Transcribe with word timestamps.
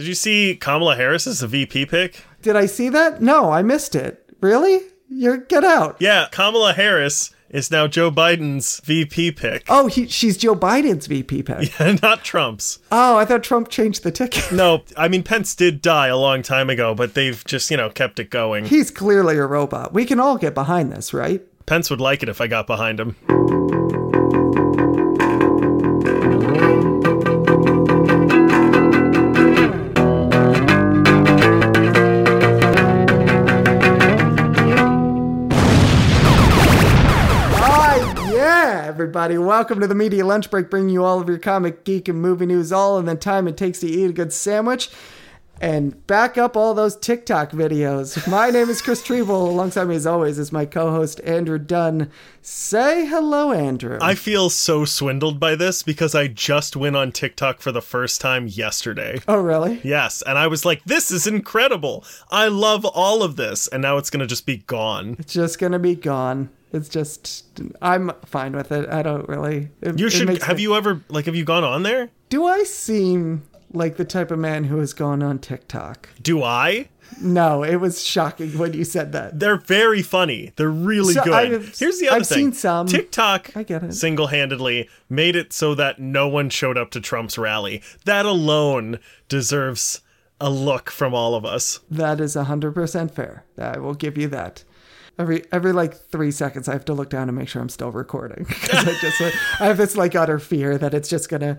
Did 0.00 0.06
you 0.08 0.14
see 0.14 0.56
Kamala 0.56 0.96
Harris 0.96 1.26
as 1.26 1.42
a 1.42 1.46
VP 1.46 1.84
pick? 1.84 2.24
Did 2.40 2.56
I 2.56 2.64
see 2.64 2.88
that? 2.88 3.20
No, 3.20 3.50
I 3.52 3.60
missed 3.60 3.94
it. 3.94 4.34
Really? 4.40 4.80
You're 5.10 5.36
get 5.36 5.62
out. 5.62 5.98
Yeah, 6.00 6.26
Kamala 6.32 6.72
Harris 6.72 7.34
is 7.50 7.70
now 7.70 7.86
Joe 7.86 8.10
Biden's 8.10 8.80
VP 8.82 9.32
pick. 9.32 9.66
Oh, 9.68 9.88
he, 9.88 10.08
she's 10.08 10.38
Joe 10.38 10.56
Biden's 10.56 11.06
VP 11.06 11.42
pick. 11.42 11.70
Yeah, 11.78 11.98
Not 12.02 12.24
Trump's. 12.24 12.78
Oh, 12.90 13.18
I 13.18 13.26
thought 13.26 13.42
Trump 13.42 13.68
changed 13.68 14.02
the 14.02 14.10
ticket. 14.10 14.50
No, 14.50 14.84
I 14.96 15.06
mean 15.08 15.22
Pence 15.22 15.54
did 15.54 15.82
die 15.82 16.06
a 16.06 16.16
long 16.16 16.40
time 16.40 16.70
ago, 16.70 16.94
but 16.94 17.12
they've 17.12 17.44
just, 17.44 17.70
you 17.70 17.76
know, 17.76 17.90
kept 17.90 18.18
it 18.18 18.30
going. 18.30 18.64
He's 18.64 18.90
clearly 18.90 19.36
a 19.36 19.44
robot. 19.44 19.92
We 19.92 20.06
can 20.06 20.18
all 20.18 20.38
get 20.38 20.54
behind 20.54 20.90
this, 20.90 21.12
right? 21.12 21.42
Pence 21.66 21.90
would 21.90 22.00
like 22.00 22.22
it 22.22 22.30
if 22.30 22.40
I 22.40 22.46
got 22.46 22.66
behind 22.66 22.98
him. 22.98 23.16
Everybody. 39.00 39.38
Welcome 39.38 39.80
to 39.80 39.86
the 39.86 39.94
Media 39.94 40.26
Lunch 40.26 40.50
Break, 40.50 40.68
bringing 40.68 40.90
you 40.90 41.02
all 41.02 41.22
of 41.22 41.26
your 41.26 41.38
comic, 41.38 41.84
geek, 41.84 42.06
and 42.06 42.20
movie 42.20 42.44
news 42.44 42.70
all 42.70 42.98
in 42.98 43.06
the 43.06 43.14
time 43.14 43.48
it 43.48 43.56
takes 43.56 43.80
to 43.80 43.86
eat 43.86 44.10
a 44.10 44.12
good 44.12 44.30
sandwich 44.30 44.90
and 45.58 46.06
back 46.06 46.36
up 46.36 46.54
all 46.54 46.74
those 46.74 46.96
TikTok 46.96 47.52
videos. 47.52 48.28
My 48.30 48.50
name 48.50 48.68
is 48.68 48.82
Chris 48.82 49.02
Treble. 49.02 49.48
Alongside 49.48 49.84
me, 49.84 49.96
as 49.96 50.06
always, 50.06 50.38
is 50.38 50.52
my 50.52 50.66
co 50.66 50.90
host, 50.90 51.18
Andrew 51.24 51.58
Dunn. 51.58 52.10
Say 52.42 53.06
hello, 53.06 53.52
Andrew. 53.52 53.98
I 54.02 54.14
feel 54.14 54.50
so 54.50 54.84
swindled 54.84 55.40
by 55.40 55.54
this 55.54 55.82
because 55.82 56.14
I 56.14 56.26
just 56.26 56.76
went 56.76 56.94
on 56.94 57.10
TikTok 57.10 57.62
for 57.62 57.72
the 57.72 57.80
first 57.80 58.20
time 58.20 58.48
yesterday. 58.48 59.18
oh, 59.28 59.40
really? 59.40 59.80
Yes, 59.82 60.20
and 60.20 60.36
I 60.36 60.46
was 60.46 60.66
like, 60.66 60.84
this 60.84 61.10
is 61.10 61.26
incredible. 61.26 62.04
I 62.30 62.48
love 62.48 62.84
all 62.84 63.22
of 63.22 63.36
this. 63.36 63.66
And 63.66 63.80
now 63.80 63.96
it's 63.96 64.10
going 64.10 64.20
to 64.20 64.26
just 64.26 64.44
be 64.44 64.58
gone. 64.58 65.16
It's 65.18 65.32
just 65.32 65.58
going 65.58 65.72
to 65.72 65.78
be 65.78 65.94
gone. 65.94 66.50
It's 66.72 66.88
just, 66.88 67.60
I'm 67.82 68.12
fine 68.24 68.52
with 68.52 68.70
it. 68.72 68.88
I 68.88 69.02
don't 69.02 69.28
really. 69.28 69.70
it- 69.80 69.98
You 69.98 70.08
should 70.10 70.28
have 70.42 70.56
me- 70.56 70.62
you 70.62 70.74
ever 70.76 71.02
like 71.08 71.26
have 71.26 71.34
you 71.36 71.44
gone 71.44 71.64
on 71.64 71.82
there? 71.82 72.10
Do 72.28 72.46
I 72.46 72.62
seem 72.64 73.42
like 73.72 73.96
the 73.96 74.04
type 74.04 74.30
of 74.30 74.38
man 74.38 74.64
who 74.64 74.78
has 74.78 74.92
gone 74.92 75.22
on 75.22 75.38
TikTok? 75.40 76.08
Do 76.22 76.42
I? 76.44 76.88
No, 77.20 77.64
it 77.64 77.76
was 77.76 78.04
shocking 78.04 78.56
when 78.56 78.72
you 78.72 78.84
said 78.84 79.10
that. 79.12 79.40
They're 79.40 79.56
very 79.56 80.00
funny. 80.00 80.52
They're 80.54 80.70
really 80.70 81.14
So 81.14 81.24
good. 81.24 81.32
I've- 81.32 81.72
Here's 81.76 81.98
the 81.98 82.08
other 82.08 82.20
I've 82.20 82.26
thing. 82.28 82.38
seen 82.38 82.52
some. 82.52 82.86
TikTok 82.86 83.50
I 83.56 83.64
get 83.64 83.82
it. 83.82 83.94
single-handedly 83.94 84.88
made 85.08 85.34
it 85.34 85.52
so 85.52 85.74
that 85.74 85.98
no 85.98 86.28
one 86.28 86.50
showed 86.50 86.78
up 86.78 86.92
to 86.92 87.00
Trump's 87.00 87.36
rally. 87.36 87.82
That 88.04 88.26
alone 88.26 89.00
deserves 89.28 90.02
a 90.40 90.50
look 90.50 90.88
from 90.90 91.12
all 91.12 91.34
of 91.34 91.44
us. 91.44 91.80
That 91.90 92.20
is 92.20 92.36
100% 92.36 93.10
fair. 93.10 93.44
I 93.58 93.78
will 93.78 93.94
give 93.94 94.16
you 94.16 94.28
that. 94.28 94.62
Every 95.20 95.44
every 95.52 95.72
like 95.72 95.94
three 95.94 96.30
seconds, 96.30 96.66
I 96.66 96.72
have 96.72 96.86
to 96.86 96.94
look 96.94 97.10
down 97.10 97.28
and 97.28 97.36
make 97.36 97.48
sure 97.48 97.60
I'm 97.60 97.68
still 97.68 97.92
recording 97.92 98.44
because 98.48 98.88
I 98.88 98.94
just 98.94 99.20
I 99.60 99.66
have 99.66 99.76
this 99.76 99.94
like 99.94 100.14
utter 100.14 100.38
fear 100.38 100.78
that 100.78 100.94
it's 100.94 101.10
just 101.10 101.28
gonna, 101.28 101.58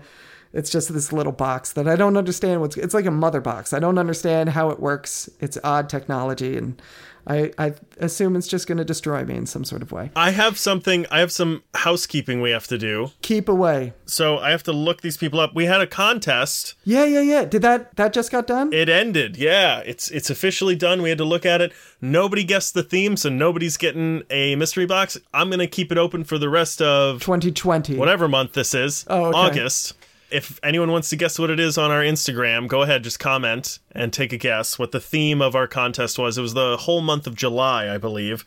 it's 0.52 0.68
just 0.68 0.92
this 0.92 1.12
little 1.12 1.32
box 1.32 1.72
that 1.74 1.86
I 1.86 1.94
don't 1.94 2.16
understand 2.16 2.60
what's. 2.60 2.76
It's 2.76 2.92
like 2.92 3.06
a 3.06 3.12
mother 3.12 3.40
box. 3.40 3.72
I 3.72 3.78
don't 3.78 3.98
understand 3.98 4.48
how 4.48 4.70
it 4.70 4.80
works. 4.80 5.30
It's 5.38 5.56
odd 5.62 5.88
technology, 5.88 6.56
and 6.56 6.82
I 7.26 7.52
I 7.58 7.74
assume 7.98 8.36
it's 8.36 8.48
just 8.48 8.66
gonna 8.66 8.84
destroy 8.84 9.24
me 9.24 9.34
in 9.36 9.46
some 9.46 9.64
sort 9.64 9.82
of 9.82 9.92
way. 9.92 10.10
I 10.16 10.30
have 10.30 10.58
something. 10.58 11.06
I 11.10 11.20
have 11.20 11.30
some 11.32 11.62
housekeeping 11.74 12.40
we 12.40 12.50
have 12.50 12.66
to 12.68 12.78
do. 12.78 13.10
Keep 13.22 13.48
away. 13.48 13.92
So 14.06 14.38
I 14.38 14.50
have 14.50 14.62
to 14.64 14.72
look 14.72 15.02
these 15.02 15.16
people 15.16 15.40
up. 15.40 15.54
We 15.54 15.66
had 15.66 15.80
a 15.80 15.86
contest. 15.86 16.74
Yeah, 16.84 17.04
yeah, 17.04 17.20
yeah. 17.20 17.44
Did 17.44 17.62
that 17.62 17.94
that 17.96 18.12
just 18.12 18.30
got 18.32 18.46
done? 18.46 18.72
It 18.72 18.88
ended. 18.88 19.36
Yeah, 19.36 19.78
it's 19.80 20.10
it's 20.10 20.30
officially 20.30 20.74
done. 20.74 21.02
We 21.02 21.08
had 21.10 21.18
to 21.18 21.24
look 21.24 21.46
at 21.46 21.60
it. 21.60 21.72
Nobody 22.00 22.44
guessed 22.44 22.74
the 22.74 22.82
theme, 22.82 23.16
so 23.16 23.28
nobody's 23.28 23.76
getting 23.76 24.22
a 24.30 24.56
mystery 24.56 24.86
box. 24.86 25.16
I'm 25.32 25.50
gonna 25.50 25.66
keep 25.68 25.92
it 25.92 25.98
open 25.98 26.24
for 26.24 26.38
the 26.38 26.48
rest 26.48 26.82
of 26.82 27.20
2020. 27.20 27.96
whatever 27.96 28.28
month 28.28 28.52
this 28.54 28.74
is. 28.74 29.04
Oh, 29.08 29.26
okay. 29.26 29.38
August. 29.38 29.94
If 30.32 30.58
anyone 30.62 30.90
wants 30.90 31.10
to 31.10 31.16
guess 31.16 31.38
what 31.38 31.50
it 31.50 31.60
is 31.60 31.76
on 31.76 31.90
our 31.90 32.02
Instagram, 32.02 32.66
go 32.66 32.82
ahead, 32.82 33.04
just 33.04 33.18
comment 33.18 33.78
and 33.92 34.12
take 34.12 34.32
a 34.32 34.38
guess 34.38 34.78
what 34.78 34.90
the 34.92 35.00
theme 35.00 35.42
of 35.42 35.54
our 35.54 35.66
contest 35.66 36.18
was. 36.18 36.38
It 36.38 36.42
was 36.42 36.54
the 36.54 36.78
whole 36.78 37.02
month 37.02 37.26
of 37.26 37.34
July, 37.34 37.92
I 37.92 37.98
believe. 37.98 38.44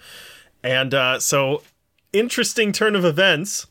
And 0.63 0.93
uh, 0.93 1.19
so, 1.19 1.61
interesting 2.11 2.71
turn 2.71 2.95
of 2.95 3.05
events. 3.05 3.67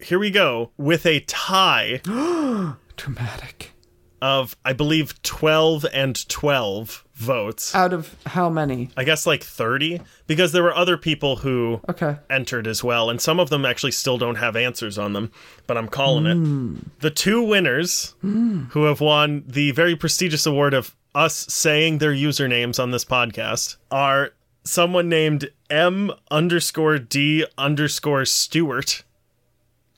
Here 0.00 0.18
we 0.18 0.30
go 0.30 0.70
with 0.76 1.06
a 1.06 1.20
tie 1.20 2.00
Dramatic. 2.96 3.72
of, 4.20 4.56
I 4.64 4.72
believe, 4.74 5.20
12 5.22 5.86
and 5.92 6.28
12 6.28 7.04
votes. 7.18 7.74
Out 7.74 7.92
of 7.92 8.14
how 8.26 8.48
many? 8.48 8.90
I 8.96 9.02
guess 9.02 9.26
like 9.26 9.42
30, 9.42 10.00
because 10.28 10.52
there 10.52 10.62
were 10.62 10.74
other 10.74 10.96
people 10.96 11.36
who 11.36 11.80
Okay. 11.88 12.16
entered 12.30 12.66
as 12.68 12.84
well, 12.84 13.10
and 13.10 13.20
some 13.20 13.40
of 13.40 13.50
them 13.50 13.66
actually 13.66 13.90
still 13.90 14.18
don't 14.18 14.36
have 14.36 14.54
answers 14.54 14.96
on 14.96 15.12
them, 15.14 15.32
but 15.66 15.76
I'm 15.76 15.88
calling 15.88 16.26
it. 16.26 16.34
Hmm. 16.36 16.76
The 17.00 17.10
two 17.10 17.42
winners 17.42 18.14
hmm. 18.20 18.64
who 18.70 18.84
have 18.84 19.00
won 19.00 19.42
the 19.46 19.72
very 19.72 19.96
prestigious 19.96 20.46
award 20.46 20.74
of 20.74 20.94
us 21.14 21.34
saying 21.48 21.98
their 21.98 22.12
usernames 22.12 22.80
on 22.80 22.92
this 22.92 23.04
podcast 23.04 23.76
are 23.90 24.30
someone 24.62 25.08
named 25.08 25.50
M 25.68 26.12
underscore 26.30 26.98
D 26.98 27.44
underscore 27.58 28.24
Stewart. 28.26 29.02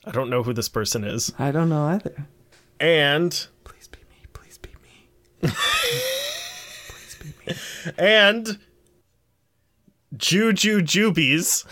I 0.07 0.13
don't 0.13 0.31
know 0.31 0.43
who 0.43 0.55
this 0.55 0.71
person 0.71 1.05
is. 1.05 1.33
I 1.39 1.51
don't 1.51 1.69
know 1.69 1.85
either. 1.85 2.27
And 2.81 3.31
Please 3.65 3.89
be 3.89 3.99
me. 4.09 4.25
Please 4.33 4.57
be 4.57 4.71
me. 5.43 5.51
Please 7.55 7.83
be 7.85 7.91
me. 7.91 7.97
and 7.99 8.59
Juju 10.17 10.83
Jubies, 10.83 11.65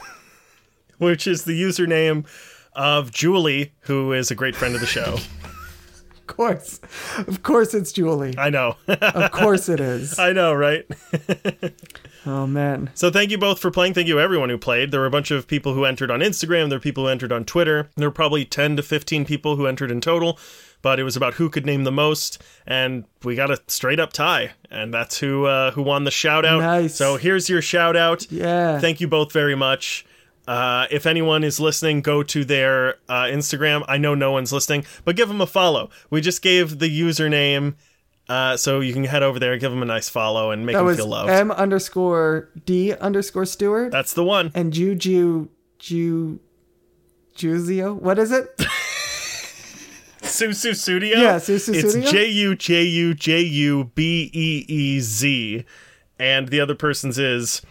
which 0.99 1.27
is 1.27 1.45
the 1.45 1.61
username 1.61 2.27
of 2.73 3.11
Julie, 3.11 3.73
who 3.81 4.13
is 4.13 4.31
a 4.31 4.35
great 4.35 4.55
friend 4.55 4.75
of 4.75 4.81
the 4.81 4.87
show. 4.87 5.17
Of 6.17 6.37
course. 6.37 6.81
Of 7.27 7.43
course 7.43 7.75
it's 7.75 7.91
Julie. 7.91 8.35
I 8.39 8.51
know. 8.51 8.77
Of 8.87 9.33
course 9.33 9.69
it 9.69 9.81
is. 9.81 10.19
I 10.19 10.33
know, 10.33 10.53
right? 10.53 10.87
Oh 12.27 12.47
man. 12.47 12.91
So 12.95 13.11
thank 13.11 13.31
you 13.31 13.39
both 13.39 13.59
for 13.59 13.71
playing. 13.71 13.95
Thank 13.95 14.09
you 14.09 14.21
everyone 14.21 14.51
who 14.51 14.59
played. 14.59 14.91
There 14.91 15.01
were 15.01 15.07
a 15.07 15.11
bunch 15.11 15.31
of 15.31 15.47
people 15.47 15.73
who 15.73 15.85
entered 15.85 16.11
on 16.11 16.21
Instagram. 16.21 16.69
There 16.69 16.79
were 16.79 16.83
people 16.83 17.05
who 17.05 17.11
entered 17.11 17.33
on 17.33 17.45
Twitter. 17.45 17.91
There 17.97 18.09
were 18.09 18.13
probably 18.15 18.45
10 18.45 18.77
to 18.77 18.83
15 18.83 19.25
people 19.25 19.57
who 19.57 19.67
entered 19.67 19.91
in 19.91 20.01
total, 20.03 20.39
but 20.83 20.99
it 21.01 21.05
was 21.05 21.17
about 21.17 21.35
who 21.35 21.49
could 21.51 21.67
name 21.67 21.85
the 21.85 21.93
most 21.93 22.43
and 22.67 23.05
we 23.25 23.35
got 23.35 23.51
a 23.51 23.59
straight 23.67 23.99
up 24.01 24.13
tie 24.13 24.53
and 24.71 24.93
that's 24.95 25.19
who 25.19 25.47
uh, 25.47 25.71
who 25.73 25.83
won 25.83 26.05
the 26.05 26.11
shout 26.11 26.45
out. 26.45 26.61
Nice. 26.61 26.95
So 26.95 27.17
here's 27.17 27.49
your 27.49 27.63
shout 27.63 27.97
out. 27.97 28.31
Yeah. 28.31 28.79
Thank 28.79 29.01
you 29.01 29.09
both 29.09 29.33
very 29.33 29.55
much. 29.55 30.05
Uh, 30.47 30.87
if 30.91 31.05
anyone 31.05 31.45
is 31.45 31.61
listening, 31.61 32.01
go 32.01 32.23
to 32.23 32.43
their 32.43 32.95
uh, 33.07 33.25
Instagram. 33.25 33.85
I 33.87 33.99
know 33.99 34.15
no 34.15 34.33
one's 34.33 34.51
listening, 34.51 34.87
but 35.05 35.15
give 35.15 35.29
them 35.29 35.43
a 35.43 35.47
follow. 35.47 35.91
We 36.09 36.23
just 36.23 36.41
gave 36.41 36.79
the 36.79 36.89
username, 36.89 37.75
uh, 38.31 38.57
so 38.57 38.81
you 38.81 38.95
can 38.95 39.05
head 39.05 39.23
over 39.23 39.39
there, 39.39 39.59
give 39.59 39.71
them 39.71 39.83
a 39.83 39.85
nice 39.85 40.09
follow, 40.09 40.51
and 40.51 40.65
make 40.65 40.75
that 40.75 40.85
them 40.85 40.97
feel 40.97 41.07
loved. 41.07 41.29
M 41.29 41.51
underscore 41.51 42.49
D 42.65 42.95
underscore 42.95 43.45
Stewart 43.45 43.93
That's 43.93 44.15
the 44.15 44.25
one. 44.25 44.51
and 44.55 44.73
Juju 44.73 45.49
Ju 45.79 46.41
Juzio. 47.37 47.95
What 47.95 48.19
is 48.19 48.33
it? 48.33 48.49
Susu 50.39 50.75
Studio. 50.77 51.19
Yeah, 51.19 51.37
Susu 51.37 51.75
It's 51.75 51.91
Studio? 51.91 52.11
J 52.11 52.29
U 52.29 52.55
J 52.55 52.83
U 52.83 53.15
J 53.15 53.41
U 53.41 53.91
B 53.95 54.31
E 54.33 54.65
E 54.69 55.01
Z, 55.01 55.65
and 56.19 56.49
the 56.49 56.61
other 56.61 56.75
person's 56.75 57.19
is 57.19 57.63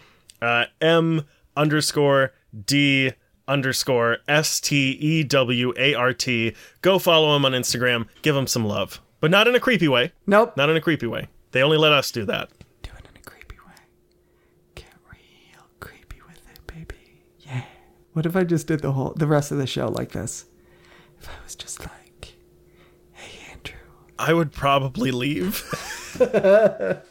uh, 0.41 0.65
M 0.81 1.25
underscore 1.55 2.33
D 2.65 3.13
underscore 3.47 4.17
S 4.27 4.59
T 4.59 4.91
E 4.91 5.23
W 5.23 5.73
A 5.77 5.93
R 5.93 6.13
T. 6.13 6.53
Go 6.81 6.99
follow 6.99 7.35
him 7.35 7.45
on 7.45 7.53
Instagram. 7.53 8.07
Give 8.21 8.35
him 8.35 8.47
some 8.47 8.65
love, 8.65 8.99
but 9.21 9.31
not 9.31 9.47
in 9.47 9.55
a 9.55 9.59
creepy 9.59 9.87
way. 9.87 10.11
Nope. 10.25 10.57
Not 10.57 10.69
in 10.69 10.75
a 10.75 10.81
creepy 10.81 11.07
way. 11.07 11.27
They 11.51 11.63
only 11.63 11.77
let 11.77 11.93
us 11.93 12.11
do 12.11 12.25
that. 12.25 12.49
Do 12.83 12.91
it 12.97 13.05
in 13.09 13.17
a 13.21 13.23
creepy 13.23 13.55
way. 13.65 13.73
Get 14.75 14.87
real 15.09 15.63
creepy 15.79 16.21
with 16.27 16.41
it, 16.53 16.67
baby. 16.67 17.23
Yeah. 17.39 17.63
What 18.11 18.25
if 18.25 18.35
I 18.35 18.43
just 18.43 18.67
did 18.67 18.81
the 18.81 18.91
whole 18.91 19.13
the 19.15 19.27
rest 19.27 19.51
of 19.51 19.57
the 19.57 19.67
show 19.67 19.87
like 19.87 20.11
this? 20.11 20.45
If 21.21 21.29
I 21.29 21.43
was 21.43 21.55
just 21.55 21.79
like. 21.79 21.91
I 24.19 24.33
would 24.33 24.51
probably 24.51 25.11
leave. 25.11 25.63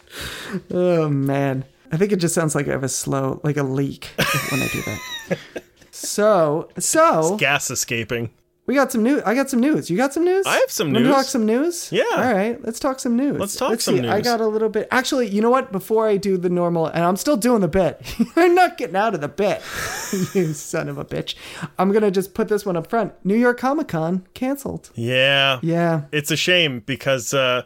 Oh 0.71 1.09
man. 1.09 1.65
I 1.93 1.97
think 1.97 2.13
it 2.13 2.17
just 2.17 2.35
sounds 2.35 2.55
like 2.55 2.67
I 2.69 2.73
have 2.73 2.83
a 2.83 2.89
slow 2.89 3.41
like 3.45 3.57
a 3.57 3.63
leak 3.63 4.11
when 4.51 4.61
I 4.63 4.69
do 4.73 4.83
that. 4.83 5.39
So 5.93 6.69
so 6.79 7.37
Gas 7.37 7.71
escaping. 7.71 8.31
We 8.67 8.75
got 8.75 8.91
some 8.91 9.03
news. 9.03 9.23
I 9.25 9.35
got 9.35 9.49
some 9.49 9.61
news. 9.61 9.89
You 9.89 9.97
got 9.97 10.13
some 10.13 10.25
news? 10.25 10.45
I 10.47 10.57
have 10.57 10.71
some 10.71 10.89
Wanna 10.93 11.05
news. 11.05 11.15
talk 11.15 11.25
some 11.27 11.47
news? 11.47 11.91
Yeah. 11.93 12.05
All 12.13 12.33
right. 12.35 12.63
Let's 12.65 12.81
talk 12.81 12.99
some 12.99 13.17
news. 13.17 13.39
Let's 13.39 13.57
talk 13.57 13.81
some 13.81 13.99
see. 13.99 14.09
I 14.09 14.21
got 14.21 14.41
a 14.41 14.47
little 14.47 14.69
bit. 14.69 14.89
Actually, 14.91 15.29
you 15.29 15.41
know 15.41 15.51
what? 15.51 15.71
Before 15.73 16.09
I 16.09 16.17
do 16.17 16.37
the 16.37 16.49
normal, 16.49 16.87
and 16.87 17.05
I'm 17.05 17.17
still 17.17 17.37
doing 17.37 17.61
the 17.61 17.69
bit. 17.69 18.01
I'm 18.37 18.55
not 18.55 18.77
getting 18.77 18.97
out 18.97 19.15
of 19.15 19.21
the 19.21 19.29
bit. 19.29 19.63
you 20.35 20.53
son 20.53 20.89
of 20.89 20.99
a 20.99 21.05
bitch. 21.05 21.35
I'm 21.79 21.93
gonna 21.93 22.11
just 22.11 22.35
put 22.35 22.49
this 22.49 22.67
one 22.67 22.77
up 22.77 22.89
front. 22.89 23.13
New 23.25 23.37
York 23.37 23.59
Comic 23.59 23.89
Con 23.89 24.27
canceled. 24.35 24.91
Yeah. 24.95 25.61
Yeah. 25.63 26.03
It's 26.13 26.31
a 26.31 26.37
shame 26.37 26.81
because 26.81 27.33
uh, 27.33 27.63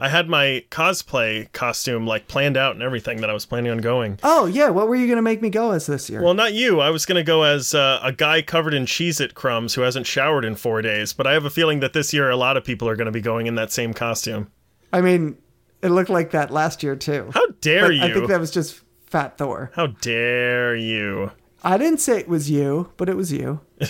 I 0.00 0.08
had 0.08 0.28
my 0.28 0.64
cosplay 0.70 1.50
costume 1.52 2.06
like 2.06 2.26
planned 2.26 2.56
out 2.56 2.74
and 2.74 2.82
everything 2.82 3.20
that 3.20 3.30
I 3.30 3.32
was 3.32 3.46
planning 3.46 3.70
on 3.70 3.78
going. 3.78 4.18
Oh 4.22 4.46
yeah, 4.46 4.70
what 4.70 4.88
were 4.88 4.96
you 4.96 5.06
gonna 5.06 5.22
make 5.22 5.42
me 5.42 5.50
go 5.50 5.70
as 5.72 5.86
this 5.86 6.10
year? 6.10 6.22
Well, 6.22 6.34
not 6.34 6.54
you. 6.54 6.80
I 6.80 6.90
was 6.90 7.06
going 7.06 7.16
to 7.16 7.22
go 7.22 7.42
as 7.42 7.74
uh, 7.74 8.00
a 8.02 8.12
guy 8.12 8.42
covered 8.42 8.74
in 8.74 8.84
Cheez 8.86 9.20
It 9.20 9.34
crumbs 9.34 9.74
who 9.74 9.82
hasn't 9.82 10.06
showered 10.06 10.44
in 10.44 10.56
four 10.56 10.82
days, 10.82 11.12
but 11.12 11.26
I 11.26 11.32
have 11.34 11.44
a 11.44 11.50
feeling 11.50 11.80
that 11.80 11.92
this 11.92 12.12
year 12.12 12.30
a 12.30 12.36
lot 12.36 12.56
of 12.56 12.64
people 12.64 12.88
are 12.88 12.96
going 12.96 13.06
to 13.06 13.12
be 13.12 13.20
going 13.20 13.46
in 13.46 13.54
that 13.56 13.70
same 13.70 13.92
costume. 13.94 14.50
I 14.92 15.00
mean, 15.00 15.38
it 15.82 15.88
looked 15.88 16.10
like 16.10 16.30
that 16.30 16.50
last 16.50 16.82
year 16.82 16.96
too. 16.96 17.30
How 17.34 17.46
dare 17.60 17.88
But 17.88 17.94
you? 17.94 18.02
I 18.02 18.12
think 18.12 18.28
that 18.28 18.40
was 18.40 18.50
just 18.50 18.80
Fat 19.06 19.38
Thor. 19.38 19.70
How 19.74 19.88
dare 19.88 20.74
you? 20.74 21.32
I 21.62 21.78
didn't 21.78 22.00
say 22.00 22.18
it 22.18 22.28
was 22.28 22.50
you, 22.50 22.92
but 22.96 23.08
it 23.08 23.16
was 23.16 23.32
you. 23.32 23.60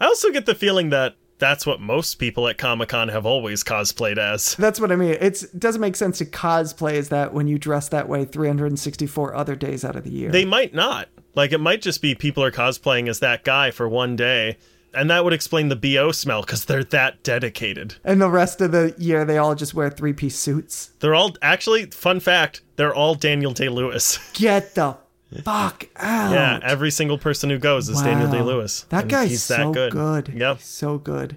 I 0.00 0.06
also 0.06 0.30
get 0.30 0.46
the 0.46 0.54
feeling 0.54 0.90
that 0.90 1.16
that's 1.42 1.66
what 1.66 1.80
most 1.80 2.20
people 2.20 2.46
at 2.46 2.56
Comic 2.56 2.90
Con 2.90 3.08
have 3.08 3.26
always 3.26 3.64
cosplayed 3.64 4.16
as. 4.16 4.54
That's 4.54 4.78
what 4.78 4.92
I 4.92 4.96
mean. 4.96 5.16
It's, 5.20 5.42
it 5.42 5.58
doesn't 5.58 5.80
make 5.80 5.96
sense 5.96 6.18
to 6.18 6.24
cosplay 6.24 6.92
as 6.92 7.08
that 7.08 7.34
when 7.34 7.48
you 7.48 7.58
dress 7.58 7.88
that 7.88 8.08
way 8.08 8.24
364 8.24 9.34
other 9.34 9.56
days 9.56 9.84
out 9.84 9.96
of 9.96 10.04
the 10.04 10.10
year. 10.10 10.30
They 10.30 10.44
might 10.44 10.72
not. 10.72 11.08
Like, 11.34 11.50
it 11.50 11.58
might 11.58 11.82
just 11.82 12.00
be 12.00 12.14
people 12.14 12.44
are 12.44 12.52
cosplaying 12.52 13.08
as 13.08 13.18
that 13.18 13.42
guy 13.42 13.72
for 13.72 13.88
one 13.88 14.14
day, 14.14 14.56
and 14.94 15.10
that 15.10 15.24
would 15.24 15.32
explain 15.32 15.68
the 15.68 15.74
BO 15.74 16.12
smell 16.12 16.42
because 16.42 16.64
they're 16.64 16.84
that 16.84 17.24
dedicated. 17.24 17.96
and 18.04 18.22
the 18.22 18.30
rest 18.30 18.60
of 18.60 18.70
the 18.70 18.94
year, 18.96 19.24
they 19.24 19.38
all 19.38 19.56
just 19.56 19.74
wear 19.74 19.90
three 19.90 20.12
piece 20.12 20.38
suits. 20.38 20.92
They're 21.00 21.16
all, 21.16 21.34
actually, 21.42 21.86
fun 21.86 22.20
fact, 22.20 22.62
they're 22.76 22.94
all 22.94 23.16
Daniel 23.16 23.52
Day 23.52 23.68
Lewis. 23.68 24.20
Get 24.34 24.76
the 24.76 24.96
fuck 25.42 25.88
out. 25.96 26.32
yeah, 26.32 26.60
every 26.62 26.90
single 26.90 27.18
person 27.18 27.50
who 27.50 27.58
goes 27.58 27.88
is 27.88 28.00
Daniel 28.02 28.30
Day 28.30 28.42
Lewis. 28.42 28.82
That 28.90 29.08
guy's 29.08 29.30
he's 29.30 29.42
so 29.42 29.72
that 29.72 29.72
good. 29.72 29.92
good. 29.92 30.28
Yep. 30.34 30.56
He's 30.58 30.66
so 30.66 30.98
good. 30.98 31.36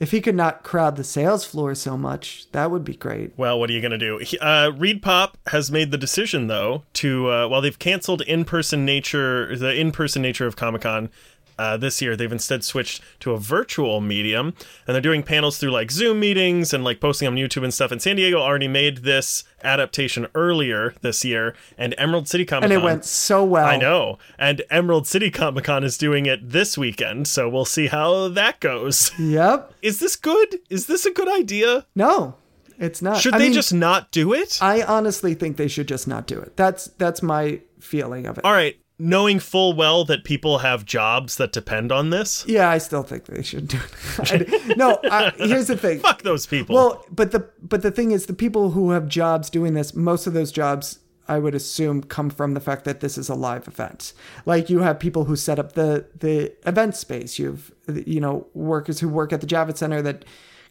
If 0.00 0.10
he 0.10 0.20
could 0.20 0.34
not 0.34 0.64
crowd 0.64 0.96
the 0.96 1.04
sales 1.04 1.44
floor 1.44 1.74
so 1.74 1.96
much, 1.96 2.50
that 2.50 2.70
would 2.70 2.84
be 2.84 2.96
great. 2.96 3.32
Well, 3.36 3.58
what 3.60 3.70
are 3.70 3.72
you 3.72 3.80
going 3.80 3.92
to 3.92 3.98
do? 3.98 4.16
Uh, 4.40 4.70
ReedPop 4.72 5.34
has 5.46 5.70
made 5.70 5.92
the 5.92 5.96
decision, 5.96 6.48
though, 6.48 6.82
to 6.94 7.30
uh, 7.30 7.48
while 7.48 7.60
they've 7.60 7.78
canceled 7.78 8.20
in-person 8.22 8.84
nature, 8.84 9.56
the 9.56 9.72
in-person 9.72 10.20
nature 10.20 10.46
of 10.46 10.56
Comic 10.56 10.82
Con. 10.82 11.10
Uh, 11.58 11.76
this 11.76 12.02
year, 12.02 12.16
they've 12.16 12.32
instead 12.32 12.64
switched 12.64 13.02
to 13.20 13.32
a 13.32 13.38
virtual 13.38 14.00
medium, 14.00 14.54
and 14.86 14.94
they're 14.94 15.00
doing 15.00 15.22
panels 15.22 15.58
through 15.58 15.70
like 15.70 15.90
Zoom 15.90 16.20
meetings 16.20 16.72
and 16.74 16.82
like 16.84 17.00
posting 17.00 17.28
on 17.28 17.36
YouTube 17.36 17.64
and 17.64 17.72
stuff. 17.72 17.92
And 17.92 18.00
San 18.02 18.16
Diego 18.16 18.38
already 18.38 18.68
made 18.68 18.98
this 18.98 19.44
adaptation 19.62 20.26
earlier 20.34 20.94
this 21.00 21.24
year, 21.24 21.54
and 21.78 21.94
Emerald 21.98 22.28
City 22.28 22.44
comic-con 22.44 22.72
And 22.72 22.80
it 22.80 22.84
went 22.84 23.04
so 23.04 23.44
well. 23.44 23.66
I 23.66 23.76
know, 23.76 24.18
and 24.38 24.62
Emerald 24.70 25.06
City 25.06 25.30
Comic 25.30 25.64
Con 25.64 25.84
is 25.84 25.96
doing 25.98 26.26
it 26.26 26.50
this 26.50 26.76
weekend, 26.76 27.28
so 27.28 27.48
we'll 27.48 27.64
see 27.64 27.86
how 27.86 28.28
that 28.28 28.60
goes. 28.60 29.10
Yep. 29.18 29.74
Is 29.82 30.00
this 30.00 30.16
good? 30.16 30.58
Is 30.70 30.86
this 30.86 31.04
a 31.06 31.10
good 31.10 31.28
idea? 31.28 31.86
No, 31.94 32.36
it's 32.78 33.00
not. 33.02 33.18
Should 33.18 33.34
I 33.34 33.38
they 33.38 33.44
mean, 33.44 33.52
just 33.52 33.72
not 33.72 34.10
do 34.10 34.32
it? 34.32 34.58
I 34.60 34.82
honestly 34.82 35.34
think 35.34 35.56
they 35.56 35.68
should 35.68 35.88
just 35.88 36.08
not 36.08 36.26
do 36.26 36.38
it. 36.38 36.56
That's 36.56 36.86
that's 36.98 37.22
my 37.22 37.60
feeling 37.80 38.26
of 38.26 38.38
it. 38.38 38.44
All 38.44 38.52
right, 38.52 38.76
knowing 38.98 39.40
full 39.40 39.74
well 39.74 40.04
that 40.04 40.24
people 40.24 40.58
have 40.58 40.84
jobs 40.84 41.36
that 41.36 41.52
depend 41.52 41.90
on 41.90 42.10
this. 42.10 42.44
Yeah, 42.46 42.68
I 42.68 42.78
still 42.78 43.02
think 43.02 43.26
they 43.26 43.42
should 43.42 43.68
do 43.68 43.78
it. 44.18 44.76
No, 44.76 44.98
I, 45.04 45.32
here's 45.36 45.66
the 45.66 45.76
thing. 45.76 46.00
Fuck 46.00 46.22
those 46.22 46.46
people. 46.46 46.74
Well, 46.74 47.04
but 47.10 47.32
the 47.32 47.48
but 47.62 47.82
the 47.82 47.90
thing 47.90 48.10
is, 48.12 48.26
the 48.26 48.34
people 48.34 48.70
who 48.70 48.90
have 48.90 49.08
jobs 49.08 49.50
doing 49.50 49.74
this, 49.74 49.94
most 49.94 50.26
of 50.26 50.32
those 50.32 50.50
jobs, 50.50 51.00
I 51.28 51.38
would 51.38 51.54
assume, 51.54 52.02
come 52.02 52.30
from 52.30 52.54
the 52.54 52.60
fact 52.60 52.84
that 52.84 53.00
this 53.00 53.16
is 53.18 53.28
a 53.28 53.34
live 53.34 53.68
event. 53.68 54.12
Like 54.46 54.70
you 54.70 54.80
have 54.80 54.98
people 54.98 55.24
who 55.24 55.36
set 55.36 55.58
up 55.58 55.72
the 55.72 56.06
the 56.18 56.52
event 56.68 56.96
space. 56.96 57.38
You've 57.38 57.72
you 57.88 58.20
know 58.20 58.46
workers 58.54 59.00
who 59.00 59.08
work 59.08 59.32
at 59.32 59.40
the 59.40 59.46
Javits 59.46 59.78
Center 59.78 60.02
that 60.02 60.24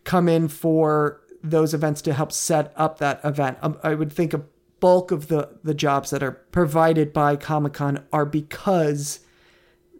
come 0.03 0.27
in 0.27 0.47
for 0.47 1.21
those 1.43 1.73
events 1.73 2.01
to 2.01 2.13
help 2.13 2.31
set 2.31 2.73
up 2.77 2.99
that 2.99 3.19
event. 3.23 3.57
Um, 3.61 3.77
I 3.83 3.95
would 3.95 4.11
think 4.11 4.33
a 4.33 4.41
bulk 4.83 5.11
of 5.11 5.29
the 5.29 5.47
the 5.63 5.73
jobs 5.73 6.09
that 6.09 6.21
are 6.21 6.33
provided 6.51 7.13
by 7.13 7.37
Comic 7.37 7.71
Con 7.71 8.03
are 8.11 8.25
because 8.25 9.21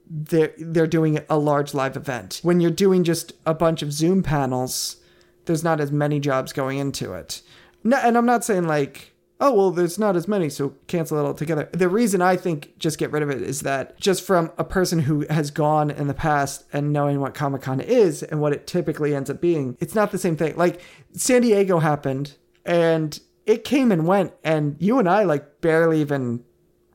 they're 0.10 0.54
they're 0.58 0.88
doing 0.88 1.20
a 1.30 1.38
large 1.38 1.74
live 1.74 1.96
event. 1.96 2.42
When 2.44 2.60
you're 2.60 2.70
doing 2.70 3.06
just 3.06 3.32
a 3.46 3.54
bunch 3.54 3.82
of 3.82 3.94
Zoom 3.94 4.24
panels, 4.24 4.98
there's 5.46 5.64
not 5.64 5.80
as 5.80 5.90
many 5.90 6.20
jobs 6.20 6.52
going 6.52 6.80
into 6.80 7.14
it. 7.14 7.42
No, 7.86 7.96
and 7.96 8.18
I'm 8.18 8.26
not 8.26 8.44
saying 8.44 8.68
like, 8.68 9.14
oh 9.40 9.54
well, 9.54 9.72
there's 9.72 9.98
not 9.98 10.18
as 10.18 10.28
many, 10.28 10.50
so 10.50 10.76
cancel 10.88 11.18
it 11.18 11.24
altogether. 11.24 11.70
The 11.72 11.88
reason 11.88 12.22
I 12.22 12.36
think 12.36 12.78
just 12.78 12.98
get 12.98 13.14
rid 13.14 13.24
of 13.24 13.30
it 13.30 13.42
is 13.42 13.62
that 13.62 13.98
just 14.02 14.22
from 14.22 14.52
a 14.58 14.66
person 14.66 15.00
who 15.00 15.26
has 15.30 15.50
gone 15.50 15.92
in 15.92 16.08
the 16.08 16.14
past 16.14 16.66
and 16.74 16.92
knowing 16.92 17.22
what 17.22 17.34
Comic 17.34 17.62
Con 17.62 17.80
is 17.80 18.22
and 18.22 18.42
what 18.42 18.52
it 18.52 18.68
typically 18.68 19.16
ends 19.16 19.30
up 19.30 19.40
being, 19.40 19.78
it's 19.80 19.96
not 19.96 20.12
the 20.12 20.18
same 20.18 20.36
thing. 20.36 20.58
Like 20.58 20.82
San 21.14 21.42
Diego 21.42 21.80
happened 21.80 22.36
and 22.66 23.18
it 23.46 23.64
came 23.64 23.92
and 23.92 24.08
went, 24.08 24.34
and 24.44 24.76
you 24.80 25.00
and 25.00 25.10
I 25.10 25.24
like 25.24 25.62
barely 25.62 26.02
even 26.02 26.44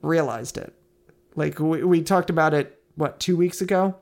realized 0.03 0.57
it. 0.57 0.73
Like 1.35 1.59
we, 1.59 1.85
we 1.85 2.03
talked 2.03 2.31
about 2.31 2.55
it 2.55 2.81
what 2.95 3.21
two 3.21 3.37
weeks 3.37 3.61
ago, 3.61 3.97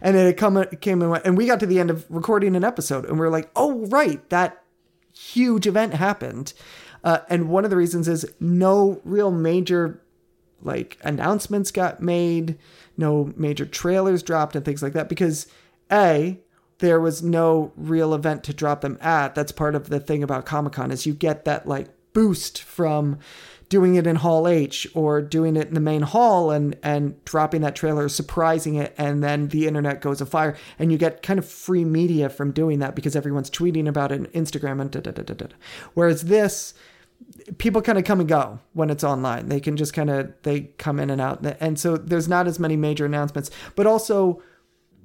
and 0.00 0.16
it 0.16 0.36
come 0.36 0.56
it 0.56 0.80
came 0.80 1.02
and 1.02 1.10
went, 1.10 1.24
and 1.24 1.36
we 1.36 1.46
got 1.46 1.60
to 1.60 1.66
the 1.66 1.80
end 1.80 1.90
of 1.90 2.06
recording 2.08 2.56
an 2.56 2.64
episode, 2.64 3.04
and 3.04 3.18
we 3.18 3.26
are 3.26 3.30
like, 3.30 3.50
oh 3.56 3.86
right, 3.86 4.28
that 4.30 4.62
huge 5.12 5.66
event 5.66 5.94
happened, 5.94 6.52
uh, 7.04 7.20
and 7.28 7.48
one 7.48 7.64
of 7.64 7.70
the 7.70 7.76
reasons 7.76 8.08
is 8.08 8.26
no 8.40 9.00
real 9.04 9.30
major 9.30 10.02
like 10.62 10.98
announcements 11.02 11.70
got 11.70 12.02
made, 12.02 12.58
no 12.96 13.32
major 13.36 13.64
trailers 13.64 14.22
dropped 14.22 14.56
and 14.56 14.64
things 14.64 14.82
like 14.82 14.92
that 14.92 15.08
because 15.08 15.46
a 15.90 16.38
there 16.80 17.00
was 17.00 17.22
no 17.22 17.72
real 17.76 18.12
event 18.14 18.42
to 18.44 18.54
drop 18.54 18.80
them 18.80 18.98
at. 19.00 19.34
That's 19.34 19.52
part 19.52 19.74
of 19.74 19.88
the 19.88 20.00
thing 20.00 20.22
about 20.22 20.46
Comic 20.46 20.72
Con 20.72 20.90
is 20.90 21.06
you 21.06 21.14
get 21.14 21.44
that 21.44 21.66
like 21.66 21.88
boost 22.12 22.62
from 22.62 23.18
doing 23.68 23.94
it 23.94 24.06
in 24.06 24.16
Hall 24.16 24.48
H 24.48 24.86
or 24.94 25.22
doing 25.22 25.56
it 25.56 25.68
in 25.68 25.74
the 25.74 25.80
main 25.80 26.02
hall 26.02 26.50
and 26.50 26.76
and 26.82 27.24
dropping 27.24 27.62
that 27.62 27.76
trailer, 27.76 28.08
surprising 28.08 28.74
it, 28.74 28.94
and 28.98 29.22
then 29.22 29.48
the 29.48 29.66
internet 29.66 30.00
goes 30.00 30.20
afire, 30.20 30.56
and 30.78 30.90
you 30.92 30.98
get 30.98 31.22
kind 31.22 31.38
of 31.38 31.48
free 31.48 31.84
media 31.84 32.28
from 32.28 32.50
doing 32.50 32.80
that 32.80 32.94
because 32.94 33.16
everyone's 33.16 33.50
tweeting 33.50 33.88
about 33.88 34.12
it 34.12 34.16
and 34.16 34.32
Instagram 34.32 34.80
and 34.80 34.90
da 34.90 35.00
da 35.00 35.12
da 35.12 35.22
da 35.22 35.34
da. 35.34 35.46
Whereas 35.94 36.22
this, 36.22 36.74
people 37.58 37.80
kind 37.80 37.98
of 37.98 38.04
come 38.04 38.20
and 38.20 38.28
go 38.28 38.58
when 38.72 38.90
it's 38.90 39.04
online. 39.04 39.48
They 39.48 39.60
can 39.60 39.76
just 39.76 39.94
kind 39.94 40.10
of 40.10 40.32
they 40.42 40.62
come 40.78 40.98
in 40.98 41.08
and 41.08 41.20
out, 41.20 41.44
and 41.60 41.78
so 41.78 41.96
there's 41.96 42.28
not 42.28 42.48
as 42.48 42.58
many 42.58 42.76
major 42.76 43.06
announcements. 43.06 43.50
But 43.76 43.86
also, 43.86 44.42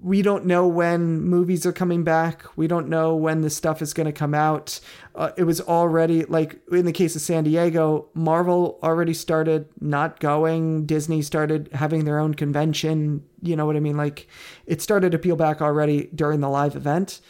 we 0.01 0.21
don't 0.21 0.45
know 0.45 0.67
when 0.67 1.21
movies 1.21 1.65
are 1.65 1.73
coming 1.73 2.03
back. 2.03 2.45
We 2.55 2.67
don't 2.67 2.89
know 2.89 3.15
when 3.15 3.41
the 3.41 3.49
stuff 3.49 3.81
is 3.81 3.93
going 3.93 4.05
to 4.05 4.13
come 4.13 4.33
out. 4.33 4.79
Uh, 5.15 5.31
it 5.37 5.43
was 5.43 5.61
already 5.61 6.25
like 6.25 6.59
in 6.71 6.85
the 6.85 6.91
case 6.91 7.15
of 7.15 7.21
San 7.21 7.43
Diego, 7.43 8.09
Marvel 8.13 8.79
already 8.83 9.13
started 9.13 9.67
not 9.79 10.19
going. 10.19 10.85
Disney 10.85 11.21
started 11.21 11.69
having 11.73 12.05
their 12.05 12.19
own 12.19 12.33
convention. 12.33 13.23
You 13.41 13.55
know 13.55 13.65
what 13.65 13.77
I 13.77 13.79
mean? 13.79 13.97
Like 13.97 14.27
it 14.65 14.81
started 14.81 15.11
to 15.11 15.17
peel 15.17 15.35
back 15.35 15.61
already 15.61 16.09
during 16.13 16.39
the 16.39 16.49
live 16.49 16.75
event, 16.75 17.21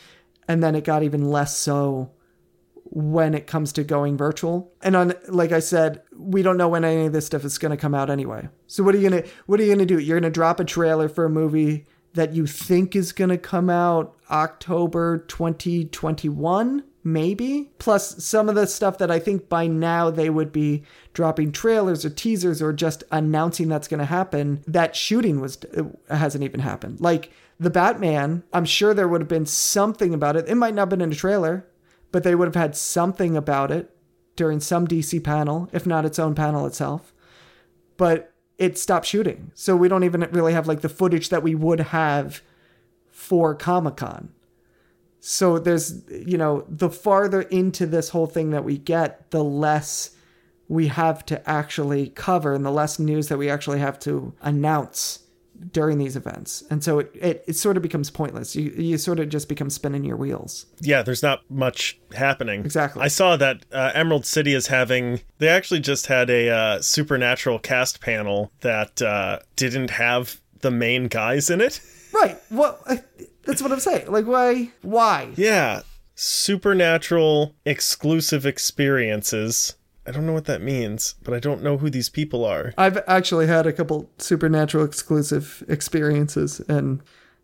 and 0.48 0.63
then 0.63 0.75
it 0.75 0.84
got 0.84 1.03
even 1.03 1.29
less 1.29 1.57
so 1.57 2.12
when 2.84 3.34
it 3.34 3.48
comes 3.48 3.74
to 3.74 3.84
going 3.84 4.17
virtual. 4.17 4.74
And 4.81 4.95
on 4.95 5.13
like 5.27 5.51
I 5.51 5.60
said, 5.60 6.01
we 6.17 6.41
don't 6.41 6.57
know 6.57 6.69
when 6.69 6.84
any 6.84 7.05
of 7.05 7.13
this 7.13 7.25
stuff 7.25 7.45
is 7.45 7.57
going 7.57 7.72
to 7.72 7.77
come 7.77 7.95
out 7.95 8.10
anyway. 8.10 8.50
So 8.67 8.84
what 8.84 8.95
are 8.95 8.98
you 8.98 9.10
going 9.10 9.24
to 9.24 9.29
what 9.45 9.60
are 9.60 9.63
you 9.63 9.69
going 9.74 9.88
to 9.88 9.93
do? 9.95 10.00
You're 10.00 10.19
going 10.19 10.31
to 10.31 10.34
drop 10.34 10.60
a 10.60 10.65
trailer 10.65 11.07
for 11.07 11.25
a 11.25 11.29
movie 11.29 11.86
that 12.15 12.34
you 12.34 12.48
think 12.48 12.95
is 12.95 13.12
going 13.12 13.29
to 13.29 13.38
come 13.38 13.69
out 13.69 14.15
October 14.29 15.19
2021 15.19 16.84
maybe? 17.07 17.69
Plus 17.77 18.24
some 18.24 18.50
of 18.50 18.55
the 18.55 18.65
stuff 18.65 18.98
that 18.98 19.12
I 19.12 19.19
think 19.19 19.48
by 19.48 19.67
now 19.67 20.10
they 20.10 20.29
would 20.29 20.51
be 20.51 20.84
dropping 21.13 21.51
trailers 21.51 22.03
or 22.03 22.10
teasers 22.10 22.62
or 22.62 22.74
just 22.74 23.03
announcing 23.12 23.67
that's 23.69 23.88
going 23.88 24.00
to 24.00 24.05
happen 24.05 24.63
that 24.65 24.95
shooting 24.95 25.39
was 25.39 25.60
uh, 25.77 25.84
hasn't 26.10 26.43
even 26.43 26.62
happened. 26.62 27.00
Like 27.00 27.31
the 27.60 27.69
Batman 27.69 28.43
I'm 28.51 28.65
sure 28.65 28.93
there 28.93 29.07
would 29.07 29.22
have 29.22 29.27
been 29.27 29.45
something 29.45 30.13
about 30.13 30.36
it. 30.36 30.50
It 30.50 30.55
might 30.55 30.74
not 30.74 30.84
have 30.84 30.89
been 30.89 31.01
in 31.01 31.12
a 31.12 31.15
trailer 31.15 31.67
but 32.12 32.24
they 32.24 32.34
would 32.34 32.48
have 32.48 32.55
had 32.55 32.75
something 32.75 33.36
about 33.36 33.72
it 33.72 33.95
during 34.38 34.62
some 34.62 34.88
DC 34.88 35.22
panel, 35.22 35.69
if 35.74 35.86
not 35.86 36.05
its 36.05 36.17
own 36.17 36.34
panel 36.34 36.65
itself. 36.65 37.13
But 37.98 38.34
it 38.57 38.77
stopped 38.77 39.05
shooting. 39.05 39.51
So 39.53 39.75
we 39.75 39.88
don't 39.88 40.03
even 40.03 40.21
really 40.31 40.53
have 40.53 40.67
like 40.67 40.81
the 40.81 40.89
footage 40.89 41.29
that 41.29 41.43
we 41.43 41.55
would 41.55 41.79
have 41.79 42.41
for 43.12 43.55
Comic 43.55 43.97
Con. 43.97 44.29
So 45.19 45.57
there's, 45.57 46.03
you 46.09 46.38
know, 46.38 46.65
the 46.69 46.89
farther 46.89 47.41
into 47.41 47.85
this 47.85 48.09
whole 48.09 48.27
thing 48.27 48.51
that 48.51 48.63
we 48.63 48.77
get, 48.77 49.31
the 49.31 49.43
less 49.43 50.12
we 50.67 50.88
have 50.88 51.25
to 51.25 51.50
actually 51.50 52.09
cover 52.09 52.53
and 52.53 52.65
the 52.65 52.71
less 52.71 53.00
news 53.00 53.27
that 53.27 53.38
we 53.38 53.50
actually 53.50 53.79
have 53.79 54.00
to 54.00 54.33
announce 54.41 55.25
during 55.71 55.97
these 55.97 56.15
events. 56.15 56.63
And 56.69 56.83
so 56.83 57.00
it, 57.00 57.12
it, 57.15 57.43
it 57.47 57.53
sort 57.55 57.77
of 57.77 57.83
becomes 57.83 58.09
pointless. 58.09 58.55
You, 58.55 58.71
you 58.71 58.97
sort 58.97 59.19
of 59.19 59.29
just 59.29 59.47
become 59.50 59.69
spinning 59.69 60.03
your 60.03 60.17
wheels. 60.17 60.65
yeah, 60.79 61.01
there's 61.01 61.24
not 61.24 61.41
much 61.50 62.00
happening. 62.13 62.62
Exactly. 62.62 63.01
I 63.01 63.07
saw 63.07 63.35
that 63.38 63.65
uh, 63.71 63.91
Emerald 63.93 64.25
City 64.25 64.53
is 64.53 64.67
having. 64.67 65.21
They 65.39 65.47
actually 65.47 65.79
just 65.81 66.07
had 66.07 66.29
a 66.29 66.50
uh, 66.50 66.81
supernatural 66.81 67.59
cast 67.59 68.01
panel 68.01 68.51
that 68.62 69.01
uh, 69.01 69.39
didn't 69.55 69.89
have 69.91 70.39
the 70.62 70.71
main 70.71 71.07
guys 71.07 71.50
in 71.50 71.62
it. 71.62 71.79
Right. 72.13 72.38
Well, 72.50 72.79
I- 72.88 73.03
that's 73.43 73.62
what 73.62 73.74
I'm 73.74 73.79
saying. 73.81 74.09
Like, 74.09 74.25
why? 74.25 74.71
Why? 74.83 75.33
Yeah. 75.35 75.81
supernatural 76.15 77.55
exclusive 77.65 78.45
experiences. 78.45 79.75
I 80.07 80.12
don't 80.12 80.25
know 80.25 80.33
what 80.33 80.45
that 80.45 80.62
means, 80.62 81.15
but 81.24 81.33
I 81.33 81.39
don't 81.39 81.63
know 81.63 81.77
who 81.77 81.89
these 81.89 82.09
people 82.09 82.45
are. 82.45 82.74
I've 82.77 83.01
actually 83.07 83.47
had 83.47 83.65
a 83.65 83.74
couple 83.74 84.09
supernatural 84.17 84.85
exclusive 84.85 85.63
experiences, 85.67 86.59
and 86.67 87.01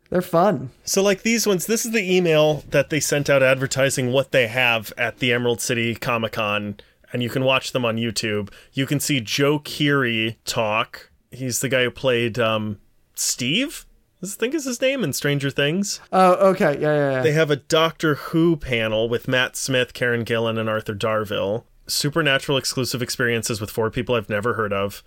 they're 0.09 0.21
fun. 0.21 0.69
So, 0.83 1.01
like 1.01 1.23
these 1.23 1.47
ones, 1.47 1.65
this 1.65 1.85
is 1.85 1.91
the 1.91 2.15
email 2.15 2.63
that 2.69 2.89
they 2.89 2.99
sent 2.99 3.29
out 3.29 3.41
advertising 3.41 4.11
what 4.11 4.31
they 4.31 4.47
have 4.47 4.93
at 4.97 5.17
the 5.17 5.33
Emerald 5.33 5.61
City 5.61 5.95
Comic 5.95 6.33
Con, 6.33 6.77
and 7.11 7.23
you 7.23 7.29
can 7.29 7.43
watch 7.43 7.71
them 7.71 7.85
on 7.85 7.97
YouTube. 7.97 8.51
You 8.73 8.85
can 8.85 8.99
see 8.99 9.21
Joe 9.21 9.59
Keery 9.59 10.35
talk. 10.45 11.09
He's 11.31 11.61
the 11.61 11.69
guy 11.69 11.83
who 11.83 11.91
played 11.91 12.37
um, 12.37 12.79
Steve, 13.15 13.85
I 14.21 14.27
think 14.27 14.53
is 14.53 14.65
his 14.65 14.81
name 14.81 15.03
in 15.03 15.13
Stranger 15.13 15.49
Things. 15.49 15.99
Oh, 16.11 16.33
okay, 16.49 16.77
yeah, 16.79 16.93
yeah, 16.93 17.11
yeah. 17.11 17.21
They 17.21 17.31
have 17.31 17.49
a 17.49 17.55
Doctor 17.55 18.15
Who 18.15 18.55
panel 18.55 19.09
with 19.09 19.27
Matt 19.27 19.55
Smith, 19.55 19.93
Karen 19.93 20.25
Gillan, 20.25 20.59
and 20.59 20.69
Arthur 20.69 20.93
Darvill. 20.93 21.63
Supernatural 21.87 22.57
exclusive 22.57 23.01
experiences 23.01 23.59
with 23.59 23.71
four 23.71 23.89
people 23.89 24.15
I've 24.15 24.29
never 24.29 24.53
heard 24.53 24.73
of. 24.73 25.03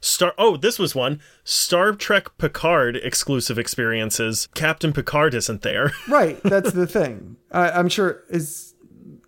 Star 0.00 0.34
Oh, 0.38 0.56
this 0.56 0.78
was 0.78 0.94
one. 0.94 1.20
Star 1.44 1.92
Trek 1.92 2.36
Picard 2.38 2.96
exclusive 2.96 3.58
experiences. 3.58 4.48
Captain 4.54 4.92
Picard 4.92 5.34
isn't 5.34 5.62
there. 5.62 5.92
right, 6.08 6.40
that's 6.42 6.72
the 6.72 6.86
thing. 6.86 7.36
I, 7.50 7.70
I'm 7.70 7.88
sure 7.88 8.22
is 8.28 8.74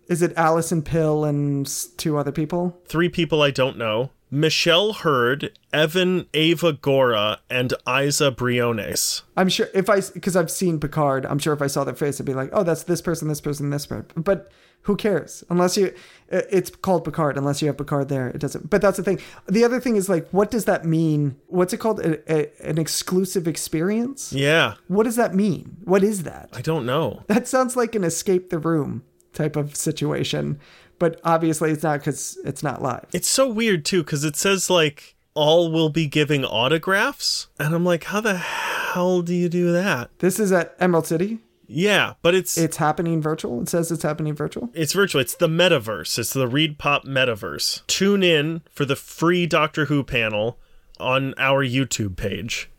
is 0.07 0.21
it 0.21 0.33
Allison 0.35 0.81
Pill 0.81 1.23
and 1.23 1.69
two 1.97 2.17
other 2.17 2.31
people? 2.31 2.79
Three 2.85 3.09
people 3.09 3.41
I 3.41 3.51
don't 3.51 3.77
know. 3.77 4.11
Michelle 4.31 4.93
Hurd, 4.93 5.57
Evan 5.73 6.25
Evagora, 6.33 7.39
and 7.49 7.73
Isa 7.87 8.29
Briones. 8.29 9.23
I'm 9.35 9.49
sure 9.49 9.67
if 9.73 9.89
I 9.89 10.01
because 10.13 10.35
I've 10.35 10.51
seen 10.51 10.79
Picard, 10.79 11.25
I'm 11.25 11.39
sure 11.39 11.53
if 11.53 11.61
I 11.61 11.67
saw 11.67 11.83
their 11.83 11.95
face, 11.95 12.19
I'd 12.19 12.25
be 12.27 12.33
like, 12.33 12.49
oh, 12.53 12.63
that's 12.63 12.83
this 12.83 13.01
person, 13.01 13.27
this 13.27 13.41
person, 13.41 13.69
this 13.69 13.87
person. 13.87 14.07
But 14.15 14.51
who 14.89 14.95
cares? 14.95 15.43
Unless 15.51 15.77
you, 15.77 15.93
uh, 16.31 16.41
it's 16.49 16.71
called 16.71 17.03
Picard. 17.03 17.37
Unless 17.37 17.61
you 17.61 17.67
have 17.67 17.77
Picard 17.77 18.09
there, 18.09 18.29
it 18.29 18.39
doesn't. 18.39 18.71
But 18.71 18.81
that's 18.81 18.97
the 18.97 19.03
thing. 19.03 19.19
The 19.47 19.63
other 19.63 19.79
thing 19.79 19.95
is 19.97 20.09
like, 20.09 20.27
what 20.31 20.49
does 20.49 20.65
that 20.65 20.83
mean? 20.83 21.35
What's 21.45 21.73
it 21.73 21.77
called? 21.77 21.99
A, 21.99 22.17
a, 22.27 22.67
an 22.67 22.79
exclusive 22.79 23.47
experience? 23.47 24.33
Yeah, 24.33 24.73
What 24.87 25.03
does 25.03 25.15
that 25.15 25.35
mean? 25.35 25.77
What 25.83 26.03
is 26.03 26.23
that? 26.23 26.49
I 26.53 26.61
don't 26.61 26.87
know. 26.87 27.21
That 27.27 27.47
sounds 27.47 27.75
like 27.77 27.93
an 27.93 28.03
escape 28.03 28.49
the 28.49 28.57
room 28.57 29.03
type 29.33 29.55
of 29.55 29.75
situation, 29.75 30.59
but 30.97 31.21
obviously 31.23 31.69
it's 31.69 31.83
not 31.83 31.99
because 31.99 32.39
it's 32.43 32.63
not 32.63 32.81
live. 32.81 33.05
It's 33.13 33.29
so 33.29 33.47
weird 33.47 33.85
too 33.85 34.03
because 34.03 34.23
it 34.23 34.35
says 34.35 34.71
like 34.71 35.15
all 35.35 35.71
will 35.71 35.89
be 35.89 36.07
giving 36.07 36.43
autographs, 36.43 37.47
and 37.59 37.75
I'm 37.75 37.85
like, 37.85 38.05
how 38.05 38.21
the 38.21 38.37
hell 38.37 39.21
do 39.21 39.35
you 39.35 39.49
do 39.49 39.71
that? 39.71 40.09
This 40.17 40.39
is 40.39 40.51
at 40.51 40.75
Emerald 40.79 41.05
City. 41.05 41.37
Yeah, 41.71 42.13
but 42.23 42.33
it's 42.33 42.57
It's 42.57 42.77
happening 42.77 43.21
virtual. 43.21 43.61
It 43.61 43.69
says 43.69 43.91
it's 43.91 44.01
happening 44.03 44.33
virtual. 44.33 44.69
it's 44.73 44.93
virtual. 44.93 45.21
It's 45.21 45.35
the 45.35 45.47
metaverse. 45.47 46.17
It's 46.17 46.33
the 46.33 46.47
ReedPop 46.47 47.05
metaverse. 47.05 47.85
Tune 47.85 48.23
in 48.23 48.61
for 48.71 48.85
the 48.85 48.95
free 48.95 49.45
Doctor 49.45 49.85
Who 49.85 50.03
panel 50.03 50.57
on 50.99 51.33
our 51.37 51.63
YouTube 51.63 52.15
page. 52.17 52.69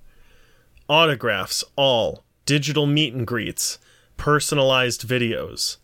Autographs, 0.88 1.62
all 1.76 2.24
digital 2.46 2.84
meet 2.86 3.14
and 3.14 3.26
greets, 3.26 3.78
personalized 4.16 5.06
videos. 5.06 5.76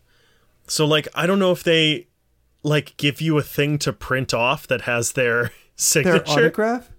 So 0.67 0.85
like 0.85 1.07
I 1.15 1.25
don't 1.25 1.39
know 1.39 1.53
if 1.53 1.63
they 1.63 2.07
like 2.63 2.97
give 2.97 3.21
you 3.21 3.37
a 3.37 3.43
thing 3.43 3.77
to 3.79 3.93
print 3.93 4.33
off 4.33 4.67
that 4.67 4.81
has 4.81 5.13
their 5.13 5.43
Their 5.43 5.51
signature. 5.75 6.23
autograph, 6.31 6.89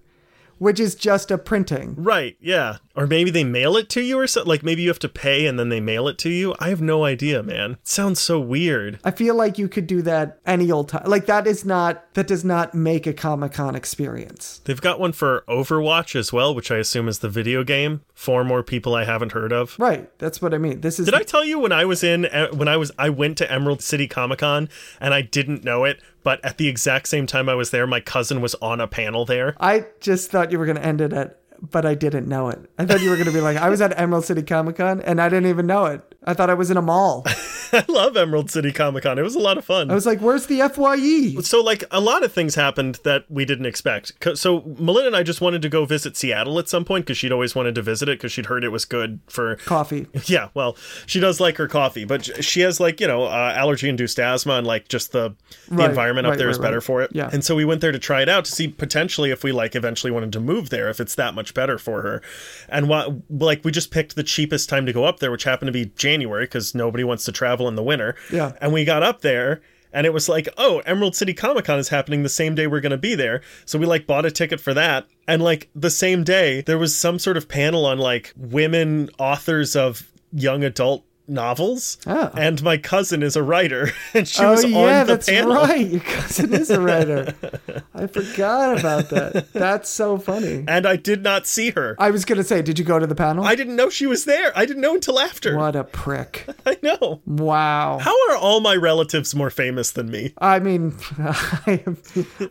which 0.59 0.81
is 0.81 0.95
just 0.95 1.31
a 1.31 1.39
printing. 1.39 1.95
Right, 1.97 2.37
yeah. 2.41 2.79
Or 2.95 3.07
maybe 3.07 3.31
they 3.31 3.45
mail 3.45 3.77
it 3.77 3.89
to 3.91 4.01
you 4.01 4.19
or 4.19 4.27
something. 4.27 4.49
Like 4.49 4.63
maybe 4.63 4.83
you 4.83 4.89
have 4.89 4.99
to 5.01 5.09
pay 5.09 5.47
and 5.47 5.59
then 5.59 5.69
they 5.69 5.81
mail 5.81 6.09
it 6.09 6.19
to 6.19 6.29
you. 6.29 6.55
I 6.59 6.69
have 6.69 6.81
no 6.81 7.05
idea, 7.05 7.43
man. 7.43 7.73
It 7.73 7.89
sounds 7.89 8.21
so 8.21 8.41
weird. 8.41 8.99
I 9.05 9.13
feel 9.13 9.37
like 9.37 9.57
you 9.57 9.69
could 9.69 9.87
do 9.87 10.03
that 10.03 10.41
any 10.45 10.71
old 10.73 10.89
time. 10.89 11.05
Like 11.07 11.27
that 11.27 11.47
is 11.47 11.65
not 11.65 12.13
that 12.15 12.27
does 12.27 12.45
not 12.45 12.75
make 12.75 13.07
a 13.07 13.13
Comic 13.13 13.53
Con 13.53 13.77
experience. 13.77 14.61
They've 14.65 14.81
got 14.81 14.99
one 14.99 15.13
for 15.13 15.45
Overwatch 15.49 16.17
as 16.17 16.33
well, 16.33 16.55
which 16.55 16.73
I 16.73 16.79
assume 16.79 17.09
is 17.09 17.21
the 17.21 17.29
video 17.29 17.63
game. 17.63 18.03
Four 18.15 18.43
more 18.43 18.65
people 18.65 18.97
I 18.97 19.05
haven't 19.05 19.33
heard 19.33 19.53
of. 19.53 19.77
Right. 19.79 20.11
That's 20.19 20.43
what 20.43 20.53
I 20.53 20.59
mean. 20.59 20.81
This 20.81 20.99
is 20.99 21.05
Did 21.05 21.15
I 21.15 21.23
tell 21.23 21.45
you 21.45 21.61
when 21.61 21.73
I 21.73 21.85
was 21.85 22.03
in 22.03 22.27
uh, 22.27 22.49
when 22.49 22.67
I 22.67 22.77
was 22.77 22.91
I 22.99 23.11
went 23.11 23.39
to 23.39 23.51
Emerald 23.51 23.81
City 23.81 24.09
Comic 24.09 24.41
Con 24.41 24.69
and 25.01 25.15
I 25.15 25.23
didn't 25.23 25.63
know 25.63 25.85
it, 25.85 26.03
but 26.23 26.45
at 26.45 26.59
the 26.59 26.69
exact 26.69 27.09
same 27.09 27.27
time 27.27 27.49
I 27.49 27.55
was 27.55 27.71
there, 27.71 27.87
my 27.87 28.01
cousin 28.01 28.41
was 28.41 28.55
on 28.57 28.81
a 28.81 28.87
panel 28.87 29.25
there. 29.25 29.57
I 29.61 29.87
just 30.01 30.31
thought 30.31 30.53
you 30.53 30.59
were 30.59 30.67
going 30.67 30.77
to 30.77 30.85
end 30.85 31.01
it 31.01 31.13
at 31.13 31.39
but 31.61 31.85
I 31.85 31.95
didn't 31.95 32.29
know 32.29 32.49
it. 32.49 32.71
I 32.79 32.87
thought 32.87 33.01
you 33.01 33.11
were 33.11 33.17
going 33.17 33.27
to 33.27 33.33
be 33.33 33.41
like 33.41 33.57
I 33.57 33.69
was 33.69 33.81
at 33.81 33.99
Emerald 33.99 34.25
City 34.25 34.43
Comic 34.43 34.77
Con 34.77 35.01
and 35.01 35.21
I 35.21 35.29
didn't 35.29 35.47
even 35.47 35.67
know 35.67 35.87
it. 35.87 36.15
I 36.29 36.35
thought 36.35 36.51
I 36.51 36.55
was 36.55 36.71
in 36.71 36.77
a 36.77 36.83
mall. 36.83 37.25
I 37.73 37.85
love 37.89 38.17
Emerald 38.17 38.51
City 38.51 38.73
Comic 38.73 39.03
Con. 39.03 39.19
It 39.19 39.23
was 39.23 39.35
a 39.35 39.39
lot 39.41 39.59
of 39.59 39.65
fun. 39.65 39.91
I 39.91 39.95
was 39.95 40.07
like, 40.07 40.21
"Where's 40.21 40.47
the 40.47 40.57
E?" 40.61 40.69
FYE?" 40.69 41.41
so 41.43 41.61
like 41.63 41.85
a 41.91 42.01
lot 42.01 42.23
of 42.25 42.33
things 42.33 42.55
happened 42.55 42.99
that 43.05 43.25
we 43.31 43.45
didn't 43.45 43.67
expect. 43.67 44.13
so 44.35 44.63
melinda 44.79 45.09
and 45.09 45.17
i 45.17 45.23
just 45.23 45.41
wanted 45.41 45.61
to 45.63 45.69
go 45.69 45.85
visit 45.85 46.17
seattle 46.17 46.59
at 46.59 46.69
some 46.69 46.85
point 46.85 47.05
because 47.05 47.17
she'd 47.19 47.33
always 47.33 47.55
wanted 47.55 47.75
to 47.75 47.83
visit 47.83 48.09
it 48.09 48.19
because 48.19 48.33
she'd 48.33 48.47
heard 48.47 48.65
it 48.65 48.69
was 48.71 48.85
good 48.85 49.21
for 49.29 49.57
Coffee. 49.57 50.07
yeah 50.27 50.49
well 50.55 50.77
she 51.07 51.21
does 51.21 51.41
like 51.41 51.57
her 51.57 51.67
coffee 51.69 52.05
but 52.05 52.25
she 52.45 52.61
has 52.61 52.81
like 52.81 53.01
you 53.01 53.07
know 53.07 53.25
uh, 53.25 53.53
allergy 53.57 53.89
induced 53.89 54.19
asthma 54.19 54.55
and 54.55 54.67
like 54.67 54.89
just 54.89 55.13
the 55.13 55.35
the 55.69 55.77
Right, 55.77 55.91
environment 55.91 56.27
up 56.27 56.33
right, 56.33 56.39
there 56.39 56.49
is 56.51 56.59
right, 56.59 56.65
better 56.65 56.77
right. 56.79 56.85
for 56.85 57.03
it 57.03 57.11
Yeah. 57.15 57.31
and 57.33 57.45
so 57.45 57.55
we 57.55 57.65
went 57.65 57.81
there 57.81 57.93
to 57.93 57.99
try 57.99 58.23
it 58.23 58.29
out 58.29 58.45
to 58.47 58.53
see 58.53 58.69
potentially 58.69 59.31
if 59.31 59.43
we 59.45 59.53
like 59.53 59.75
eventually 59.77 60.11
wanted 60.11 60.33
to 60.33 60.41
move 60.41 60.71
there 60.71 60.89
if 60.91 61.01
it's 61.01 61.15
that 61.17 61.35
much 61.35 61.55
better 61.55 61.79
for 61.79 62.03
her 62.03 62.23
and 62.69 62.89
what 62.89 63.13
like 63.31 63.65
we 63.65 63.71
just 63.73 63.91
picked 63.91 64.17
the 64.17 64.23
cheapest 64.25 64.69
time 64.69 64.85
to 64.87 64.93
go 64.93 65.05
up 65.05 65.21
there 65.21 65.31
which 65.31 65.45
happened 65.45 65.69
to 65.69 65.73
be 65.73 65.87
january 65.97 66.18
because 66.27 66.75
nobody 66.75 67.05
wants 67.05 67.25
to 67.25 67.33
travel 67.33 67.69
in 67.69 67.75
the 67.77 67.83
winter 67.83 68.15
Yeah. 68.33 68.53
and 68.61 68.73
we 68.73 68.85
got 68.85 69.03
up 69.03 69.21
there 69.21 69.61
and 69.93 70.07
it 70.07 70.13
was 70.13 70.29
like, 70.29 70.49
oh, 70.59 70.81
Emerald 70.85 71.17
City 71.17 71.33
Comic 71.33 71.65
Con 71.65 71.79
is 71.79 71.89
happening 71.89 72.23
the 72.23 72.29
same 72.29 72.55
day 72.55 72.67
we're 72.67 72.81
going 72.83 72.91
to 72.91 72.99
be 72.99 73.15
there. 73.15 73.41
So 73.65 73.79
we 73.79 73.87
like 73.87 74.07
bought 74.07 74.27
a 74.27 74.31
ticket 74.31 74.61
for 74.61 74.75
that. 74.75 75.07
And 75.27 75.43
like 75.43 75.71
the 75.75 75.89
same 75.91 76.25
day, 76.25 76.61
there 76.61 76.77
was 76.77 76.95
some 76.95 77.19
sort 77.19 77.39
of 77.39 77.49
panel 77.49 77.87
on 77.87 77.97
like 77.99 78.35
women 78.37 79.09
authors 79.19 79.75
of 79.77 80.11
young 80.31 80.63
adult 80.63 81.05
novels. 81.29 81.99
Oh. 82.07 82.31
And 82.37 82.63
my 82.63 82.77
cousin 82.79 83.23
is 83.23 83.37
a 83.37 83.43
writer 83.43 83.91
and 84.15 84.27
she 84.27 84.43
Oh 84.43 84.53
was 84.53 84.65
yeah, 84.65 85.01
on 85.01 85.07
the 85.07 85.13
that's 85.15 85.29
panel. 85.29 85.55
right. 85.55 85.87
Your 85.87 86.01
cousin 86.01 86.55
is 86.55 86.71
a 86.71 86.81
writer. 86.81 87.35
I 87.95 88.07
forgot 88.07 88.79
about 88.79 89.11
that. 89.11 89.53
That's 89.53 89.89
so 89.89 90.19
funny. 90.19 90.65
And 90.67 90.87
I 90.87 90.97
did 90.97 91.23
not 91.23 91.47
see 91.47 91.71
her. 91.71 91.97
I 91.99 92.11
was 92.11 92.25
gonna 92.25 92.45
say, 92.45 92.63
did 92.63 92.79
you 92.79 92.85
go 92.85 92.99
to 92.99 93.07
the 93.07 93.15
panel? 93.15 93.45
I 93.45 93.55
didn't 93.55 93.77
know 93.77 93.91
she 93.91 94.07
was 94.07 94.25
there. 94.25 94.53
I 94.57 94.65
didn't 94.67 94.83
know 94.83 94.95
until 94.95 95.19
after. 95.19 95.57
what 95.57 95.77
a 95.77 95.85
prick! 95.85 96.47
I 96.67 96.77
know. 96.83 97.21
Wow. 97.27 97.99
How 98.01 98.15
are 98.31 98.37
all 98.37 98.61
my 98.61 98.75
relatives 98.77 99.35
more 99.35 99.51
famous 99.51 99.91
than 99.93 100.11
me? 100.11 100.33
I 100.39 100.59
mean, 100.59 100.95
I, 101.19 101.85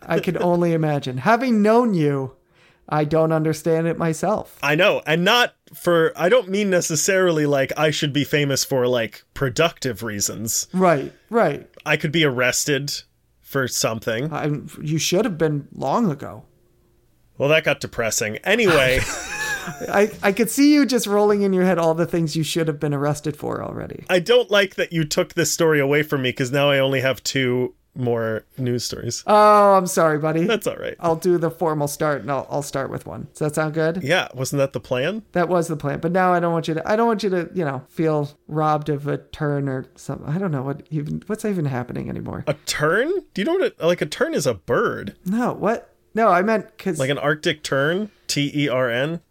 I 0.04 0.20
can 0.20 0.38
only 0.42 0.74
imagine. 0.74 1.18
Having 1.18 1.62
known 1.62 1.94
you, 1.94 2.36
I 2.90 3.04
don't 3.04 3.32
understand 3.32 3.88
it 3.88 3.98
myself. 3.98 4.58
I 4.64 4.76
know, 4.76 5.02
and 5.06 5.26
not 5.26 5.56
for 5.74 6.14
I 6.16 6.30
don't 6.30 6.50
mean 6.50 6.70
necessarily 6.70 7.46
like 7.46 7.74
I 7.78 7.92
should 7.92 8.14
be 8.14 8.24
famous 8.24 8.64
for 8.64 8.88
like 8.88 9.24
productive 9.34 10.04
reasons. 10.04 10.68
Right, 10.74 11.12
right. 11.30 11.70
I 11.86 11.98
could 11.98 12.12
be 12.12 12.24
arrested 12.24 12.94
for 13.42 13.68
something. 13.68 14.32
I, 14.34 14.52
you 14.82 14.98
should 14.98 15.26
have 15.26 15.38
been 15.38 15.68
long 15.74 16.10
ago. 16.12 16.44
Well, 17.38 17.50
that 17.50 17.64
got 17.64 17.80
depressing. 17.80 18.38
Anyway, 18.38 19.00
I, 19.90 20.12
I 20.24 20.32
could 20.32 20.50
see 20.50 20.74
you 20.74 20.86
just 20.86 21.06
rolling 21.06 21.44
in 21.44 21.54
your 21.54 21.66
head 21.66 21.78
all 21.78 21.94
the 21.94 22.06
things 22.06 22.36
you 22.36 22.44
should 22.44 22.68
have 22.68 22.80
been 22.80 22.94
arrested 22.94 23.38
for 23.38 23.64
already. 23.64 24.06
I 24.10 24.20
don't 24.20 24.50
like 24.50 24.76
that 24.76 24.92
you 24.92 25.04
took 25.04 25.34
this 25.34 25.52
story 25.52 25.80
away 25.80 26.04
from 26.04 26.24
me 26.24 26.30
because 26.30 26.52
now 26.52 26.70
I 26.70 26.80
only 26.80 27.02
have 27.02 27.24
two 27.24 27.76
more 27.98 28.46
news 28.58 28.84
stories. 28.84 29.24
Oh, 29.28 29.74
I'm 29.74 29.88
sorry, 29.88 30.20
buddy. 30.20 30.46
That's 30.46 30.68
all 30.68 30.76
right. 30.78 30.96
I'll 31.00 31.16
do 31.16 31.38
the 31.38 31.52
formal 31.52 31.88
start 31.88 32.22
and 32.22 32.32
I'll, 32.32 32.48
I'll 32.50 32.62
start 32.62 32.90
with 32.90 33.06
one. 33.06 33.28
Does 33.34 33.40
that 33.40 33.56
sound 33.56 33.74
good? 33.74 34.04
Yeah, 34.04 34.28
wasn't 34.34 34.60
that 34.60 34.74
the 34.74 34.80
plan? 34.80 35.24
That 35.32 35.50
was 35.50 35.68
the 35.68 35.76
plan. 35.78 36.00
But 36.00 36.12
now 36.12 36.34
I 36.34 36.40
don't 36.40 36.54
want 36.54 36.68
you 36.68 36.74
to 36.76 36.90
I 36.90 36.96
don't 36.96 37.08
want 37.08 37.24
you 37.24 37.30
to, 37.32 37.50
you 37.54 37.66
know, 37.66 37.84
feel 37.90 38.30
robbed 38.48 38.90
of 38.90 39.08
a 39.08 39.18
turn 39.18 39.68
or 39.68 39.86
something. 39.96 40.28
I 40.28 40.38
don't 40.38 40.52
know 40.52 40.64
what 40.64 40.86
even 40.90 41.24
what's 41.28 41.46
even 41.46 41.66
happening 41.66 42.10
anymore. 42.10 42.44
A 42.48 42.54
turn? 42.66 43.12
Do 43.34 43.42
you 43.42 43.46
know 43.46 43.54
what? 43.56 43.76
A, 43.80 43.88
like 43.88 44.02
a 44.02 44.06
turn 44.06 44.34
is 44.34 44.46
a 44.48 44.54
bird, 44.54 45.16
No, 45.26 45.54
what? 45.54 45.94
No, 46.14 46.30
I 46.30 46.42
meant 46.42 46.78
cuz 46.78 47.00
like 47.00 47.10
an 47.10 47.18
Arctic 47.20 47.64
tern. 47.64 48.10
T 48.28 48.52
E 48.54 48.68
R 48.70 48.90
N. 48.90 49.22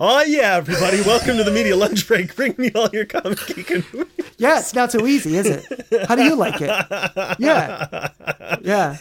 Oh 0.00 0.22
yeah, 0.22 0.54
everybody! 0.54 1.00
Welcome 1.02 1.38
to 1.38 1.44
the 1.44 1.50
media 1.50 1.74
lunch 1.74 2.06
break. 2.06 2.36
Bring 2.36 2.54
me 2.56 2.70
all 2.72 2.88
your 2.92 3.04
comic 3.04 3.44
geek 3.48 3.68
and 3.70 3.84
Yeah, 4.38 4.60
it's 4.60 4.72
not 4.72 4.92
so 4.92 5.04
easy, 5.04 5.36
is 5.36 5.46
it? 5.46 6.06
How 6.06 6.14
do 6.14 6.22
you 6.22 6.36
like 6.36 6.60
it? 6.60 6.70
Yeah. 7.40 8.08
Yeah. 8.62 8.96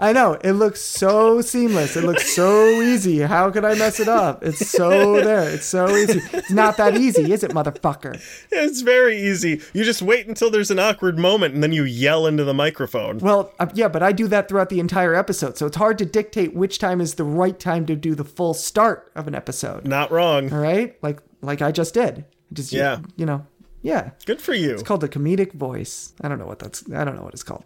I 0.00 0.14
know. 0.14 0.38
It 0.42 0.52
looks 0.52 0.80
so 0.80 1.42
seamless. 1.42 1.94
It 1.94 2.04
looks 2.04 2.32
so 2.34 2.80
easy. 2.80 3.18
How 3.18 3.50
could 3.50 3.66
I 3.66 3.74
mess 3.74 4.00
it 4.00 4.08
up? 4.08 4.42
It's 4.42 4.70
so 4.70 5.20
there. 5.22 5.50
It's 5.50 5.66
so 5.66 5.94
easy. 5.94 6.22
It's 6.32 6.50
not 6.50 6.78
that 6.78 6.96
easy, 6.96 7.32
is 7.32 7.44
it, 7.44 7.50
motherfucker? 7.50 8.18
It's 8.50 8.80
very 8.80 9.20
easy. 9.20 9.60
You 9.74 9.84
just 9.84 10.00
wait 10.00 10.26
until 10.26 10.50
there's 10.50 10.70
an 10.70 10.78
awkward 10.78 11.18
moment 11.18 11.52
and 11.54 11.62
then 11.62 11.72
you 11.72 11.84
yell 11.84 12.26
into 12.26 12.44
the 12.44 12.54
microphone. 12.54 13.18
Well, 13.18 13.52
uh, 13.58 13.66
yeah, 13.74 13.88
but 13.88 14.02
I 14.02 14.12
do 14.12 14.26
that 14.28 14.48
throughout 14.48 14.70
the 14.70 14.80
entire 14.80 15.14
episode. 15.14 15.58
So 15.58 15.66
it's 15.66 15.76
hard 15.76 15.98
to 15.98 16.06
dictate 16.06 16.54
which 16.54 16.78
time 16.78 17.02
is 17.02 17.14
the 17.14 17.24
right 17.24 17.58
time 17.58 17.84
to 17.86 17.94
do 17.96 18.14
the 18.14 18.24
full 18.24 18.54
start 18.54 19.12
of 19.14 19.28
an 19.28 19.34
episode. 19.34 19.84
Not 19.86 20.10
wrong. 20.10 20.21
All 20.52 20.58
right? 20.58 20.96
Like 21.02 21.20
like 21.40 21.60
I 21.62 21.72
just 21.72 21.94
did. 21.94 22.24
Just 22.52 22.72
Yeah. 22.72 23.00
you 23.16 23.26
know, 23.26 23.46
Yeah, 23.82 24.10
Good 24.26 24.40
for 24.40 24.54
you. 24.54 24.72
it's 24.74 24.82
called 24.82 25.00
the 25.00 25.08
comedic 25.08 25.52
voice. 25.52 26.12
I 26.20 26.28
don't 26.28 26.38
know 26.38 26.46
what 26.46 26.58
that's. 26.58 26.84
I 26.92 27.04
don't 27.04 27.16
know 27.16 27.22
what 27.24 27.32
it's 27.34 27.42
called. 27.42 27.64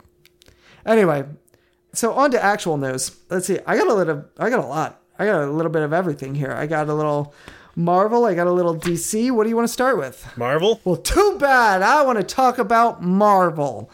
Anyway, 0.85 1.25
so 1.93 2.13
on 2.15 2.31
to 2.31 2.43
actual 2.43 2.77
news. 2.77 3.17
Let's 3.31 3.47
see. 3.47 3.59
I 3.67 3.77
got 3.77 3.89
a 3.89 3.95
little. 3.95 4.25
I 4.39 4.51
got 4.51 4.61
a 4.65 4.67
lot. 4.67 5.01
I 5.19 5.27
got 5.27 5.43
a 5.43 5.51
little 5.51 5.73
bit 5.73 5.83
of 5.83 5.93
everything 5.93 6.35
here. 6.35 6.53
I 6.53 6.67
got 6.67 6.89
a 6.89 6.95
little 6.95 7.35
Marvel. 7.75 8.25
I 8.25 8.35
got 8.35 8.47
a 8.47 8.53
little 8.53 8.75
DC. 8.77 9.31
What 9.31 9.45
do 9.45 9.49
you 9.51 9.57
want 9.57 9.67
to 9.69 9.73
start 9.73 9.97
with? 9.99 10.27
Marvel? 10.37 10.81
Well, 10.85 10.97
too 10.97 11.37
bad. 11.41 11.83
I 11.83 12.03
want 12.03 12.19
to 12.19 12.25
talk 12.25 12.59
about 12.59 13.03
Marvel. 13.03 13.91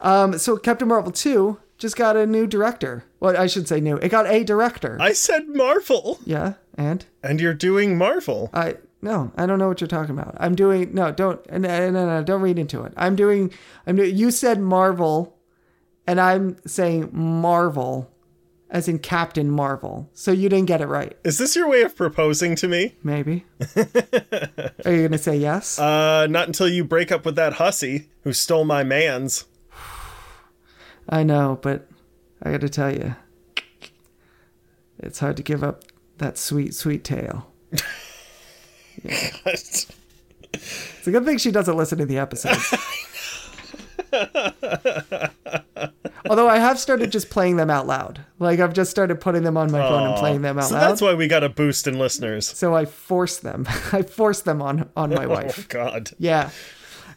Um, 0.00 0.38
so 0.38 0.56
Captain 0.56 0.86
Marvel 0.88 1.10
2 1.10 1.58
just 1.78 1.96
got 1.96 2.16
a 2.16 2.26
new 2.26 2.46
director. 2.46 3.04
Well, 3.18 3.36
I 3.36 3.46
should 3.48 3.66
say 3.66 3.80
new. 3.80 3.96
It 3.96 4.10
got 4.10 4.26
a 4.26 4.44
director. 4.44 4.96
I 5.00 5.12
said 5.12 5.48
Marvel. 5.48 6.20
yeah, 6.24 6.54
and 6.78 7.04
And 7.22 7.40
you're 7.40 7.52
doing 7.52 7.98
Marvel. 7.98 8.48
I 8.54 8.76
no, 9.02 9.32
I 9.36 9.46
don't 9.46 9.58
know 9.58 9.68
what 9.68 9.80
you're 9.80 9.88
talking 9.88 10.18
about. 10.18 10.36
I'm 10.40 10.54
doing 10.54 10.94
no, 10.94 11.12
don't 11.12 11.44
no, 11.50 11.90
no, 11.90 11.90
no, 11.90 12.22
don't 12.22 12.40
read 12.40 12.58
into 12.58 12.84
it. 12.84 12.94
I'm 12.96 13.16
doing 13.16 13.52
I'm 13.86 13.96
doing 13.96 14.16
you 14.16 14.30
said 14.30 14.60
Marvel 14.60 15.36
and 16.06 16.20
I'm 16.20 16.56
saying 16.66 17.10
Marvel 17.12 18.10
as 18.70 18.86
in 18.86 18.98
Captain 18.98 19.50
Marvel. 19.50 20.08
So 20.12 20.30
you 20.30 20.48
didn't 20.48 20.66
get 20.66 20.80
it 20.80 20.86
right. 20.86 21.16
Is 21.24 21.38
this 21.38 21.56
your 21.56 21.68
way 21.68 21.82
of 21.82 21.96
proposing 21.96 22.54
to 22.56 22.68
me? 22.68 22.96
Maybe. 23.02 23.44
Are 23.76 24.92
you 24.92 24.98
going 24.98 25.12
to 25.12 25.18
say 25.18 25.36
yes? 25.38 25.78
Uh, 25.78 26.26
not 26.26 26.48
until 26.48 26.68
you 26.68 26.84
break 26.84 27.10
up 27.10 27.24
with 27.24 27.34
that 27.36 27.54
hussy 27.54 28.10
who 28.24 28.34
stole 28.34 28.66
my 28.66 28.84
mans. 28.84 29.46
I 31.08 31.22
know, 31.22 31.58
but 31.62 31.88
I 32.42 32.50
got 32.50 32.60
to 32.60 32.68
tell 32.68 32.92
you, 32.92 33.16
it's 34.98 35.20
hard 35.20 35.38
to 35.38 35.42
give 35.42 35.64
up 35.64 35.84
that 36.18 36.38
sweet, 36.38 36.74
sweet 36.74 37.04
tale. 37.04 37.52
It's 40.98 41.06
a 41.06 41.10
good 41.10 41.24
thing 41.24 41.38
she 41.38 41.50
doesn't 41.50 41.76
listen 41.76 41.98
to 41.98 42.06
the 42.06 42.18
episodes. 42.18 42.74
Although 46.28 46.48
I 46.48 46.58
have 46.58 46.78
started 46.78 47.12
just 47.12 47.30
playing 47.30 47.56
them 47.56 47.70
out 47.70 47.86
loud. 47.86 48.24
Like 48.38 48.60
I've 48.60 48.72
just 48.72 48.90
started 48.90 49.20
putting 49.20 49.42
them 49.42 49.56
on 49.56 49.70
my 49.70 49.80
phone 49.80 50.08
and 50.08 50.16
playing 50.16 50.42
them 50.42 50.58
out 50.58 50.64
so 50.64 50.74
loud. 50.74 50.90
that's 50.90 51.00
why 51.00 51.14
we 51.14 51.28
got 51.28 51.44
a 51.44 51.48
boost 51.48 51.86
in 51.86 51.98
listeners. 51.98 52.48
so 52.48 52.74
I 52.74 52.84
force 52.84 53.38
them. 53.38 53.66
I 53.92 54.02
force 54.02 54.42
them 54.42 54.60
on 54.60 54.90
on 54.96 55.10
my 55.10 55.24
oh, 55.24 55.28
wife. 55.28 55.60
Oh. 55.60 55.64
God. 55.68 56.10
Yeah. 56.18 56.50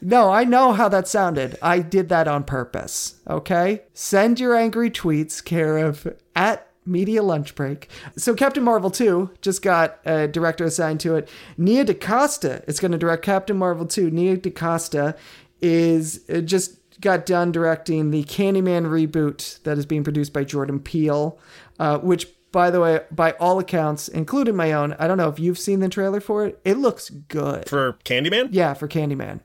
No, 0.02 0.32
I 0.32 0.44
know 0.44 0.74
how 0.74 0.90
that 0.90 1.08
sounded. 1.08 1.58
I 1.62 1.80
did 1.80 2.10
that 2.10 2.28
on 2.28 2.44
purpose. 2.44 3.16
Okay? 3.30 3.84
Send 3.94 4.40
your 4.40 4.56
angry 4.56 4.90
tweets 4.90 5.44
care 5.44 5.78
of 5.78 6.08
at 6.36 6.71
Media 6.86 7.22
Lunch 7.22 7.56
Break. 7.56 7.90
So 8.18 8.34
Captain 8.34 8.64
Marvel 8.64 8.90
2 8.90 9.32
just 9.42 9.62
got 9.62 10.00
a 10.06 10.28
director 10.28 10.66
assigned 10.66 11.00
to 11.02 11.16
it. 11.16 11.30
Nia 11.58 11.84
DaCosta 11.84 12.64
is 12.68 12.80
going 12.80 12.92
to 12.92 12.98
direct 12.98 13.24
Captain 13.24 13.58
Marvel 13.58 13.86
2. 13.86 14.10
Nia 14.10 14.38
DaCosta 14.38 15.16
is 15.62 16.22
uh, 16.30 16.42
just 16.42 16.78
got 17.00 17.26
done 17.26 17.52
directing 17.52 18.12
the 18.12 18.24
Candyman 18.24 18.86
reboot 18.86 19.62
that 19.64 19.78
is 19.78 19.86
being 19.86 20.04
produced 20.04 20.34
by 20.34 20.44
Jordan 20.44 20.80
Peele, 20.80 21.40
uh, 21.80 21.98
which 22.00 22.28
by 22.52 22.70
the 22.70 22.82
way, 22.82 23.00
by 23.12 23.32
all 23.34 23.60
accounts, 23.60 24.08
including 24.08 24.56
my 24.56 24.74
own, 24.74 24.94
I 25.00 25.08
don't 25.08 25.18
know 25.18 25.30
if 25.30 25.40
you've 25.40 25.58
seen 25.58 25.80
the 25.80 25.88
trailer 25.88 26.20
for 26.20 26.46
it. 26.46 26.60
It 26.66 26.78
looks 26.78 27.10
good. 27.10 27.70
For 27.70 27.94
Candyman? 28.04 28.50
Yeah, 28.52 28.74
for 28.74 28.88
Candyman. 28.88 29.40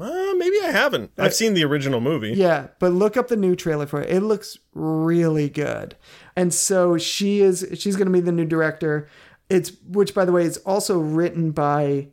Uh, 0.00 0.34
maybe 0.36 0.56
I 0.62 0.70
haven't. 0.70 1.12
I've 1.18 1.34
seen 1.34 1.54
the 1.54 1.64
original 1.64 2.00
movie. 2.00 2.32
Yeah, 2.32 2.68
but 2.78 2.92
look 2.92 3.16
up 3.16 3.28
the 3.28 3.36
new 3.36 3.54
trailer 3.54 3.86
for 3.86 4.02
it. 4.02 4.10
It 4.10 4.20
looks 4.20 4.58
really 4.74 5.48
good. 5.48 5.96
And 6.38 6.54
so 6.54 6.96
she 6.96 7.40
is 7.40 7.66
she's 7.74 7.96
going 7.96 8.06
to 8.06 8.12
be 8.12 8.20
the 8.20 8.32
new 8.32 8.44
director. 8.44 9.08
It's 9.50 9.72
which 9.88 10.14
by 10.14 10.24
the 10.24 10.32
way 10.32 10.44
is 10.44 10.58
also 10.58 11.00
written 11.00 11.50
by 11.50 12.08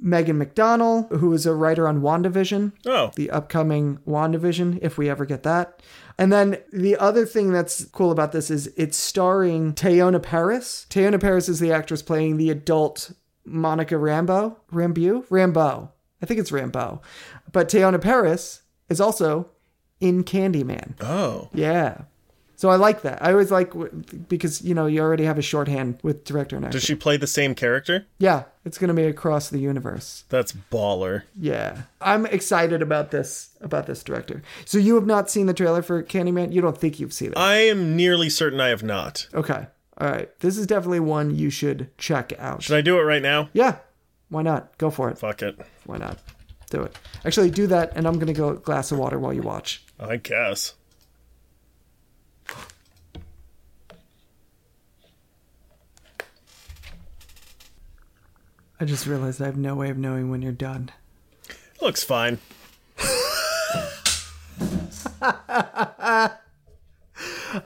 Megan 0.00 0.38
McDonnell, 0.38 1.10
who 1.18 1.32
is 1.32 1.46
a 1.46 1.54
writer 1.54 1.88
on 1.88 2.00
WandaVision, 2.00 2.72
Oh, 2.86 3.10
the 3.16 3.30
upcoming 3.30 3.98
WandaVision 4.06 4.78
if 4.82 4.96
we 4.98 5.08
ever 5.10 5.24
get 5.24 5.42
that. 5.42 5.82
And 6.18 6.32
then 6.32 6.58
the 6.72 6.96
other 6.96 7.26
thing 7.26 7.50
that's 7.50 7.84
cool 7.86 8.10
about 8.12 8.32
this 8.32 8.50
is 8.50 8.68
it's 8.76 8.96
starring 8.96 9.72
Teyonah 9.74 10.22
Parris. 10.22 10.86
Teyonah 10.90 11.20
Parris 11.20 11.48
is 11.48 11.60
the 11.60 11.72
actress 11.72 12.02
playing 12.02 12.36
the 12.36 12.50
adult 12.50 13.12
Monica 13.44 13.96
Rambo, 13.98 14.58
Rambeau, 14.72 15.24
Rambo. 15.30 15.92
I 16.22 16.26
think 16.26 16.40
it's 16.40 16.52
Rambo. 16.52 17.02
But 17.52 17.68
Teyonah 17.68 18.00
Parris 18.00 18.62
is 18.88 19.00
also 19.00 19.50
in 20.00 20.24
Candyman. 20.24 20.94
oh. 21.02 21.48
Yeah. 21.52 22.02
So 22.58 22.70
I 22.70 22.76
like 22.76 23.02
that. 23.02 23.22
I 23.22 23.32
always 23.32 23.50
like 23.50 23.72
because 24.28 24.62
you 24.62 24.74
know 24.74 24.86
you 24.86 25.00
already 25.00 25.24
have 25.24 25.38
a 25.38 25.42
shorthand 25.42 25.98
with 26.02 26.24
director 26.24 26.56
and 26.56 26.64
actor. 26.64 26.78
Does 26.78 26.84
she 26.84 26.94
play 26.94 27.16
the 27.18 27.26
same 27.26 27.54
character? 27.54 28.06
yeah, 28.18 28.44
it's 28.64 28.78
gonna 28.78 28.94
be 28.94 29.04
across 29.04 29.50
the 29.50 29.58
universe. 29.58 30.24
That's 30.30 30.52
baller. 30.72 31.24
Yeah, 31.38 31.82
I'm 32.00 32.24
excited 32.26 32.80
about 32.82 33.10
this 33.10 33.50
about 33.60 33.86
this 33.86 34.02
director. 34.02 34.42
So 34.64 34.78
you 34.78 34.94
have 34.94 35.06
not 35.06 35.30
seen 35.30 35.46
the 35.46 35.54
trailer 35.54 35.82
for 35.82 36.02
Candyman? 36.02 36.52
You 36.52 36.62
don't 36.62 36.78
think 36.78 36.98
you've 36.98 37.12
seen 37.12 37.32
it? 37.32 37.38
I 37.38 37.56
am 37.56 37.94
nearly 37.94 38.30
certain 38.30 38.60
I 38.60 38.68
have 38.68 38.82
not. 38.82 39.28
Okay, 39.34 39.66
all 39.98 40.08
right. 40.10 40.28
This 40.40 40.56
is 40.56 40.66
definitely 40.66 41.00
one 41.00 41.34
you 41.34 41.50
should 41.50 41.90
check 41.98 42.32
out. 42.38 42.62
Should 42.62 42.76
I 42.76 42.80
do 42.80 42.98
it 42.98 43.02
right 43.02 43.22
now? 43.22 43.50
Yeah, 43.52 43.76
why 44.30 44.40
not? 44.42 44.76
Go 44.78 44.90
for 44.90 45.10
it. 45.10 45.18
Fuck 45.18 45.42
it. 45.42 45.60
Why 45.84 45.98
not? 45.98 46.18
Do 46.70 46.82
it. 46.82 46.96
Actually, 47.24 47.50
do 47.50 47.66
that, 47.66 47.92
and 47.94 48.06
I'm 48.08 48.18
gonna 48.18 48.32
go 48.32 48.48
a 48.48 48.54
glass 48.54 48.90
of 48.92 48.98
water 48.98 49.18
while 49.18 49.34
you 49.34 49.42
watch. 49.42 49.84
I 50.00 50.16
guess. 50.16 50.72
I 58.80 58.84
just 58.84 59.06
realized 59.06 59.40
I 59.40 59.46
have 59.46 59.56
no 59.56 59.74
way 59.74 59.88
of 59.90 59.96
knowing 59.98 60.30
when 60.30 60.42
you're 60.42 60.52
done. 60.52 60.90
Looks 61.80 62.02
fine. 62.04 62.38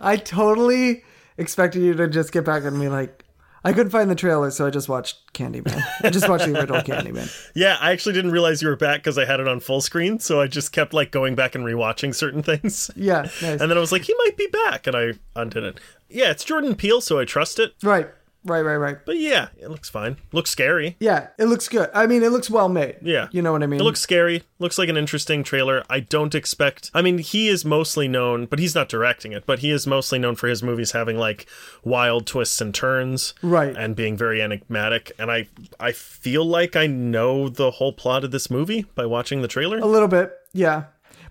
I 0.00 0.16
totally 0.24 1.02
expected 1.36 1.82
you 1.82 1.94
to 1.94 2.08
just 2.08 2.32
get 2.32 2.44
back 2.44 2.64
and 2.64 2.78
be 2.80 2.88
like, 2.88 3.24
I 3.62 3.72
couldn't 3.74 3.90
find 3.90 4.10
the 4.10 4.14
trailer, 4.14 4.50
so 4.50 4.66
I 4.66 4.70
just 4.70 4.88
watched 4.88 5.34
Candyman. 5.34 5.82
I 6.02 6.08
just 6.08 6.28
watched 6.30 6.46
the 6.46 6.58
original 6.58 6.80
Candyman. 6.80 7.28
Yeah, 7.54 7.76
I 7.78 7.90
actually 7.92 8.14
didn't 8.14 8.30
realize 8.30 8.62
you 8.62 8.68
were 8.68 8.76
back 8.76 9.00
because 9.00 9.18
I 9.18 9.26
had 9.26 9.38
it 9.38 9.46
on 9.48 9.60
full 9.60 9.82
screen, 9.82 10.18
so 10.18 10.40
I 10.40 10.46
just 10.46 10.72
kept 10.72 10.94
like 10.94 11.10
going 11.10 11.34
back 11.34 11.54
and 11.54 11.62
rewatching 11.64 12.14
certain 12.14 12.42
things. 12.44 12.90
Yeah, 12.96 13.22
nice. 13.42 13.60
And 13.60 13.70
then 13.70 13.76
I 13.76 13.80
was 13.80 13.92
like, 13.92 14.02
he 14.02 14.14
might 14.24 14.36
be 14.38 14.46
back, 14.46 14.86
and 14.86 14.96
I 14.96 15.12
undid 15.36 15.64
it. 15.64 15.80
Yeah, 16.08 16.30
it's 16.30 16.44
Jordan 16.44 16.74
Peele, 16.74 17.02
so 17.02 17.18
I 17.18 17.24
trust 17.26 17.58
it. 17.58 17.74
right, 17.82 18.08
right, 18.44 18.62
right, 18.62 18.76
right. 18.76 18.96
But 19.04 19.18
yeah, 19.18 19.48
it 19.58 19.68
looks 19.70 19.88
fine. 19.88 20.16
Looks 20.32 20.50
scary. 20.50 20.96
Yeah, 21.00 21.28
it 21.38 21.44
looks 21.46 21.68
good. 21.68 21.90
I 21.94 22.06
mean, 22.06 22.22
it 22.22 22.30
looks 22.32 22.48
well 22.50 22.68
made. 22.68 22.96
Yeah. 23.02 23.28
You 23.32 23.42
know 23.42 23.52
what 23.52 23.62
I 23.62 23.66
mean? 23.66 23.80
It 23.80 23.84
looks 23.84 24.00
scary. 24.00 24.42
Looks 24.58 24.78
like 24.78 24.88
an 24.88 24.96
interesting 24.96 25.42
trailer. 25.42 25.84
I 25.90 26.00
don't 26.00 26.34
expect. 26.34 26.90
I 26.94 27.02
mean, 27.02 27.18
he 27.18 27.48
is 27.48 27.64
mostly 27.64 28.08
known, 28.08 28.46
but 28.46 28.58
he's 28.58 28.74
not 28.74 28.88
directing 28.88 29.32
it. 29.32 29.46
But 29.46 29.60
he 29.60 29.70
is 29.70 29.86
mostly 29.86 30.18
known 30.18 30.36
for 30.36 30.48
his 30.48 30.62
movies 30.62 30.92
having 30.92 31.16
like 31.18 31.46
wild 31.84 32.26
twists 32.26 32.60
and 32.60 32.74
turns, 32.74 33.34
Right. 33.42 33.76
And 33.76 33.94
being 33.96 34.16
very 34.16 34.40
enigmatic. 34.42 35.12
And 35.18 35.30
I, 35.30 35.48
I 35.78 35.92
feel 35.92 36.44
like 36.44 36.76
I 36.76 36.86
know 36.86 37.48
the 37.48 37.70
whole 37.72 37.92
plot 37.92 38.24
of 38.24 38.30
this 38.30 38.50
movie 38.50 38.86
by 38.94 39.06
watching 39.06 39.42
the 39.42 39.48
trailer. 39.48 39.78
a 39.78 39.86
little 39.86 40.08
bit, 40.08 40.32
yeah. 40.52 40.84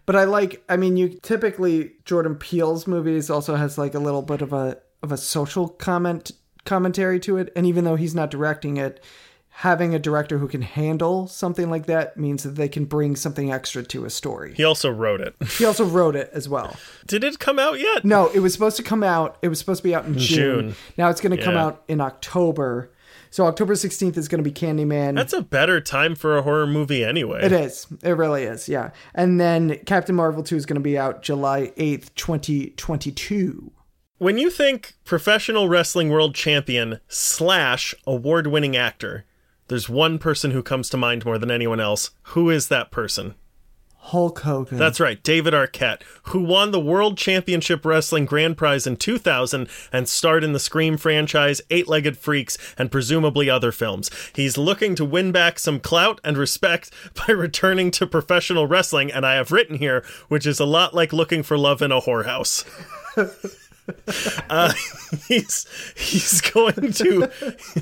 But 0.05 0.15
I 0.15 0.23
like. 0.23 0.63
I 0.67 0.75
mean, 0.75 0.97
you 0.97 1.09
typically 1.21 1.91
Jordan 2.03 2.33
Peele's 2.35 2.87
movies 2.87 3.29
also 3.29 3.55
has 3.55 3.77
like 3.77 3.93
a 3.93 3.99
little 3.99 4.23
bit 4.23 4.41
of 4.41 4.51
a 4.53 4.77
of 5.03 5.11
a 5.11 5.17
social 5.17 5.69
comment 5.69 6.31
commentary 6.69 7.19
to 7.21 7.37
it, 7.37 7.51
and 7.55 7.65
even 7.65 7.83
though 7.83 7.95
he's 7.95 8.15
not 8.15 8.29
directing 8.31 8.77
it. 8.77 9.03
Having 9.63 9.93
a 9.93 9.99
director 9.99 10.37
who 10.37 10.47
can 10.47 10.61
handle 10.61 11.27
something 11.27 11.69
like 11.69 11.85
that 11.87 12.15
means 12.15 12.43
that 12.43 12.55
they 12.55 12.69
can 12.69 12.85
bring 12.85 13.17
something 13.17 13.51
extra 13.51 13.83
to 13.83 14.05
a 14.05 14.09
story. 14.09 14.53
He 14.53 14.63
also 14.63 14.89
wrote 14.89 15.19
it. 15.19 15.35
He 15.57 15.65
also 15.65 15.83
wrote 15.83 16.15
it 16.15 16.29
as 16.31 16.47
well. 16.47 16.77
Did 17.07 17.25
it 17.25 17.39
come 17.39 17.59
out 17.59 17.77
yet? 17.77 18.05
No, 18.05 18.27
it 18.27 18.39
was 18.39 18.53
supposed 18.53 18.77
to 18.77 18.83
come 18.83 19.03
out. 19.03 19.37
It 19.41 19.49
was 19.49 19.59
supposed 19.59 19.79
to 19.79 19.83
be 19.83 19.93
out 19.93 20.05
in 20.05 20.17
June. 20.17 20.59
June. 20.69 20.75
Now 20.97 21.09
it's 21.09 21.19
going 21.19 21.35
to 21.35 21.43
come 21.43 21.57
out 21.57 21.83
in 21.89 21.99
October. 21.99 22.93
So 23.31 23.47
October 23.47 23.73
16th 23.73 24.15
is 24.15 24.29
going 24.29 24.41
to 24.41 24.49
be 24.49 24.53
Candyman. 24.53 25.15
That's 25.15 25.33
a 25.33 25.41
better 25.41 25.81
time 25.81 26.15
for 26.15 26.37
a 26.37 26.41
horror 26.41 26.67
movie 26.67 27.03
anyway. 27.03 27.43
it 27.43 27.51
is. 27.51 27.85
It 28.01 28.11
really 28.11 28.43
is. 28.43 28.69
Yeah. 28.69 28.91
And 29.13 29.41
then 29.41 29.79
Captain 29.85 30.15
Marvel 30.15 30.41
2 30.41 30.55
is 30.55 30.65
going 30.65 30.75
to 30.75 30.79
be 30.81 30.97
out 30.97 31.21
July 31.21 31.73
8th, 31.75 32.15
2022. 32.15 33.71
When 34.19 34.37
you 34.37 34.49
think 34.49 34.95
professional 35.05 35.69
wrestling 35.69 36.09
world 36.09 36.35
champion 36.35 36.99
slash 37.07 37.95
award 38.05 38.47
winning 38.47 38.75
actor, 38.75 39.23
there's 39.69 39.87
one 39.87 40.19
person 40.19 40.51
who 40.51 40.61
comes 40.61 40.89
to 40.89 40.97
mind 40.97 41.23
more 41.23 41.37
than 41.37 41.49
anyone 41.49 41.79
else. 41.79 42.09
Who 42.33 42.49
is 42.49 42.67
that 42.67 42.91
person? 42.91 43.35
Hulk 43.95 44.39
Hogan. 44.39 44.77
That's 44.77 44.99
right, 44.99 45.23
David 45.23 45.53
Arquette, 45.53 46.01
who 46.23 46.43
won 46.43 46.71
the 46.71 46.81
World 46.81 47.17
Championship 47.17 47.85
Wrestling 47.85 48.25
Grand 48.25 48.57
Prize 48.57 48.85
in 48.85 48.97
2000 48.97 49.69
and 49.93 50.09
starred 50.09 50.43
in 50.43 50.51
the 50.51 50.59
Scream 50.59 50.97
franchise, 50.97 51.61
Eight 51.69 51.87
Legged 51.87 52.17
Freaks, 52.17 52.57
and 52.77 52.91
presumably 52.91 53.49
other 53.49 53.71
films. 53.71 54.11
He's 54.35 54.57
looking 54.57 54.95
to 54.95 55.05
win 55.05 55.31
back 55.31 55.59
some 55.59 55.79
clout 55.79 56.19
and 56.25 56.37
respect 56.37 56.91
by 57.25 57.31
returning 57.31 57.89
to 57.91 58.05
professional 58.05 58.67
wrestling, 58.67 59.13
and 59.13 59.25
I 59.25 59.35
have 59.35 59.53
written 59.53 59.77
here, 59.77 60.03
which 60.27 60.45
is 60.45 60.59
a 60.59 60.65
lot 60.65 60.93
like 60.93 61.13
looking 61.13 61.41
for 61.41 61.57
love 61.57 61.81
in 61.81 61.93
a 61.93 62.01
whorehouse. 62.01 62.65
uh, 64.49 64.73
he's 65.27 65.65
he's 65.95 66.41
going 66.41 66.91
to 66.93 67.29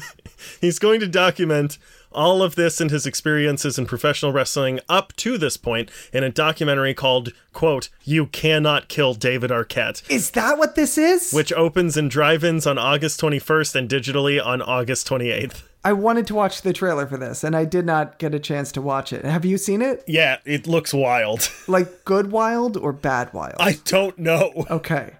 he's 0.62 0.80
going 0.80 1.00
to 1.00 1.08
document 1.08 1.78
all 2.12 2.42
of 2.42 2.56
this 2.56 2.82
and 2.82 2.90
his 2.90 3.06
experiences 3.06 3.78
in 3.78 3.86
professional 3.86 4.32
wrestling 4.32 4.80
up 4.90 5.16
to 5.18 5.38
this 5.38 5.58
point 5.58 5.92
in 6.14 6.24
a 6.24 6.30
documentary 6.30 6.94
called, 6.94 7.32
quote, 7.54 7.90
You 8.04 8.28
Cannot 8.28 8.88
Kill 8.88 9.14
David 9.14 9.52
Arquette, 9.52 10.10
Is 10.10 10.32
that 10.32 10.58
what 10.58 10.76
this 10.76 10.98
is? 10.98 11.32
which 11.32 11.54
opens 11.54 11.96
in 11.98 12.08
drive 12.10 12.44
ins 12.44 12.66
on 12.66 12.78
August 12.78 13.22
21st 13.22 13.76
and 13.76 13.90
digitally 13.90 14.44
on 14.44 14.62
August 14.62 15.08
28th. 15.08 15.64
I 15.84 15.94
wanted 15.94 16.28
to 16.28 16.36
watch 16.36 16.64
the 16.64 16.74
trailer 16.74 17.06
for 17.08 17.18
this, 17.18 17.44
and 17.44 17.56
I 17.56 17.64
did 17.64 17.86
not 17.86 18.20
get 18.20 18.34
a 18.34 18.40
chance 18.40 18.72
to 18.74 18.82
watch 18.82 19.14
it. 19.14 19.24
Have 19.24 19.46
you 19.46 19.58
seen 19.58 19.82
it? 19.82 20.04
Yeah, 20.08 20.38
it 20.44 20.68
looks 20.68 20.94
wild. 20.94 21.50
Like 21.68 22.04
good 22.04 22.32
wild 22.32 22.76
or 22.78 22.92
bad 22.92 23.32
wild? 23.32 23.56
I 23.60 23.78
don't 23.86 24.18
know. 24.18 24.66
Okay. 24.70 25.14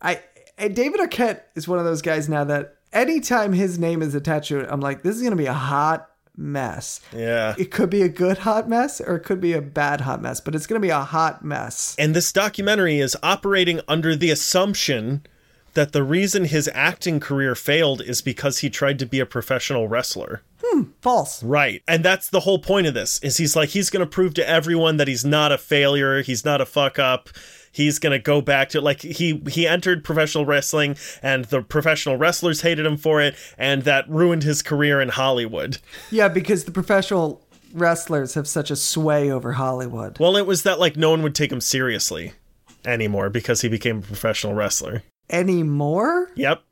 I 0.00 0.22
and 0.58 0.74
David 0.74 1.00
Arquette 1.00 1.42
is 1.54 1.68
one 1.68 1.78
of 1.78 1.84
those 1.84 2.02
guys 2.02 2.28
now 2.28 2.44
that 2.44 2.76
anytime 2.92 3.52
his 3.52 3.78
name 3.78 4.02
is 4.02 4.14
attached 4.14 4.48
to 4.48 4.60
it, 4.60 4.68
I'm 4.70 4.80
like, 4.80 5.02
this 5.02 5.16
is 5.16 5.22
gonna 5.22 5.36
be 5.36 5.46
a 5.46 5.52
hot 5.52 6.10
mess. 6.36 7.00
Yeah. 7.14 7.54
It 7.58 7.70
could 7.70 7.90
be 7.90 8.02
a 8.02 8.08
good 8.08 8.38
hot 8.38 8.68
mess 8.68 9.00
or 9.00 9.16
it 9.16 9.20
could 9.20 9.40
be 9.40 9.52
a 9.52 9.62
bad 9.62 10.02
hot 10.02 10.20
mess, 10.20 10.40
but 10.40 10.54
it's 10.54 10.66
gonna 10.66 10.80
be 10.80 10.90
a 10.90 11.00
hot 11.00 11.44
mess. 11.44 11.96
And 11.98 12.14
this 12.14 12.32
documentary 12.32 12.98
is 12.98 13.16
operating 13.22 13.80
under 13.88 14.14
the 14.16 14.30
assumption 14.30 15.22
that 15.76 15.92
the 15.92 16.02
reason 16.02 16.46
his 16.46 16.68
acting 16.74 17.20
career 17.20 17.54
failed 17.54 18.00
is 18.00 18.22
because 18.22 18.58
he 18.58 18.70
tried 18.70 18.98
to 18.98 19.06
be 19.06 19.20
a 19.20 19.26
professional 19.26 19.86
wrestler. 19.86 20.42
Hmm, 20.64 20.84
false. 21.02 21.42
Right. 21.42 21.82
And 21.86 22.02
that's 22.02 22.30
the 22.30 22.40
whole 22.40 22.58
point 22.58 22.86
of 22.86 22.94
this. 22.94 23.20
Is 23.22 23.36
he's 23.36 23.54
like 23.54 23.68
he's 23.68 23.90
going 23.90 24.04
to 24.04 24.10
prove 24.10 24.34
to 24.34 24.48
everyone 24.48 24.96
that 24.96 25.06
he's 25.06 25.24
not 25.24 25.52
a 25.52 25.58
failure, 25.58 26.22
he's 26.22 26.44
not 26.44 26.62
a 26.62 26.66
fuck 26.66 26.98
up. 26.98 27.28
He's 27.76 27.98
going 27.98 28.12
to 28.12 28.18
go 28.18 28.40
back 28.40 28.70
to 28.70 28.80
like 28.80 29.02
he 29.02 29.42
he 29.50 29.66
entered 29.66 30.02
professional 30.02 30.46
wrestling 30.46 30.96
and 31.22 31.44
the 31.44 31.60
professional 31.60 32.16
wrestlers 32.16 32.62
hated 32.62 32.86
him 32.86 32.96
for 32.96 33.20
it 33.20 33.34
and 33.58 33.82
that 33.82 34.08
ruined 34.08 34.44
his 34.44 34.62
career 34.62 34.98
in 34.98 35.10
Hollywood. 35.10 35.76
Yeah, 36.10 36.28
because 36.28 36.64
the 36.64 36.70
professional 36.70 37.46
wrestlers 37.74 38.32
have 38.32 38.48
such 38.48 38.70
a 38.70 38.76
sway 38.76 39.30
over 39.30 39.52
Hollywood. 39.52 40.18
Well, 40.18 40.38
it 40.38 40.46
was 40.46 40.62
that 40.62 40.80
like 40.80 40.96
no 40.96 41.10
one 41.10 41.22
would 41.22 41.34
take 41.34 41.52
him 41.52 41.60
seriously 41.60 42.32
anymore 42.86 43.28
because 43.28 43.60
he 43.60 43.68
became 43.68 43.98
a 43.98 44.02
professional 44.02 44.54
wrestler. 44.54 45.02
Anymore? 45.28 46.30
Yep. 46.34 46.62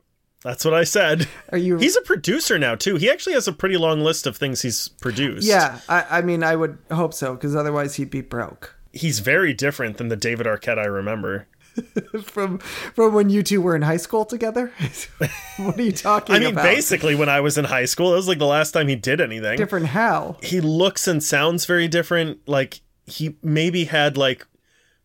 That's 0.41 0.65
what 0.65 0.73
I 0.73 0.85
said. 0.85 1.27
Are 1.51 1.59
you 1.59 1.77
He's 1.77 1.95
a 1.95 2.01
producer 2.01 2.57
now 2.57 2.73
too. 2.73 2.95
He 2.95 3.11
actually 3.11 3.33
has 3.33 3.47
a 3.47 3.53
pretty 3.53 3.77
long 3.77 4.01
list 4.01 4.25
of 4.25 4.37
things 4.37 4.63
he's 4.63 4.87
produced. 4.87 5.47
Yeah, 5.47 5.81
I, 5.87 6.05
I 6.09 6.21
mean 6.21 6.43
I 6.43 6.55
would 6.55 6.79
hope 6.91 7.13
so, 7.13 7.35
because 7.35 7.55
otherwise 7.55 7.93
he'd 7.93 8.09
be 8.09 8.21
broke. 8.21 8.74
He's 8.95 9.19
very 9.19 9.53
different 9.53 9.97
than 9.97 10.07
the 10.07 10.15
David 10.15 10.47
Arquette 10.47 10.79
I 10.79 10.85
remember. 10.85 11.47
From 12.23 12.59
from 12.59 13.13
when 13.13 13.29
you 13.29 13.43
two 13.43 13.61
were 13.61 13.75
in 13.75 13.81
high 13.81 13.97
school 13.97 14.23
together? 14.23 14.71
what 15.57 15.77
are 15.77 15.81
you 15.81 15.91
talking 15.91 16.33
about? 16.33 16.41
I 16.41 16.45
mean, 16.45 16.53
about? 16.53 16.63
basically, 16.63 17.15
when 17.15 17.27
I 17.27 17.41
was 17.41 17.57
in 17.57 17.65
high 17.65 17.83
school, 17.83 18.13
it 18.13 18.15
was 18.15 18.29
like 18.29 18.39
the 18.39 18.45
last 18.45 18.71
time 18.71 18.87
he 18.87 18.95
did 18.95 19.19
anything. 19.19 19.57
Different 19.57 19.87
how? 19.87 20.37
He 20.41 20.61
looks 20.61 21.05
and 21.05 21.21
sounds 21.21 21.65
very 21.65 21.89
different. 21.89 22.47
Like, 22.47 22.79
he 23.05 23.35
maybe 23.43 23.85
had 23.85 24.15
like 24.15 24.47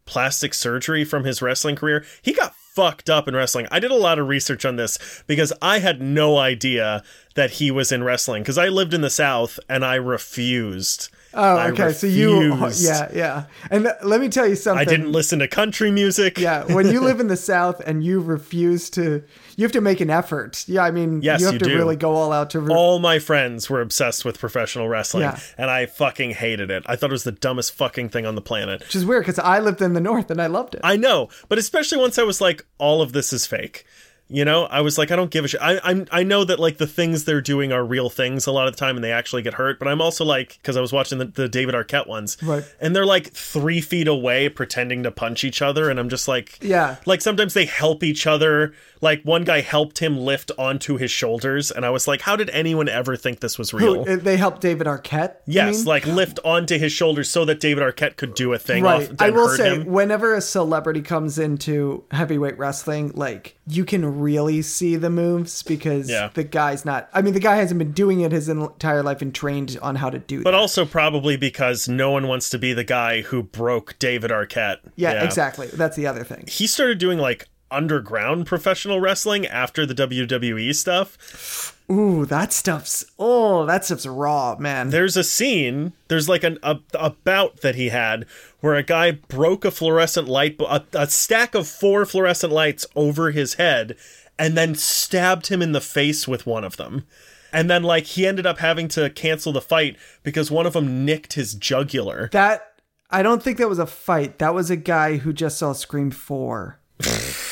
plastic 0.04 0.54
surgery 0.54 1.04
from 1.04 1.24
his 1.24 1.42
wrestling 1.42 1.74
career. 1.74 2.04
He 2.22 2.32
got 2.32 2.54
fucked 2.54 3.10
up 3.10 3.26
in 3.26 3.34
wrestling. 3.34 3.66
I 3.70 3.80
did 3.80 3.90
a 3.90 3.96
lot 3.96 4.18
of 4.18 4.28
research 4.28 4.64
on 4.64 4.76
this 4.76 5.24
because 5.26 5.52
I 5.60 5.80
had 5.80 6.00
no 6.00 6.38
idea 6.38 7.02
that 7.34 7.52
he 7.52 7.70
was 7.70 7.90
in 7.90 8.04
wrestling 8.04 8.42
because 8.42 8.58
I 8.58 8.68
lived 8.68 8.94
in 8.94 9.00
the 9.00 9.10
South 9.10 9.58
and 9.68 9.84
I 9.84 9.96
refused. 9.96 11.08
Oh, 11.32 11.58
okay. 11.68 11.92
So 11.92 12.06
you, 12.08 12.52
oh, 12.54 12.70
yeah, 12.76 13.08
yeah. 13.14 13.44
And 13.70 13.84
th- 13.84 13.94
let 14.02 14.20
me 14.20 14.28
tell 14.28 14.48
you 14.48 14.56
something. 14.56 14.80
I 14.80 14.90
didn't 14.90 15.12
listen 15.12 15.38
to 15.38 15.46
country 15.48 15.90
music. 15.90 16.38
Yeah, 16.38 16.64
when 16.72 16.88
you 16.90 17.00
live 17.00 17.20
in 17.20 17.28
the 17.28 17.36
South 17.52 17.80
and 17.86 18.02
you 18.02 18.20
refuse 18.20 18.90
to, 18.90 19.22
you 19.56 19.64
have 19.64 19.70
to 19.72 19.80
make 19.80 20.00
an 20.00 20.10
effort. 20.10 20.64
Yeah, 20.66 20.82
I 20.82 20.90
mean, 20.90 21.22
Yes, 21.22 21.40
you 21.40 21.46
have 21.46 21.54
you 21.54 21.58
to 21.60 21.64
do. 21.66 21.76
really 21.76 21.94
go 21.96 22.14
all 22.14 22.32
out 22.32 22.50
to. 22.50 22.60
Re- 22.60 22.74
All 22.74 22.98
my 22.98 23.18
friends 23.20 23.70
were 23.70 23.80
obsessed 23.80 24.24
with 24.24 24.38
professional 24.40 24.88
wrestling, 24.88 25.22
Yeah. 25.22 25.38
and 25.56 25.70
I 25.70 25.86
fucking 25.86 26.32
hated 26.32 26.70
it. 26.70 26.82
I 26.86 26.96
thought 26.96 27.10
it 27.10 27.12
was 27.12 27.24
the 27.24 27.32
dumbest 27.32 27.74
fucking 27.74 28.08
thing 28.08 28.26
on 28.26 28.34
the 28.34 28.40
planet. 28.42 28.80
which 28.80 28.96
is 28.96 29.06
weird 29.06 29.22
because 29.22 29.38
I 29.38 29.60
lived 29.60 29.80
in 29.82 29.92
the 29.92 30.00
North 30.00 30.30
and 30.32 30.42
I 30.42 30.46
loved 30.48 30.74
it. 30.74 30.80
I 30.82 30.96
know, 30.96 31.28
but 31.48 31.58
especially 31.58 31.98
once 31.98 32.18
I 32.18 32.24
was 32.24 32.40
like, 32.40 32.66
all 32.78 33.02
of 33.02 33.12
this 33.12 33.32
is 33.32 33.46
fake. 33.46 33.84
You 34.30 34.44
know, 34.44 34.64
I 34.64 34.80
was 34.80 34.96
like, 34.96 35.10
I 35.10 35.16
don't 35.16 35.30
give 35.30 35.44
a 35.44 35.48
shit. 35.48 35.60
I, 35.60 35.80
I'm, 35.82 36.06
I 36.12 36.22
know 36.22 36.44
that 36.44 36.60
like 36.60 36.78
the 36.78 36.86
things 36.86 37.24
they're 37.24 37.40
doing 37.40 37.72
are 37.72 37.84
real 37.84 38.08
things 38.08 38.46
a 38.46 38.52
lot 38.52 38.68
of 38.68 38.74
the 38.74 38.78
time, 38.78 38.96
and 38.96 39.04
they 39.04 39.12
actually 39.12 39.42
get 39.42 39.54
hurt. 39.54 39.78
But 39.78 39.88
I'm 39.88 40.00
also 40.00 40.24
like, 40.24 40.58
because 40.62 40.76
I 40.76 40.80
was 40.80 40.92
watching 40.92 41.18
the, 41.18 41.24
the 41.24 41.48
David 41.48 41.74
Arquette 41.74 42.06
ones, 42.06 42.36
Right. 42.42 42.64
And 42.80 42.94
they're 42.94 43.06
like 43.06 43.32
three 43.32 43.80
feet 43.80 44.06
away, 44.06 44.48
pretending 44.48 45.02
to 45.02 45.10
punch 45.10 45.42
each 45.44 45.60
other, 45.60 45.90
and 45.90 45.98
I'm 45.98 46.08
just 46.08 46.28
like, 46.28 46.58
Yeah. 46.62 46.96
Like 47.06 47.20
sometimes 47.20 47.54
they 47.54 47.66
help 47.66 48.02
each 48.04 48.26
other. 48.26 48.72
Like 49.00 49.22
one 49.22 49.44
guy 49.44 49.62
helped 49.62 49.98
him 49.98 50.18
lift 50.18 50.52
onto 50.58 50.96
his 50.96 51.10
shoulders, 51.10 51.70
and 51.70 51.84
I 51.84 51.90
was 51.90 52.06
like, 52.06 52.20
how 52.20 52.36
did 52.36 52.50
anyone 52.50 52.88
ever 52.88 53.16
think 53.16 53.40
this 53.40 53.58
was 53.58 53.72
real? 53.74 54.04
Who- 54.04 54.16
they 54.16 54.36
helped 54.36 54.60
David 54.60 54.86
Arquette. 54.86 55.36
Yes, 55.46 55.78
mean? 55.78 55.84
like 55.86 56.06
lift 56.06 56.38
onto 56.44 56.78
his 56.78 56.92
shoulders 56.92 57.30
so 57.30 57.44
that 57.46 57.60
David 57.60 57.82
Arquette 57.82 58.16
could 58.16 58.34
do 58.34 58.52
a 58.52 58.58
thing 58.58 58.84
right. 58.84 59.10
I 59.18 59.30
will 59.30 59.48
say, 59.48 59.76
him. 59.76 59.86
whenever 59.86 60.34
a 60.34 60.40
celebrity 60.40 61.02
comes 61.02 61.38
into 61.38 62.04
heavyweight 62.10 62.58
wrestling, 62.58 63.12
like 63.14 63.56
you 63.70 63.84
can 63.84 64.20
really 64.20 64.62
see 64.62 64.96
the 64.96 65.10
moves 65.10 65.62
because 65.62 66.08
Yeah. 66.10 66.30
the 66.34 66.44
guy's 66.44 66.84
not. 66.84 67.08
I 67.14 67.22
mean, 67.22 67.34
the 67.34 67.40
guy 67.40 67.56
hasn't 67.56 67.78
been 67.78 67.92
doing 67.92 68.20
it 68.20 68.32
his 68.32 68.48
entire 68.48 69.02
life 69.02 69.22
and 69.22 69.34
trained 69.34 69.78
on 69.82 69.96
how 69.96 70.10
to 70.10 70.18
do 70.18 70.40
it. 70.40 70.44
But 70.44 70.52
that. 70.52 70.56
also 70.58 70.84
probably 70.84 71.36
because 71.36 71.88
no 71.88 72.10
one 72.10 72.26
wants 72.28 72.48
to 72.50 72.58
be 72.58 72.72
the 72.72 72.84
guy 72.84 73.22
who 73.22 73.42
broke 73.42 73.98
David 73.98 74.30
Arquette. 74.30 74.78
yeah, 74.96 75.24
exactly. 75.24 75.68
That's 75.68 75.96
the 75.96 76.06
other 76.06 76.24
thing. 76.24 76.44
He 76.48 76.66
started 76.66 76.98
doing 76.98 77.18
like 77.18 77.48
underground 77.70 78.46
professional 78.46 79.00
wrestling 79.00 79.46
after 79.46 79.86
the 79.86 79.94
WWE 79.94 80.74
stuff. 80.74 81.76
Ooh, 81.90 82.24
that 82.26 82.52
stuff's. 82.52 83.04
Oh, 83.18 83.66
that 83.66 83.84
stuff's 83.84 84.06
raw, 84.06 84.56
man. 84.58 84.90
There's 84.90 85.16
a 85.16 85.24
scene, 85.24 85.92
there's 86.08 86.28
like 86.28 86.44
an, 86.44 86.58
a, 86.62 86.78
a 86.94 87.10
bout 87.10 87.62
that 87.62 87.74
he 87.74 87.88
had 87.88 88.26
where 88.60 88.76
a 88.76 88.82
guy 88.84 89.10
broke 89.10 89.64
a 89.64 89.72
fluorescent 89.72 90.28
light, 90.28 90.60
a, 90.60 90.84
a 90.92 91.08
stack 91.08 91.54
of 91.54 91.66
four 91.66 92.06
fluorescent 92.06 92.52
lights 92.52 92.86
over 92.94 93.32
his 93.32 93.54
head, 93.54 93.96
and 94.38 94.56
then 94.56 94.74
stabbed 94.76 95.48
him 95.48 95.60
in 95.60 95.72
the 95.72 95.80
face 95.80 96.28
with 96.28 96.46
one 96.46 96.62
of 96.62 96.76
them. 96.76 97.06
And 97.52 97.68
then, 97.68 97.82
like, 97.82 98.04
he 98.04 98.24
ended 98.24 98.46
up 98.46 98.58
having 98.58 98.86
to 98.88 99.10
cancel 99.10 99.52
the 99.52 99.60
fight 99.60 99.96
because 100.22 100.50
one 100.50 100.66
of 100.66 100.74
them 100.74 101.04
nicked 101.04 101.32
his 101.32 101.54
jugular. 101.54 102.28
That 102.30 102.74
I 103.10 103.24
don't 103.24 103.42
think 103.42 103.58
that 103.58 103.68
was 103.68 103.80
a 103.80 103.86
fight. 103.86 104.38
That 104.38 104.54
was 104.54 104.70
a 104.70 104.76
guy 104.76 105.16
who 105.16 105.32
just 105.32 105.58
saw 105.58 105.72
Scream 105.72 106.12
Four. 106.12 106.78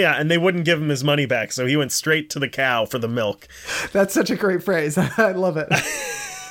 Yeah, 0.00 0.14
and 0.14 0.30
they 0.30 0.38
wouldn't 0.38 0.64
give 0.64 0.80
him 0.80 0.88
his 0.88 1.04
money 1.04 1.26
back, 1.26 1.52
so 1.52 1.66
he 1.66 1.76
went 1.76 1.92
straight 1.92 2.30
to 2.30 2.38
the 2.38 2.48
cow 2.48 2.84
for 2.86 2.98
the 2.98 3.08
milk. 3.08 3.48
That's 3.92 4.14
such 4.14 4.30
a 4.30 4.36
great 4.36 4.62
phrase. 4.62 4.96
I 5.18 5.32
love 5.32 5.56
it. 5.56 5.68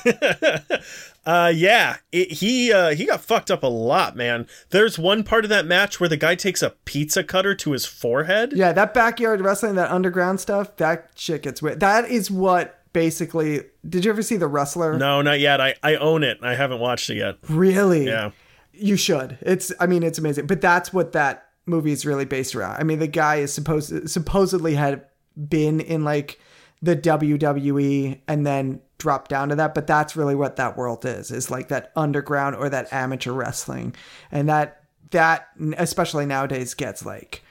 Uh, 1.26 1.52
yeah, 1.54 1.96
it, 2.10 2.32
he 2.32 2.72
uh, 2.72 2.94
he 2.94 3.04
got 3.04 3.20
fucked 3.20 3.50
up 3.50 3.62
a 3.62 3.66
lot, 3.66 4.16
man. 4.16 4.46
There's 4.70 4.98
one 4.98 5.24
part 5.24 5.44
of 5.44 5.50
that 5.50 5.66
match 5.66 6.00
where 6.00 6.08
the 6.08 6.16
guy 6.16 6.34
takes 6.34 6.62
a 6.62 6.70
pizza 6.86 7.22
cutter 7.22 7.54
to 7.54 7.72
his 7.72 7.84
forehead. 7.84 8.54
Yeah, 8.54 8.72
that 8.72 8.94
backyard 8.94 9.42
wrestling, 9.42 9.74
that 9.74 9.90
underground 9.90 10.40
stuff, 10.40 10.74
that 10.76 11.10
shit 11.16 11.42
gets 11.42 11.60
weird. 11.60 11.80
That 11.80 12.08
is 12.08 12.30
what 12.30 12.78
basically. 12.94 13.62
Did 13.86 14.06
you 14.06 14.10
ever 14.10 14.22
see 14.22 14.36
The 14.36 14.46
Wrestler? 14.46 14.96
No, 14.96 15.20
not 15.20 15.38
yet. 15.38 15.60
I, 15.60 15.74
I 15.82 15.96
own 15.96 16.24
it. 16.24 16.38
I 16.40 16.54
haven't 16.54 16.80
watched 16.80 17.10
it 17.10 17.16
yet. 17.16 17.36
Really? 17.48 18.06
Yeah. 18.06 18.30
You 18.72 18.96
should. 18.96 19.36
It's. 19.42 19.70
I 19.78 19.86
mean, 19.86 20.02
it's 20.02 20.18
amazing. 20.18 20.46
But 20.46 20.62
that's 20.62 20.94
what 20.94 21.12
that 21.12 21.47
movie 21.68 21.92
is 21.92 22.06
really 22.06 22.24
based 22.24 22.54
around. 22.54 22.76
I 22.78 22.84
mean, 22.84 22.98
the 22.98 23.06
guy 23.06 23.36
is 23.36 23.52
supposed 23.52 24.08
supposedly 24.08 24.74
had 24.74 25.04
been 25.48 25.80
in 25.80 26.04
like 26.04 26.40
the 26.82 26.96
WWE 26.96 28.20
and 28.28 28.46
then 28.46 28.80
dropped 28.98 29.30
down 29.30 29.48
to 29.50 29.56
that. 29.56 29.74
But 29.74 29.86
that's 29.86 30.16
really 30.16 30.34
what 30.34 30.56
that 30.56 30.76
world 30.76 31.04
is. 31.04 31.30
Is 31.30 31.50
like 31.50 31.68
that 31.68 31.92
underground 31.96 32.56
or 32.56 32.68
that 32.68 32.92
amateur 32.92 33.32
wrestling, 33.32 33.94
and 34.30 34.48
that 34.48 34.82
that 35.10 35.48
especially 35.76 36.26
nowadays 36.26 36.74
gets 36.74 37.04
like 37.04 37.42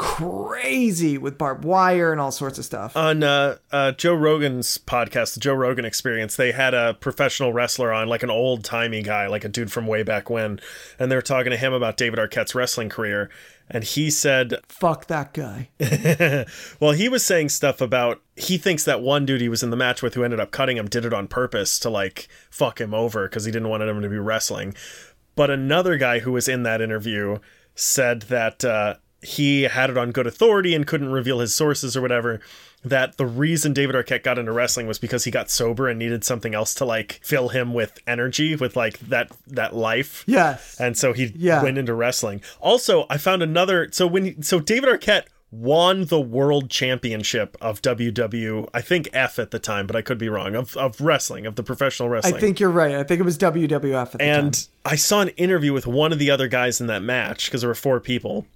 crazy 0.00 1.18
with 1.18 1.36
barbed 1.36 1.62
wire 1.62 2.10
and 2.10 2.22
all 2.22 2.32
sorts 2.32 2.58
of 2.58 2.64
stuff. 2.64 2.96
On 2.96 3.22
uh, 3.22 3.58
uh, 3.70 3.92
Joe 3.92 4.14
Rogan's 4.14 4.78
podcast, 4.78 5.34
the 5.34 5.40
Joe 5.40 5.52
Rogan 5.52 5.84
Experience, 5.84 6.36
they 6.36 6.52
had 6.52 6.72
a 6.72 6.94
professional 6.94 7.52
wrestler 7.52 7.92
on, 7.92 8.08
like 8.08 8.22
an 8.22 8.30
old 8.30 8.64
timey 8.64 9.02
guy, 9.02 9.26
like 9.26 9.44
a 9.44 9.48
dude 9.50 9.70
from 9.70 9.86
way 9.86 10.02
back 10.02 10.30
when, 10.30 10.58
and 10.98 11.10
they 11.10 11.16
were 11.16 11.20
talking 11.20 11.50
to 11.50 11.56
him 11.58 11.74
about 11.74 11.98
David 11.98 12.18
Arquette's 12.18 12.54
wrestling 12.54 12.88
career, 12.88 13.28
and 13.70 13.84
he 13.84 14.10
said 14.10 14.54
Fuck 14.68 15.06
that 15.06 15.32
guy. 15.32 15.68
well, 16.80 16.92
he 16.92 17.08
was 17.08 17.24
saying 17.24 17.50
stuff 17.50 17.80
about 17.80 18.20
he 18.36 18.58
thinks 18.58 18.84
that 18.84 19.02
one 19.02 19.24
dude 19.24 19.40
he 19.40 19.48
was 19.48 19.62
in 19.62 19.70
the 19.70 19.76
match 19.76 20.02
with 20.02 20.14
who 20.14 20.24
ended 20.24 20.40
up 20.40 20.50
cutting 20.50 20.76
him 20.76 20.88
did 20.88 21.04
it 21.04 21.12
on 21.12 21.28
purpose 21.28 21.78
to 21.80 21.90
like 21.90 22.28
fuck 22.50 22.80
him 22.80 22.92
over 22.92 23.28
because 23.28 23.44
he 23.44 23.52
didn't 23.52 23.68
want 23.68 23.82
him 23.82 24.02
to 24.02 24.08
be 24.08 24.18
wrestling. 24.18 24.74
But 25.36 25.50
another 25.50 25.96
guy 25.96 26.18
who 26.18 26.32
was 26.32 26.48
in 26.48 26.64
that 26.64 26.82
interview 26.82 27.38
said 27.74 28.22
that 28.22 28.64
uh, 28.64 28.96
he 29.22 29.62
had 29.62 29.90
it 29.90 29.98
on 29.98 30.12
good 30.12 30.26
authority 30.26 30.74
and 30.74 30.86
couldn't 30.86 31.10
reveal 31.10 31.40
his 31.40 31.54
sources 31.54 31.96
or 31.96 32.02
whatever. 32.02 32.40
That 32.82 33.18
the 33.18 33.26
reason 33.26 33.74
David 33.74 33.94
Arquette 33.94 34.22
got 34.22 34.38
into 34.38 34.52
wrestling 34.52 34.86
was 34.86 34.98
because 34.98 35.24
he 35.24 35.30
got 35.30 35.50
sober 35.50 35.86
and 35.88 35.98
needed 35.98 36.24
something 36.24 36.54
else 36.54 36.74
to 36.76 36.86
like 36.86 37.20
fill 37.22 37.50
him 37.50 37.74
with 37.74 37.98
energy, 38.06 38.56
with 38.56 38.74
like 38.74 38.98
that 39.00 39.30
that 39.48 39.76
life. 39.76 40.24
Yes. 40.26 40.80
And 40.80 40.96
so 40.96 41.12
he 41.12 41.32
Yeah. 41.36 41.62
went 41.62 41.76
into 41.76 41.92
wrestling. 41.92 42.40
Also, 42.58 43.04
I 43.10 43.18
found 43.18 43.42
another. 43.42 43.88
So 43.92 44.06
when 44.06 44.42
so 44.42 44.60
David 44.60 44.88
Arquette 44.88 45.24
won 45.52 46.04
the 46.06 46.20
world 46.20 46.70
championship 46.70 47.56
of 47.60 47.82
WW, 47.82 48.68
I 48.72 48.80
think 48.80 49.08
F 49.12 49.38
at 49.38 49.50
the 49.50 49.58
time, 49.58 49.86
but 49.86 49.96
I 49.96 50.00
could 50.00 50.16
be 50.16 50.28
wrong, 50.28 50.54
of, 50.54 50.76
of 50.76 51.00
wrestling, 51.00 51.44
of 51.44 51.56
the 51.56 51.62
professional 51.64 52.08
wrestling. 52.08 52.36
I 52.36 52.40
think 52.40 52.60
you're 52.60 52.70
right. 52.70 52.94
I 52.94 53.02
think 53.02 53.20
it 53.20 53.24
was 53.24 53.36
WWF 53.36 54.02
at 54.02 54.12
the 54.12 54.22
and 54.22 54.54
time. 54.54 54.62
I 54.84 54.94
saw 54.96 55.20
an 55.20 55.30
interview 55.30 55.72
with 55.72 55.86
one 55.86 56.12
of 56.12 56.18
the 56.18 56.30
other 56.30 56.46
guys 56.48 56.80
in 56.80 56.86
that 56.86 57.02
match 57.02 57.46
because 57.46 57.60
there 57.62 57.68
were 57.68 57.74
four 57.74 58.00
people. 58.00 58.46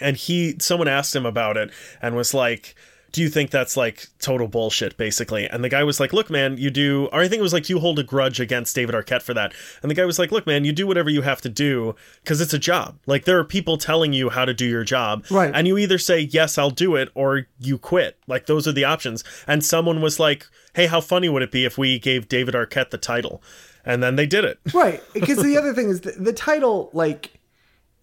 And 0.00 0.16
he, 0.16 0.56
someone 0.60 0.88
asked 0.88 1.16
him 1.16 1.26
about 1.26 1.56
it 1.56 1.70
and 2.00 2.14
was 2.14 2.32
like, 2.34 2.74
do 3.12 3.22
you 3.22 3.28
think 3.28 3.50
that's 3.50 3.76
like 3.76 4.08
total 4.18 4.48
bullshit, 4.48 4.96
basically? 4.96 5.46
And 5.46 5.64
the 5.64 5.68
guy 5.68 5.84
was 5.84 6.00
like, 6.00 6.12
look, 6.12 6.30
man, 6.30 6.56
you 6.56 6.70
do, 6.70 7.08
or 7.12 7.20
I 7.20 7.28
think 7.28 7.40
it 7.40 7.42
was 7.42 7.52
like, 7.52 7.68
you 7.68 7.78
hold 7.78 7.98
a 7.98 8.02
grudge 8.02 8.40
against 8.40 8.74
David 8.74 8.94
Arquette 8.94 9.22
for 9.22 9.34
that. 9.34 9.52
And 9.82 9.90
the 9.90 9.94
guy 9.94 10.04
was 10.04 10.18
like, 10.18 10.32
look, 10.32 10.46
man, 10.46 10.64
you 10.64 10.72
do 10.72 10.86
whatever 10.86 11.10
you 11.10 11.22
have 11.22 11.40
to 11.42 11.48
do 11.48 11.94
because 12.22 12.40
it's 12.40 12.54
a 12.54 12.58
job. 12.58 12.98
Like, 13.06 13.24
there 13.24 13.38
are 13.38 13.44
people 13.44 13.78
telling 13.78 14.12
you 14.12 14.30
how 14.30 14.44
to 14.44 14.54
do 14.54 14.66
your 14.66 14.84
job. 14.84 15.24
Right. 15.30 15.50
And 15.54 15.66
you 15.66 15.78
either 15.78 15.98
say, 15.98 16.20
yes, 16.20 16.58
I'll 16.58 16.70
do 16.70 16.96
it, 16.96 17.10
or 17.14 17.46
you 17.58 17.78
quit. 17.78 18.18
Like, 18.26 18.46
those 18.46 18.68
are 18.68 18.72
the 18.72 18.84
options. 18.84 19.24
And 19.46 19.64
someone 19.64 20.00
was 20.00 20.20
like, 20.20 20.46
hey, 20.74 20.86
how 20.86 21.00
funny 21.00 21.28
would 21.28 21.42
it 21.42 21.50
be 21.50 21.64
if 21.64 21.76
we 21.76 21.98
gave 21.98 22.28
David 22.28 22.54
Arquette 22.54 22.90
the 22.90 22.98
title? 22.98 23.42
And 23.84 24.02
then 24.02 24.16
they 24.16 24.26
did 24.26 24.44
it. 24.44 24.58
Right. 24.74 25.02
Because 25.12 25.42
the 25.42 25.56
other 25.56 25.74
thing 25.74 25.88
is 25.88 26.02
the, 26.02 26.12
the 26.12 26.32
title, 26.32 26.90
like, 26.92 27.39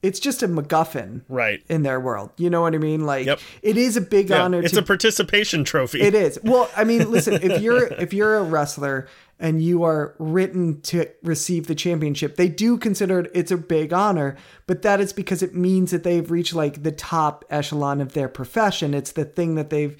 it's 0.04 0.20
just 0.20 0.44
a 0.44 0.48
MacGuffin 0.48 1.22
Right. 1.28 1.64
in 1.70 1.82
their 1.84 2.00
world. 2.00 2.30
You 2.38 2.50
know 2.50 2.62
what 2.62 2.76
I 2.76 2.78
mean? 2.78 3.06
Like, 3.06 3.26
Yep. 3.26 3.40
it 3.64 3.78
is 3.78 3.98
a 3.98 4.02
big 4.02 4.30
Yeah, 4.30 4.44
honor 4.44 4.62
it's 4.62 4.74
to 4.74 4.80
a 4.80 4.84
participation 4.84 5.64
trophy. 5.64 6.02
It 6.02 6.14
is. 6.14 6.40
Well, 6.44 6.70
I 6.78 6.84
mean, 6.84 7.10
listen, 7.12 7.34
if 7.42 7.62
you're 7.62 7.88
if 7.88 8.14
you're 8.14 8.36
a 8.36 8.44
wrestler 8.44 9.08
and 9.40 9.62
you 9.62 9.84
are 9.84 10.16
written 10.20 10.82
to 10.82 11.08
receive 11.24 11.68
the 11.68 11.76
championship, 11.76 12.36
they 12.38 12.48
do 12.50 12.78
consider 12.78 13.20
it 13.22 13.32
it's 13.34 13.52
a 13.52 13.58
big 13.58 13.92
honor, 13.94 14.36
but 14.68 14.82
that 14.84 15.00
is 15.00 15.14
because 15.14 15.42
it 15.44 15.56
means 15.56 15.92
that 15.92 16.04
they've 16.04 16.30
reached 16.32 16.54
like 16.56 16.84
the 16.84 16.92
top 16.92 17.44
echelon 17.50 18.00
of 18.02 18.14
their 18.14 18.28
profession. 18.30 18.94
It's 18.94 19.12
the 19.12 19.26
thing 19.26 19.56
that 19.56 19.70
they've 19.70 19.96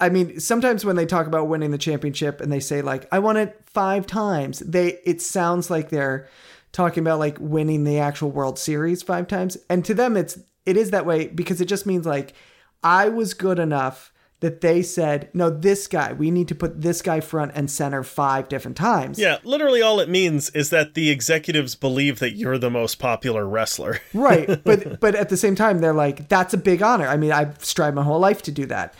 I 0.00 0.08
mean, 0.08 0.40
sometimes 0.40 0.84
when 0.84 0.96
they 0.96 1.06
talk 1.06 1.26
about 1.26 1.46
winning 1.48 1.70
the 1.70 1.78
championship 1.78 2.40
and 2.40 2.50
they 2.52 2.60
say 2.60 2.82
like 2.82 3.06
I 3.12 3.20
won 3.20 3.36
it 3.36 3.58
5 3.66 4.06
times, 4.06 4.58
they 4.60 4.98
it 5.04 5.22
sounds 5.22 5.70
like 5.70 5.88
they're 5.88 6.28
talking 6.72 7.02
about 7.02 7.18
like 7.18 7.38
winning 7.40 7.84
the 7.84 7.98
actual 7.98 8.30
World 8.30 8.58
Series 8.58 9.02
5 9.02 9.26
times. 9.26 9.56
And 9.68 9.84
to 9.84 9.94
them 9.94 10.16
it's 10.16 10.38
it 10.66 10.76
is 10.76 10.90
that 10.90 11.06
way 11.06 11.28
because 11.28 11.60
it 11.60 11.66
just 11.66 11.86
means 11.86 12.06
like 12.06 12.34
I 12.82 13.08
was 13.08 13.34
good 13.34 13.58
enough 13.58 14.12
that 14.40 14.60
they 14.60 14.82
said, 14.82 15.30
no, 15.34 15.50
this 15.50 15.88
guy, 15.88 16.12
we 16.12 16.30
need 16.30 16.46
to 16.48 16.54
put 16.54 16.80
this 16.80 17.02
guy 17.02 17.18
front 17.18 17.52
and 17.54 17.68
center 17.68 18.04
five 18.04 18.48
different 18.48 18.76
times. 18.76 19.18
Yeah, 19.18 19.38
literally 19.42 19.82
all 19.82 19.98
it 19.98 20.08
means 20.08 20.50
is 20.50 20.70
that 20.70 20.94
the 20.94 21.10
executives 21.10 21.74
believe 21.74 22.20
that 22.20 22.36
you're 22.36 22.58
the 22.58 22.70
most 22.70 23.00
popular 23.00 23.44
wrestler. 23.46 24.00
right. 24.14 24.62
But 24.62 25.00
but 25.00 25.16
at 25.16 25.28
the 25.28 25.36
same 25.36 25.56
time, 25.56 25.80
they're 25.80 25.92
like, 25.92 26.28
that's 26.28 26.54
a 26.54 26.58
big 26.58 26.82
honor. 26.82 27.08
I 27.08 27.16
mean, 27.16 27.32
I've 27.32 27.64
strived 27.64 27.96
my 27.96 28.04
whole 28.04 28.20
life 28.20 28.42
to 28.42 28.52
do 28.52 28.66
that. 28.66 28.94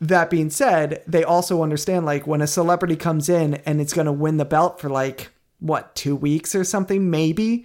That 0.00 0.30
being 0.30 0.48
said, 0.48 1.02
they 1.06 1.24
also 1.24 1.62
understand 1.62 2.06
like 2.06 2.26
when 2.26 2.40
a 2.40 2.46
celebrity 2.46 2.96
comes 2.96 3.28
in 3.28 3.56
and 3.66 3.82
it's 3.82 3.92
gonna 3.92 4.12
win 4.12 4.38
the 4.38 4.46
belt 4.46 4.80
for 4.80 4.88
like 4.88 5.28
what, 5.60 5.94
two 5.94 6.16
weeks 6.16 6.54
or 6.54 6.64
something, 6.64 7.10
maybe. 7.10 7.64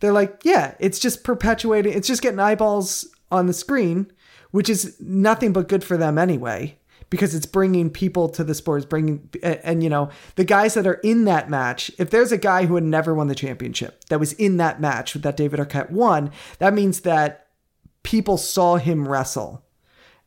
They're 0.00 0.12
like, 0.12 0.42
yeah, 0.44 0.74
it's 0.78 0.98
just 0.98 1.24
perpetuating 1.24 1.92
it's 1.94 2.08
just 2.08 2.22
getting 2.22 2.40
eyeballs 2.40 3.08
on 3.30 3.46
the 3.46 3.52
screen, 3.52 4.10
which 4.50 4.68
is 4.68 4.96
nothing 5.00 5.52
but 5.52 5.68
good 5.68 5.82
for 5.82 5.96
them 5.96 6.18
anyway. 6.18 6.78
Because 7.08 7.36
it's 7.36 7.46
bringing 7.46 7.88
people 7.88 8.28
to 8.30 8.42
the 8.42 8.52
sport, 8.52 8.78
it's 8.78 8.86
bringing, 8.88 9.30
and, 9.40 9.60
and 9.62 9.84
you 9.84 9.88
know, 9.88 10.10
the 10.34 10.42
guys 10.44 10.74
that 10.74 10.88
are 10.88 11.00
in 11.04 11.24
that 11.26 11.48
match. 11.48 11.88
If 11.98 12.10
there's 12.10 12.32
a 12.32 12.36
guy 12.36 12.66
who 12.66 12.74
had 12.74 12.82
never 12.82 13.14
won 13.14 13.28
the 13.28 13.34
championship 13.36 14.04
that 14.06 14.18
was 14.18 14.32
in 14.32 14.56
that 14.56 14.80
match 14.80 15.14
with 15.14 15.22
that 15.22 15.36
David 15.36 15.60
Arquette 15.60 15.90
won, 15.90 16.32
that 16.58 16.74
means 16.74 17.02
that 17.02 17.46
people 18.02 18.36
saw 18.36 18.76
him 18.76 19.06
wrestle 19.06 19.64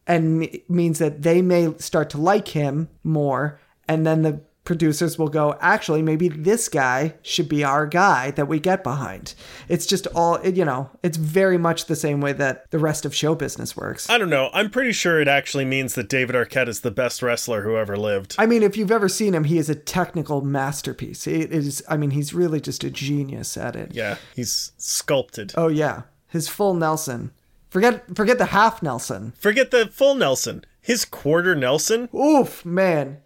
and 0.08 0.50
means 0.70 1.00
that 1.00 1.22
they 1.22 1.42
may 1.42 1.74
start 1.78 2.10
to 2.12 2.18
like 2.18 2.50
him 2.50 2.88
more 3.04 3.60
and 3.90 4.06
then 4.06 4.22
the 4.22 4.42
producers 4.70 5.18
will 5.18 5.28
go 5.28 5.58
actually 5.62 6.04
maybe 6.04 6.30
this 6.30 6.70
guy 6.70 7.16
should 7.24 7.50
be 7.50 7.64
our 7.64 7.88
guy 7.88 8.30
that 8.30 8.48
we 8.48 8.60
get 8.60 8.84
behind 8.84 9.34
it's 9.68 9.88
just 9.88 10.06
all 10.14 10.36
it, 10.36 10.56
you 10.56 10.64
know 10.64 10.88
it's 11.02 11.18
very 11.18 11.58
much 11.58 11.86
the 11.86 11.96
same 11.96 12.22
way 12.22 12.32
that 12.32 12.70
the 12.70 12.78
rest 12.78 13.04
of 13.04 13.16
show 13.16 13.34
business 13.34 13.76
works 13.76 14.08
I 14.10 14.18
don't 14.18 14.30
know. 14.30 14.50
I'm 14.54 14.70
pretty 14.70 14.92
sure 14.92 15.22
it 15.22 15.28
actually 15.28 15.66
means 15.66 15.94
that 15.96 16.10
David 16.10 16.36
Arquette 16.36 16.68
is 16.68 16.82
the 16.82 16.92
best 16.92 17.22
wrestler 17.22 17.62
who 17.62 17.78
ever 17.78 17.96
lived. 17.96 18.36
I 18.38 18.46
mean, 18.46 18.64
if 18.64 18.76
you've 18.76 18.92
ever 18.92 19.08
seen 19.08 19.34
him, 19.34 19.44
he 19.44 19.58
is 19.58 19.70
a 19.70 19.76
technical 19.76 20.42
masterpiece. 20.42 21.28
It 21.28 21.52
is, 21.52 21.84
I 21.88 21.98
mean, 21.98 22.12
he's 22.12 22.34
really 22.34 22.60
just 22.60 22.84
a 22.84 22.90
genius 22.90 23.56
at 23.56 23.76
it. 23.76 23.94
Yeah, 23.94 24.18
he's 24.36 24.72
sculpted. 24.78 25.54
Oh 25.56 25.68
yeah, 25.68 26.04
his 26.28 26.48
full 26.48 26.74
Nelson. 26.74 27.32
Forget, 27.70 28.16
forget 28.16 28.40
the 28.40 28.48
half 28.48 28.82
Nelson. 28.82 29.34
Forget 29.40 29.72
the 29.72 29.88
full 29.88 30.16
Nelson. 30.16 30.66
His 30.82 31.06
quarter 31.06 31.56
Nelson? 31.56 32.10
Oof, 32.16 32.66
man. 32.66 33.20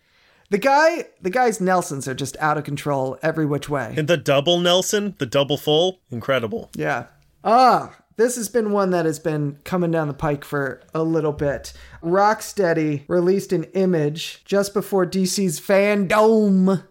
The 0.54 0.60
guy, 0.60 1.06
the 1.20 1.32
guy's 1.32 1.60
Nelsons 1.60 2.08
are 2.08 2.14
just 2.14 2.38
out 2.38 2.60
of 2.60 2.64
control 2.64 3.18
every 3.24 3.44
which 3.44 3.70
way. 3.70 3.96
And 3.98 4.08
the 4.08 4.18
double 4.18 4.60
Nelson? 4.60 5.16
The 5.18 5.26
double 5.26 5.58
full? 5.58 6.00
Incredible. 6.12 6.70
Yeah. 6.76 7.08
Ah, 7.44 7.96
this 8.18 8.36
has 8.36 8.50
been 8.50 8.72
one 8.72 8.92
that 8.92 9.08
has 9.08 9.18
been 9.18 9.58
coming 9.64 9.90
down 9.90 10.10
the 10.10 10.14
pike 10.14 10.46
for 10.46 10.84
a 10.94 11.02
little 11.02 11.32
bit. 11.32 11.74
Rocksteady 12.04 13.04
released 13.08 13.52
an 13.52 13.64
image 13.74 14.46
just 14.46 14.76
before 14.76 15.08
DC's 15.08 15.60
Fandom, 15.60 16.84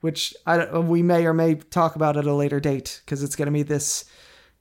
which 0.00 0.32
I 0.46 0.56
don't, 0.56 0.88
we 0.88 1.02
may 1.02 1.26
or 1.26 1.34
may 1.34 1.56
talk 1.56 1.94
about 1.94 2.16
at 2.16 2.24
a 2.24 2.32
later 2.32 2.60
date 2.60 3.02
because 3.04 3.22
it's 3.22 3.36
going 3.36 3.44
to 3.44 3.52
be 3.52 3.62
this 3.62 4.06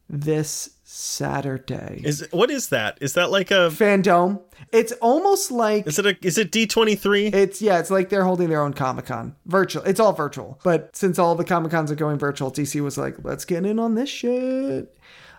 this 0.10 0.72
Saturday. 0.94 2.02
Is 2.04 2.28
what 2.32 2.52
is 2.52 2.68
that? 2.68 2.98
Is 3.00 3.14
that 3.14 3.32
like 3.32 3.50
a 3.50 3.70
Fandom. 3.72 4.42
It's 4.74 4.92
almost 4.94 5.50
like 5.50 5.88
is 5.88 5.98
it 5.98 6.06
a 6.06 6.18
is 6.22 6.38
it 6.38 6.52
D23? 6.52 7.34
It's 7.34 7.62
yeah, 7.62 7.80
it's 7.80 7.90
like 7.90 8.10
they're 8.10 8.26
holding 8.26 8.50
their 8.50 8.62
own 8.62 8.74
Comic 8.74 9.06
Con. 9.06 9.34
Virtual. 9.46 9.84
It's 9.84 10.02
all 10.02 10.12
virtual. 10.12 10.60
But 10.66 10.94
since 10.94 11.18
all 11.18 11.36
the 11.36 11.46
Comic 11.46 11.72
Cons 11.72 11.94
are 11.94 11.96
going 11.96 12.20
virtual, 12.20 12.52
DC 12.52 12.82
was 12.82 12.98
like, 12.98 13.16
let's 13.24 13.46
get 13.46 13.66
in 13.66 13.80
on 13.80 13.96
this 13.96 14.10
shit. 14.10 14.94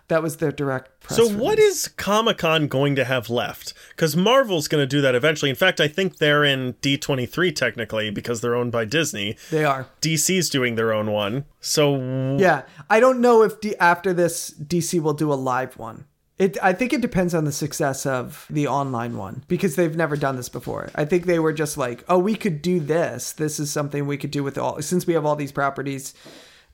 That 0.09 0.21
was 0.21 0.37
their 0.37 0.51
direct 0.51 0.99
press. 1.01 1.17
So 1.17 1.27
what 1.27 1.57
release. 1.57 1.83
is 1.83 1.87
Comic-Con 1.87 2.67
going 2.67 2.95
to 2.95 3.05
have 3.05 3.29
left? 3.29 3.73
Cuz 3.95 4.15
Marvel's 4.15 4.67
going 4.67 4.81
to 4.81 4.87
do 4.87 5.01
that 5.01 5.15
eventually. 5.15 5.49
In 5.49 5.55
fact, 5.55 5.79
I 5.79 5.87
think 5.87 6.17
they're 6.17 6.43
in 6.43 6.73
D23 6.81 7.55
technically 7.55 8.09
because 8.09 8.41
they're 8.41 8.55
owned 8.55 8.71
by 8.71 8.85
Disney. 8.85 9.37
they 9.49 9.63
are? 9.63 9.87
DC's 10.01 10.49
doing 10.49 10.75
their 10.75 10.93
own 10.93 11.11
one. 11.11 11.45
So 11.61 11.95
Yeah, 12.37 12.63
I 12.89 12.99
don't 12.99 13.21
know 13.21 13.43
if 13.43 13.61
D- 13.61 13.75
after 13.79 14.13
this 14.13 14.51
DC 14.51 15.01
will 15.01 15.13
do 15.13 15.31
a 15.31 15.35
live 15.35 15.77
one. 15.77 16.05
It, 16.39 16.57
I 16.63 16.73
think 16.73 16.93
it 16.93 17.01
depends 17.01 17.35
on 17.35 17.45
the 17.45 17.51
success 17.51 18.05
of 18.05 18.47
the 18.49 18.67
online 18.67 19.17
one 19.17 19.43
because 19.47 19.75
they've 19.75 19.95
never 19.95 20.17
done 20.17 20.35
this 20.35 20.49
before. 20.49 20.89
I 20.95 21.05
think 21.05 21.25
they 21.25 21.37
were 21.37 21.53
just 21.53 21.77
like, 21.77 22.03
oh, 22.09 22.17
we 22.17 22.35
could 22.35 22.61
do 22.61 22.79
this. 22.79 23.31
This 23.31 23.59
is 23.59 23.71
something 23.71 24.07
we 24.07 24.17
could 24.17 24.31
do 24.31 24.43
with 24.43 24.57
all 24.57 24.81
since 24.81 25.05
we 25.05 25.13
have 25.13 25.25
all 25.25 25.35
these 25.35 25.51
properties 25.51 26.13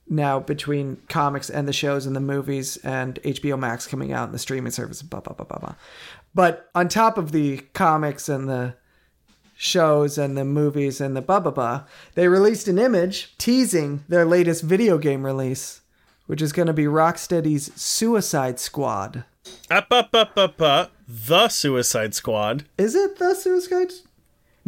now 0.09 0.39
between 0.39 0.97
comics 1.07 1.49
and 1.49 1.67
the 1.67 1.73
shows 1.73 2.05
and 2.05 2.15
the 2.15 2.21
movies 2.21 2.77
and 2.77 3.21
HBO 3.23 3.57
Max 3.57 3.87
coming 3.87 4.11
out 4.11 4.25
and 4.25 4.33
the 4.33 4.39
streaming 4.39 4.71
service. 4.71 5.01
Blah 5.01 5.21
blah 5.21 5.33
blah 5.33 5.45
blah 5.45 5.59
blah. 5.59 5.75
But 6.33 6.69
on 6.75 6.87
top 6.89 7.17
of 7.17 7.31
the 7.31 7.59
comics 7.73 8.29
and 8.29 8.49
the 8.49 8.75
shows 9.55 10.17
and 10.17 10.37
the 10.37 10.45
movies 10.45 11.01
and 11.01 11.15
the 11.15 11.21
blah 11.21 11.39
blah 11.39 11.51
blah, 11.51 11.83
they 12.15 12.27
released 12.27 12.67
an 12.67 12.79
image 12.79 13.37
teasing 13.37 14.03
their 14.07 14.25
latest 14.25 14.63
video 14.63 14.97
game 14.97 15.25
release, 15.25 15.81
which 16.27 16.41
is 16.41 16.53
going 16.53 16.67
to 16.67 16.73
be 16.73 16.85
Rocksteady's 16.85 17.73
Suicide 17.79 18.59
Squad. 18.59 19.25
up 19.69 19.87
up 19.91 20.13
up 20.13 20.37
up 20.37 20.61
up 20.61 20.91
the 21.07 21.49
Suicide 21.49 22.13
Squad. 22.13 22.65
Is 22.77 22.95
it 22.95 23.17
the 23.19 23.33
Suicide? 23.33 23.91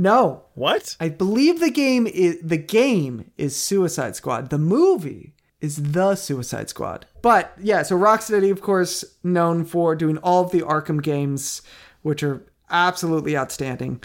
No, 0.01 0.45
What? 0.55 0.95
I 0.99 1.09
believe 1.09 1.59
the 1.59 1.69
game 1.69 2.07
is 2.07 2.39
the 2.41 2.57
game 2.57 3.29
is 3.37 3.55
Suicide 3.55 4.15
Squad. 4.15 4.49
The 4.49 4.57
movie 4.57 5.35
is 5.59 5.91
the 5.91 6.15
Suicide 6.15 6.69
Squad. 6.69 7.05
But 7.21 7.53
yeah, 7.61 7.83
so 7.83 7.95
Rocksteady, 7.95 8.49
of 8.49 8.61
course, 8.61 9.05
known 9.23 9.63
for 9.63 9.95
doing 9.95 10.17
all 10.17 10.43
of 10.43 10.51
the 10.51 10.61
Arkham 10.61 11.03
games, 11.03 11.61
which 12.01 12.23
are 12.23 12.43
absolutely 12.71 13.37
outstanding. 13.37 14.01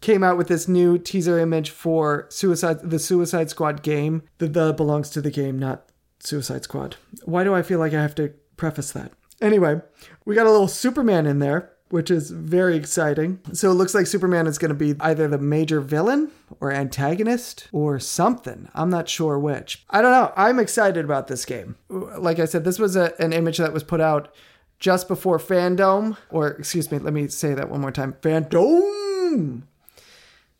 Came 0.00 0.22
out 0.22 0.38
with 0.38 0.46
this 0.46 0.68
new 0.68 0.98
teaser 0.98 1.36
image 1.40 1.70
for 1.70 2.26
Suicide 2.30 2.88
the 2.88 3.00
Suicide 3.00 3.50
Squad 3.50 3.82
game. 3.82 4.22
The 4.38 4.46
the 4.46 4.72
belongs 4.72 5.10
to 5.10 5.20
the 5.20 5.32
game, 5.32 5.58
not 5.58 5.90
Suicide 6.20 6.62
Squad. 6.62 6.94
Why 7.24 7.42
do 7.42 7.52
I 7.56 7.62
feel 7.62 7.80
like 7.80 7.92
I 7.92 8.00
have 8.02 8.14
to 8.14 8.32
preface 8.56 8.92
that? 8.92 9.10
Anyway, 9.40 9.80
we 10.24 10.36
got 10.36 10.46
a 10.46 10.50
little 10.50 10.68
Superman 10.68 11.26
in 11.26 11.40
there, 11.40 11.72
which 11.90 12.10
is 12.10 12.30
very 12.30 12.76
exciting. 12.76 13.40
So 13.52 13.70
it 13.70 13.74
looks 13.74 13.94
like 13.94 14.06
Superman 14.06 14.46
is 14.46 14.58
going 14.58 14.70
to 14.70 14.74
be 14.74 14.94
either 15.00 15.28
the 15.28 15.38
major 15.38 15.80
villain 15.80 16.30
or 16.60 16.72
antagonist 16.72 17.68
or 17.72 17.98
something. 17.98 18.68
I'm 18.74 18.90
not 18.90 19.08
sure 19.08 19.38
which. 19.38 19.84
I 19.90 20.00
don't 20.00 20.12
know. 20.12 20.32
I'm 20.36 20.58
excited 20.58 21.04
about 21.04 21.26
this 21.26 21.44
game. 21.44 21.76
Like 21.88 22.38
I 22.38 22.44
said, 22.44 22.64
this 22.64 22.78
was 22.78 22.96
a, 22.96 23.12
an 23.20 23.32
image 23.32 23.58
that 23.58 23.72
was 23.72 23.82
put 23.82 24.00
out 24.00 24.32
just 24.78 25.08
before 25.08 25.38
Fandom, 25.38 26.16
or 26.30 26.48
excuse 26.48 26.90
me, 26.90 26.98
let 26.98 27.12
me 27.12 27.28
say 27.28 27.54
that 27.54 27.68
one 27.68 27.80
more 27.80 27.92
time 27.92 28.14
FanDome, 28.22 29.62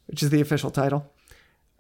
which 0.07 0.23
is 0.23 0.31
the 0.31 0.41
official 0.41 0.71
title. 0.71 1.11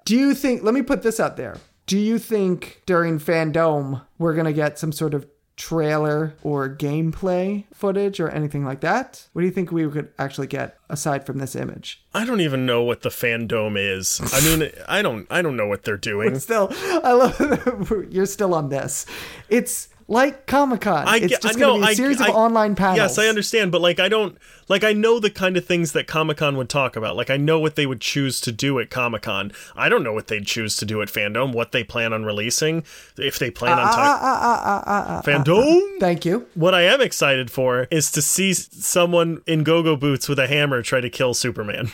Do 0.04 0.16
you 0.16 0.34
think, 0.34 0.62
let 0.62 0.74
me 0.74 0.82
put 0.82 1.02
this 1.02 1.20
out 1.20 1.36
there. 1.36 1.58
Do 1.86 1.98
you 1.98 2.18
think 2.18 2.82
during 2.86 3.18
Fandom 3.18 4.02
we're 4.16 4.34
going 4.34 4.46
to 4.46 4.52
get 4.52 4.78
some 4.78 4.92
sort 4.92 5.12
of 5.12 5.26
trailer 5.61 6.35
or 6.42 6.70
gameplay 6.70 7.64
footage 7.75 8.18
or 8.18 8.31
anything 8.31 8.64
like 8.64 8.81
that? 8.81 9.29
What 9.35 9.42
do 9.42 9.46
you 9.46 9.53
think 9.53 9.70
we 9.70 9.88
could 9.90 10.09
actually 10.18 10.46
get 10.46 10.79
aside 10.88 11.27
from 11.27 11.37
this 11.37 11.55
image? 11.55 12.03
I 12.14 12.25
don't 12.25 12.40
even 12.40 12.64
know 12.64 12.83
what 12.83 13.03
the 13.03 13.11
fandom 13.11 13.77
is. 13.77 14.20
I 14.33 14.40
mean, 14.40 14.70
I 14.88 15.03
don't 15.03 15.27
I 15.31 15.42
don't 15.42 15.57
know 15.57 15.66
what 15.66 15.85
they're 15.85 15.99
doing. 15.99 16.38
Still, 16.38 16.68
I 17.05 17.12
love 17.12 18.07
you're 18.11 18.25
still 18.25 18.55
on 18.55 18.70
this. 18.70 19.05
It's 19.51 19.89
like 20.11 20.46
Comic 20.46 20.83
Con. 20.83 21.07
I 21.09 21.16
It's 21.16 21.29
get- 21.29 21.40
just 21.42 21.57
I 21.57 21.59
going 21.61 21.81
to 21.81 21.87
be 21.87 21.87
a 21.87 21.90
I- 21.90 21.94
series 21.94 22.20
I- 22.20 22.29
of 22.29 22.35
online 22.35 22.75
panels. 22.75 22.96
Yes, 22.99 23.18
I 23.18 23.29
understand, 23.29 23.73
but 23.73 23.81
like 23.81 23.99
I 24.01 24.09
don't 24.09 24.37
like 24.68 24.85
I 24.85 24.92
know 24.92 25.18
the 25.20 25.31
kind 25.31 25.57
of 25.57 25.64
things 25.64 25.92
that 25.92 26.07
Comic-Con 26.07 26.57
would 26.57 26.68
talk 26.68 26.96
about. 26.96 27.16
Like 27.16 27.31
I 27.31 27.37
know 27.37 27.59
what 27.59 27.77
they 27.77 27.87
would 27.87 28.01
choose 28.01 28.40
to 28.42 28.53
do 28.53 28.79
at 28.81 28.90
Comic-Con. 28.90 29.53
I 29.77 29.88
don't 29.88 30.03
know 30.03 30.12
what 30.12 30.27
they'd 30.27 30.46
choose 30.46 30.77
to 30.77 30.85
do 30.85 31.01
at 31.01 31.09
Fandom, 31.09 31.53
what 31.53 31.73
they 31.73 31.83
plan 31.85 32.12
on 32.12 32.25
releasing, 32.25 32.85
if 33.16 33.38
they 33.38 33.51
plan 33.51 33.73
on 33.79 33.87
Ah, 33.87 33.90
talking 33.90 34.03
ah, 34.23 34.62
ah, 34.64 34.83
ah, 34.87 35.23
FanDome. 35.25 35.99
Thank 36.01 36.25
you. 36.25 36.46
What 36.55 36.75
I 36.75 36.83
am 36.83 37.01
excited 37.01 37.51
for 37.51 37.87
is 37.90 38.11
to 38.12 38.20
see 38.23 38.53
someone 38.53 39.42
in 39.46 39.62
go-go 39.62 39.96
boots 39.96 40.29
with 40.29 40.38
a 40.38 40.46
hammer 40.49 40.83
try 40.83 41.01
to 41.01 41.09
kill 41.11 41.35
Superman. 41.35 41.90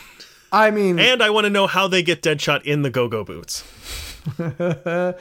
I 0.51 0.71
mean, 0.71 0.97
And 0.97 1.21
I 1.21 1.29
want 1.29 1.43
to 1.45 1.49
know 1.49 1.67
how 1.67 1.87
they 1.87 2.01
get 2.01 2.21
Deadshot 2.21 2.63
in 2.63 2.81
the 2.81 2.89
go-go 2.89 3.23
boots. 3.23 3.63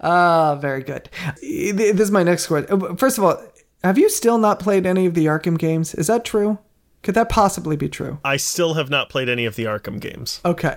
ah, 0.00 0.56
very 0.60 0.82
good. 0.82 1.08
This 1.40 2.00
is 2.00 2.10
my 2.10 2.22
next 2.22 2.46
question. 2.46 2.96
First 2.96 3.18
of 3.18 3.24
all, 3.24 3.42
have 3.84 3.98
you 3.98 4.08
still 4.08 4.38
not 4.38 4.60
played 4.60 4.86
any 4.86 5.06
of 5.06 5.14
the 5.14 5.26
Arkham 5.26 5.58
games? 5.58 5.94
Is 5.94 6.06
that 6.06 6.24
true? 6.24 6.58
Could 7.02 7.14
that 7.16 7.28
possibly 7.28 7.76
be 7.76 7.88
true? 7.88 8.18
I 8.24 8.36
still 8.36 8.74
have 8.74 8.88
not 8.88 9.08
played 9.08 9.28
any 9.28 9.44
of 9.44 9.56
the 9.56 9.64
Arkham 9.64 10.00
games. 10.00 10.40
Okay. 10.44 10.76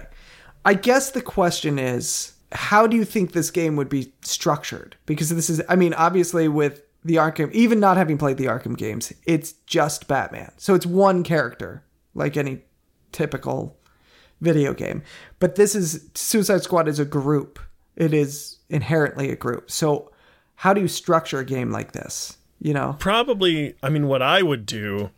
I 0.63 0.73
guess 0.73 1.11
the 1.11 1.21
question 1.21 1.77
is 1.77 2.33
how 2.51 2.87
do 2.87 2.95
you 2.97 3.05
think 3.05 3.31
this 3.31 3.51
game 3.51 3.75
would 3.75 3.89
be 3.89 4.13
structured? 4.21 4.95
Because 5.05 5.29
this 5.29 5.49
is, 5.49 5.61
I 5.69 5.75
mean, 5.75 5.93
obviously 5.93 6.47
with 6.47 6.81
the 7.03 7.15
Arkham, 7.15 7.51
even 7.51 7.79
not 7.79 7.97
having 7.97 8.17
played 8.17 8.37
the 8.37 8.45
Arkham 8.45 8.75
games, 8.75 9.13
it's 9.25 9.53
just 9.67 10.07
Batman. 10.07 10.51
So 10.57 10.73
it's 10.73 10.85
one 10.85 11.23
character, 11.23 11.83
like 12.15 12.37
any 12.37 12.63
typical 13.11 13.77
video 14.41 14.73
game. 14.73 15.03
But 15.39 15.55
this 15.55 15.75
is 15.75 16.09
Suicide 16.15 16.63
Squad 16.63 16.87
is 16.87 16.99
a 16.99 17.05
group, 17.05 17.59
it 17.95 18.13
is 18.13 18.57
inherently 18.69 19.31
a 19.31 19.35
group. 19.35 19.71
So 19.71 20.11
how 20.55 20.73
do 20.73 20.81
you 20.81 20.87
structure 20.87 21.39
a 21.39 21.45
game 21.45 21.71
like 21.71 21.91
this? 21.91 22.37
You 22.59 22.73
know? 22.73 22.95
probably 22.97 23.75
i 23.83 23.89
mean 23.89 24.07
what 24.07 24.21
i 24.21 24.41
would 24.41 24.65
do 24.65 25.11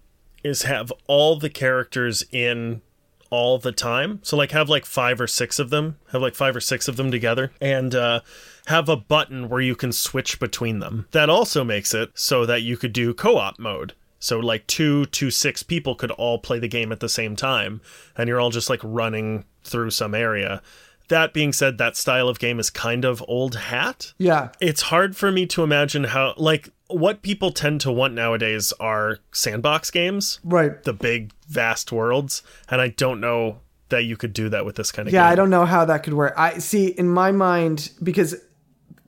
is 0.44 0.63
have 0.63 0.92
all 1.08 1.38
the 1.38 1.52
characters 1.52 2.24
in 2.32 2.82
all 3.30 3.58
the 3.60 3.72
time 3.72 4.20
so 4.24 4.36
like 4.36 4.52
have 4.52 4.70
like 4.70 4.86
five 4.86 5.22
or 5.22 5.28
six 5.28 5.60
of 5.60 5.70
them 5.70 5.98
have 6.12 6.22
like 6.22 6.36
five 6.36 6.56
or 6.56 6.60
six 6.60 6.88
of 6.88 6.98
them 6.98 7.12
together 7.12 7.52
and 7.62 7.94
uh 7.94 8.20
have 8.66 8.90
a 8.90 8.98
button 8.98 9.48
where 9.48 9.62
you 9.62 9.76
can 9.76 9.92
switch 9.92 10.40
between 10.40 10.80
them 10.80 11.08
that 11.12 11.30
also 11.30 11.63
makes 11.63 11.94
it 11.94 12.10
so 12.16 12.46
that 12.46 12.63
you 12.63 12.76
could 12.76 12.92
do 12.92 13.13
co-op 13.13 13.58
mode 13.60 13.94
so 14.20 14.40
like 14.40 14.66
two 14.68 15.06
to 15.06 15.30
six 15.30 15.62
people 15.62 15.96
could 15.96 16.12
all 16.12 16.40
play 16.40 16.60
the 16.60 16.68
game 16.68 16.92
at 16.92 17.00
the 17.00 17.08
same 17.08 17.36
time 17.36 17.80
and 18.18 18.28
you're 18.28 18.42
all 18.42 18.50
just 18.50 18.70
like 18.70 18.82
running 18.84 19.46
through 19.63 19.92
some 19.92 20.16
area 20.16 20.62
that 21.10 21.34
being 21.34 21.54
said 21.54 21.78
that 21.78 21.96
style 21.96 22.28
of 22.30 22.39
game 22.39 22.60
is 22.60 22.70
kind 22.70 23.06
of 23.06 23.24
old 23.28 23.56
hat 23.56 24.13
Yeah. 24.17 24.50
it's 24.60 24.84
hard 24.84 25.15
for 25.15 25.32
me 25.32 25.46
to 25.48 25.63
imagine 25.63 26.06
how 26.06 26.34
like 26.38 26.70
what 26.89 27.22
people 27.22 27.52
tend 27.52 27.82
to 27.82 27.91
want 27.91 28.13
nowadays 28.13 28.74
are 28.80 29.20
sandbox 29.32 29.91
games 29.91 30.39
Right. 30.43 30.82
the 30.84 30.93
big 30.93 31.32
vast 31.48 31.91
worlds 31.91 32.43
and 32.70 32.82
i 32.82 32.89
don't 32.89 33.20
know 33.20 33.60
that 33.89 34.04
you 34.04 34.17
could 34.17 34.34
do 34.34 34.50
that 34.50 34.65
with 34.65 34.76
this 34.76 34.91
kind 34.91 35.08
of 35.08 35.12
game. 35.13 35.17
Yeah, 35.20 35.28
game 35.28 35.32
I 35.32 35.36
don't 35.36 35.50
know 35.50 35.63
how 35.65 35.86
that 35.86 36.04
could 36.04 36.13
work. 36.13 36.34
I 36.36 36.58
see 36.58 36.88
in 36.88 37.08
my 37.08 37.32
mind 37.32 37.91
because 38.04 38.36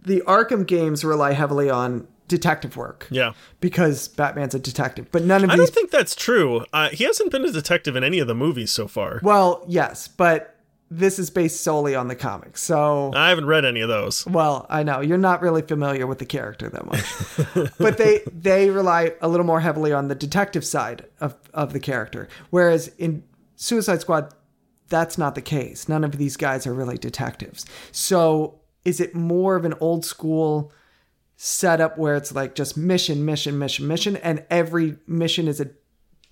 the 0.05 0.23
Arkham 0.25 0.65
games 0.65 1.03
rely 1.03 1.33
heavily 1.33 1.69
on 1.69 2.07
detective 2.29 2.77
work. 2.77 3.05
yeah 3.11 3.33
Because 3.59 4.07
Batman's 4.07 4.55
a 4.55 4.59
detective, 4.59 5.07
but 5.11 5.23
none 5.25 5.43
of 5.43 5.49
i 5.49 5.57
these. 5.57 5.65
don't 5.65 5.75
think 5.75 5.91
that's 5.91 6.15
true 6.15 6.63
uh, 6.71 6.87
he 6.91 7.03
hasn't 7.03 7.29
been 7.29 7.43
a 7.43 7.51
detective 7.51 7.97
in 7.97 8.05
any 8.05 8.19
of 8.19 8.27
the 8.27 8.35
movies 8.35 8.71
so 8.71 8.87
far 8.87 9.19
well, 9.21 9.65
yes, 9.67 10.07
but 10.07 10.55
this 10.91 11.19
is 11.19 11.29
based 11.29 11.61
solely 11.61 11.95
on 11.95 12.07
the 12.07 12.15
comics. 12.15 12.63
So, 12.63 13.11
i 13.13 13.29
haven't 13.29 13.45
read 13.45 13.65
any 13.65 13.81
of 13.81 13.89
those 13.89 14.25
well, 14.25 14.65
I 14.69 14.83
know 14.83 15.01
you're 15.01 15.17
not 15.17 15.41
really 15.41 15.61
familiar 15.61 16.07
with 16.07 16.19
the 16.19 16.25
character 16.25 16.69
that 16.69 16.85
much, 16.85 17.71
but 17.77 17.97
they 17.97 18.21
they 18.31 18.69
rely 18.69 19.13
a 19.21 19.27
little 19.27 19.45
more 19.45 19.61
heavily 19.61 19.93
on 19.93 20.07
the 20.07 20.15
detective 20.15 20.65
side 20.65 21.05
of 21.19 21.35
of 21.53 21.73
the 21.73 21.79
character, 21.79 22.27
whereas 22.49 22.89
in 22.97 23.23
Suicide 23.55 24.01
Squad, 24.01 24.33
that's 24.87 25.17
not 25.17 25.35
the 25.35 25.41
case. 25.41 25.89
None 25.89 26.03
of 26.03 26.17
these 26.17 26.37
guys 26.37 26.65
are 26.65 26.73
really 26.73 26.97
detectives. 26.97 27.65
So, 27.91 28.59
is 28.85 28.99
it 28.99 29.13
more 29.13 29.55
of 29.55 29.65
an 29.65 29.75
old 29.79 30.05
school? 30.05 30.71
setup 31.41 31.97
where 31.97 32.17
it's 32.17 32.35
like 32.35 32.53
just 32.53 32.75
mission, 32.75 33.23
mission, 33.23 33.57
mission, 33.57 33.87
mission, 33.87 34.17
and 34.17 34.45
every 34.49 34.97
mission 35.07 35.47
is 35.47 35.61
a 35.61 35.69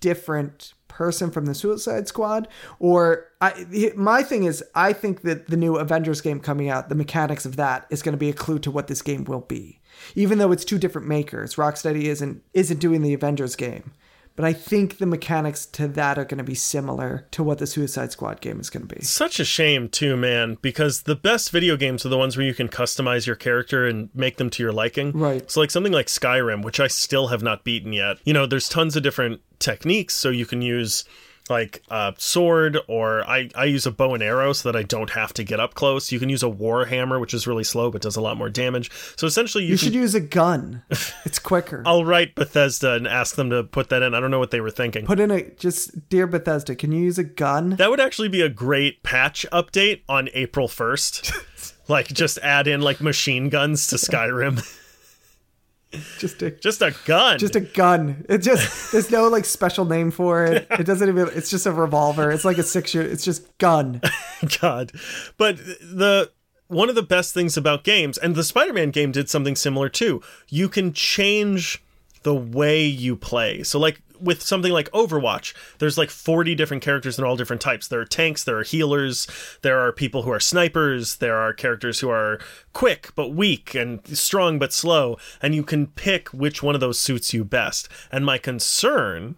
different 0.00 0.74
person 0.98 1.30
from 1.30 1.46
the 1.46 1.54
Suicide 1.54 2.08
Squad. 2.08 2.48
Or 2.80 3.26
I, 3.40 3.92
my 3.96 4.22
thing 4.24 4.42
is, 4.42 4.62
I 4.74 4.92
think 4.92 5.22
that 5.22 5.46
the 5.46 5.56
new 5.56 5.76
Avengers 5.76 6.20
game 6.20 6.40
coming 6.40 6.68
out, 6.68 6.88
the 6.88 6.96
mechanics 6.96 7.46
of 7.46 7.54
that 7.56 7.86
is 7.88 8.02
going 8.02 8.14
to 8.14 8.18
be 8.18 8.28
a 8.28 8.32
clue 8.34 8.58
to 8.58 8.70
what 8.70 8.88
this 8.88 9.00
game 9.00 9.22
will 9.24 9.42
be. 9.42 9.80
Even 10.16 10.38
though 10.38 10.50
it's 10.52 10.64
two 10.64 10.78
different 10.78 11.06
makers, 11.08 11.54
Rocksteady 11.54 12.02
isn't 12.04 12.42
isn't 12.52 12.80
doing 12.80 13.02
the 13.02 13.14
Avengers 13.14 13.54
game. 13.56 13.92
But 14.36 14.44
I 14.44 14.52
think 14.52 14.98
the 14.98 15.06
mechanics 15.06 15.66
to 15.66 15.88
that 15.88 16.16
are 16.16 16.24
going 16.24 16.38
to 16.38 16.44
be 16.44 16.54
similar 16.54 17.26
to 17.32 17.42
what 17.42 17.58
the 17.58 17.66
Suicide 17.66 18.12
Squad 18.12 18.40
game 18.40 18.60
is 18.60 18.70
going 18.70 18.86
to 18.86 18.94
be. 18.94 19.02
such 19.02 19.40
a 19.40 19.44
shame 19.44 19.88
too 19.88 20.16
man 20.16 20.56
because 20.62 21.02
the 21.02 21.16
best 21.16 21.50
video 21.50 21.76
games 21.76 22.06
are 22.06 22.08
the 22.08 22.16
ones 22.18 22.36
where 22.36 22.46
you 22.46 22.54
can 22.54 22.68
customize 22.68 23.26
your 23.26 23.34
character 23.34 23.84
and 23.84 24.10
make 24.14 24.36
them 24.36 24.48
to 24.50 24.62
your 24.62 24.70
liking 24.72 25.10
Right. 25.12 25.50
so 25.50 25.58
like 25.58 25.72
something 25.72 25.92
like 25.92 26.06
skyrim 26.06 26.62
which 26.64 26.78
i 26.78 26.86
still 26.86 27.26
have 27.28 27.42
not 27.42 27.64
beaten 27.64 27.92
yet 27.92 28.18
you 28.24 28.32
know 28.32 28.46
there's 28.46 28.68
tons 28.68 28.94
of 28.96 29.02
different 29.02 29.40
techniques 29.58 30.14
so 30.14 30.30
you 30.30 30.46
can 30.46 30.62
use 30.62 31.04
like 31.50 31.82
a 31.90 32.12
sword 32.18 32.76
or 32.88 33.26
I, 33.26 33.48
I 33.54 33.64
use 33.64 33.86
a 33.86 33.90
bow 33.90 34.12
and 34.12 34.22
arrow 34.22 34.52
so 34.52 34.70
that 34.70 34.78
i 34.78 34.82
don't 34.82 35.08
have 35.10 35.32
to 35.32 35.42
get 35.42 35.58
up 35.58 35.72
close 35.72 36.12
you 36.12 36.18
can 36.18 36.28
use 36.28 36.42
a 36.42 36.48
war 36.48 36.84
hammer 36.84 37.18
which 37.18 37.32
is 37.32 37.46
really 37.46 37.64
slow 37.64 37.90
but 37.90 38.02
does 38.02 38.16
a 38.16 38.20
lot 38.20 38.36
more 38.36 38.50
damage 38.50 38.90
so 39.16 39.26
essentially 39.26 39.64
you, 39.64 39.70
You 39.70 39.78
can 39.78 39.86
should 39.86 39.94
use 39.94 40.14
a 40.14 40.20
gun. 40.20 40.82
It's 41.24 41.38
quicker. 41.38 41.82
i'll 41.86 42.04
write 42.04 42.34
bethesda 42.34 42.92
and 42.94 43.08
ask 43.08 43.34
them 43.36 43.48
to 43.48 43.64
put 43.64 43.88
that 43.88 44.02
in 44.02 44.14
i 44.14 44.20
don't 44.20 44.30
know 44.30 44.38
what 44.38 44.50
they 44.50 44.60
were 44.60 44.70
thinking 44.70 45.06
Put 45.06 45.20
in 45.20 45.30
a 45.30 45.42
just 45.54 46.10
dear 46.10 46.26
Bethesda, 46.26 46.74
can 46.76 46.92
you 46.92 47.00
use 47.00 47.18
a 47.18 47.24
gun? 47.24 47.70
That 47.76 47.88
would 47.88 48.00
actually 48.00 48.28
be 48.28 48.42
a 48.42 48.50
great 48.50 49.02
patch 49.02 49.46
update 49.50 50.02
on 50.06 50.28
April 50.34 50.68
1st. 50.68 51.72
like 51.88 52.08
just 52.08 52.36
add 52.38 52.66
in 52.66 52.82
like 52.82 53.00
machine 53.00 53.48
guns 53.48 53.86
to 53.88 53.96
Skyrim. 53.96 54.60
Just 56.18 56.42
a 56.42 56.50
just 56.50 56.82
a 56.82 56.94
gun. 57.06 57.38
just 57.38 57.56
a 57.56 57.60
gun. 57.60 58.26
It 58.28 58.38
just 58.38 58.92
there's 58.92 59.10
no 59.10 59.28
like 59.28 59.46
special 59.46 59.86
name 59.86 60.10
for 60.10 60.44
it. 60.44 60.66
It 60.72 60.84
doesn't 60.84 61.08
even. 61.08 61.30
It's 61.34 61.50
just 61.50 61.64
a 61.64 61.72
revolver. 61.72 62.30
It's 62.30 62.44
like 62.44 62.58
a 62.58 62.62
six 62.62 62.90
shooter. 62.90 63.08
It's 63.08 63.24
just 63.24 63.56
gun. 63.58 64.02
god. 64.60 64.92
But 65.38 65.56
the 65.56 66.30
one 66.66 66.90
of 66.90 66.94
the 66.94 67.02
best 67.02 67.32
things 67.32 67.56
about 67.56 67.84
games 67.84 68.18
and 68.18 68.34
the 68.34 68.44
Spider-Man 68.44 68.90
game 68.90 69.12
did 69.12 69.30
something 69.30 69.56
similar 69.56 69.88
too. 69.88 70.20
You 70.48 70.68
can 70.68 70.92
change 70.92 71.82
the 72.22 72.34
way 72.34 72.84
you 72.84 73.16
play. 73.16 73.62
So 73.62 73.78
like 73.78 74.02
with 74.20 74.42
something 74.42 74.72
like 74.72 74.90
Overwatch, 74.92 75.54
there's 75.78 75.98
like 75.98 76.10
40 76.10 76.54
different 76.54 76.82
characters 76.82 77.18
and 77.18 77.26
all 77.26 77.36
different 77.36 77.62
types. 77.62 77.88
There 77.88 78.00
are 78.00 78.04
tanks, 78.04 78.44
there 78.44 78.58
are 78.58 78.62
healers, 78.62 79.26
there 79.62 79.78
are 79.78 79.92
people 79.92 80.22
who 80.22 80.30
are 80.30 80.40
snipers, 80.40 81.16
there 81.16 81.36
are 81.36 81.52
characters 81.52 82.00
who 82.00 82.10
are 82.10 82.38
quick 82.72 83.10
but 83.14 83.28
weak 83.28 83.74
and 83.74 84.06
strong 84.06 84.58
but 84.58 84.72
slow, 84.72 85.18
and 85.42 85.54
you 85.54 85.62
can 85.62 85.88
pick 85.88 86.28
which 86.28 86.62
one 86.62 86.74
of 86.74 86.80
those 86.80 86.98
suits 87.00 87.32
you 87.32 87.44
best. 87.44 87.88
And 88.10 88.24
my 88.24 88.38
concern 88.38 89.36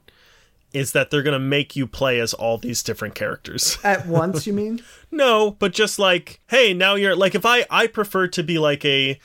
is 0.73 0.93
that 0.93 1.11
they're 1.11 1.23
going 1.23 1.33
to 1.33 1.39
make 1.39 1.75
you 1.75 1.87
play 1.87 2.21
as 2.21 2.33
all 2.35 2.59
these 2.59 2.83
different 2.83 3.15
characters. 3.15 3.79
At 3.85 4.07
once, 4.07 4.47
you 4.47 4.53
mean? 4.53 4.83
No, 5.11 5.53
but 5.53 5.73
just 5.73 5.99
like, 5.99 6.41
hey, 6.49 6.73
now 6.73 6.95
you're 6.95 7.17
like 7.17 7.35
if 7.35 7.45
I 7.45 7.67
I 7.71 7.87
prefer 7.87 8.29
to 8.29 8.43
be 8.43 8.59
like 8.59 8.85
a 8.85 9.19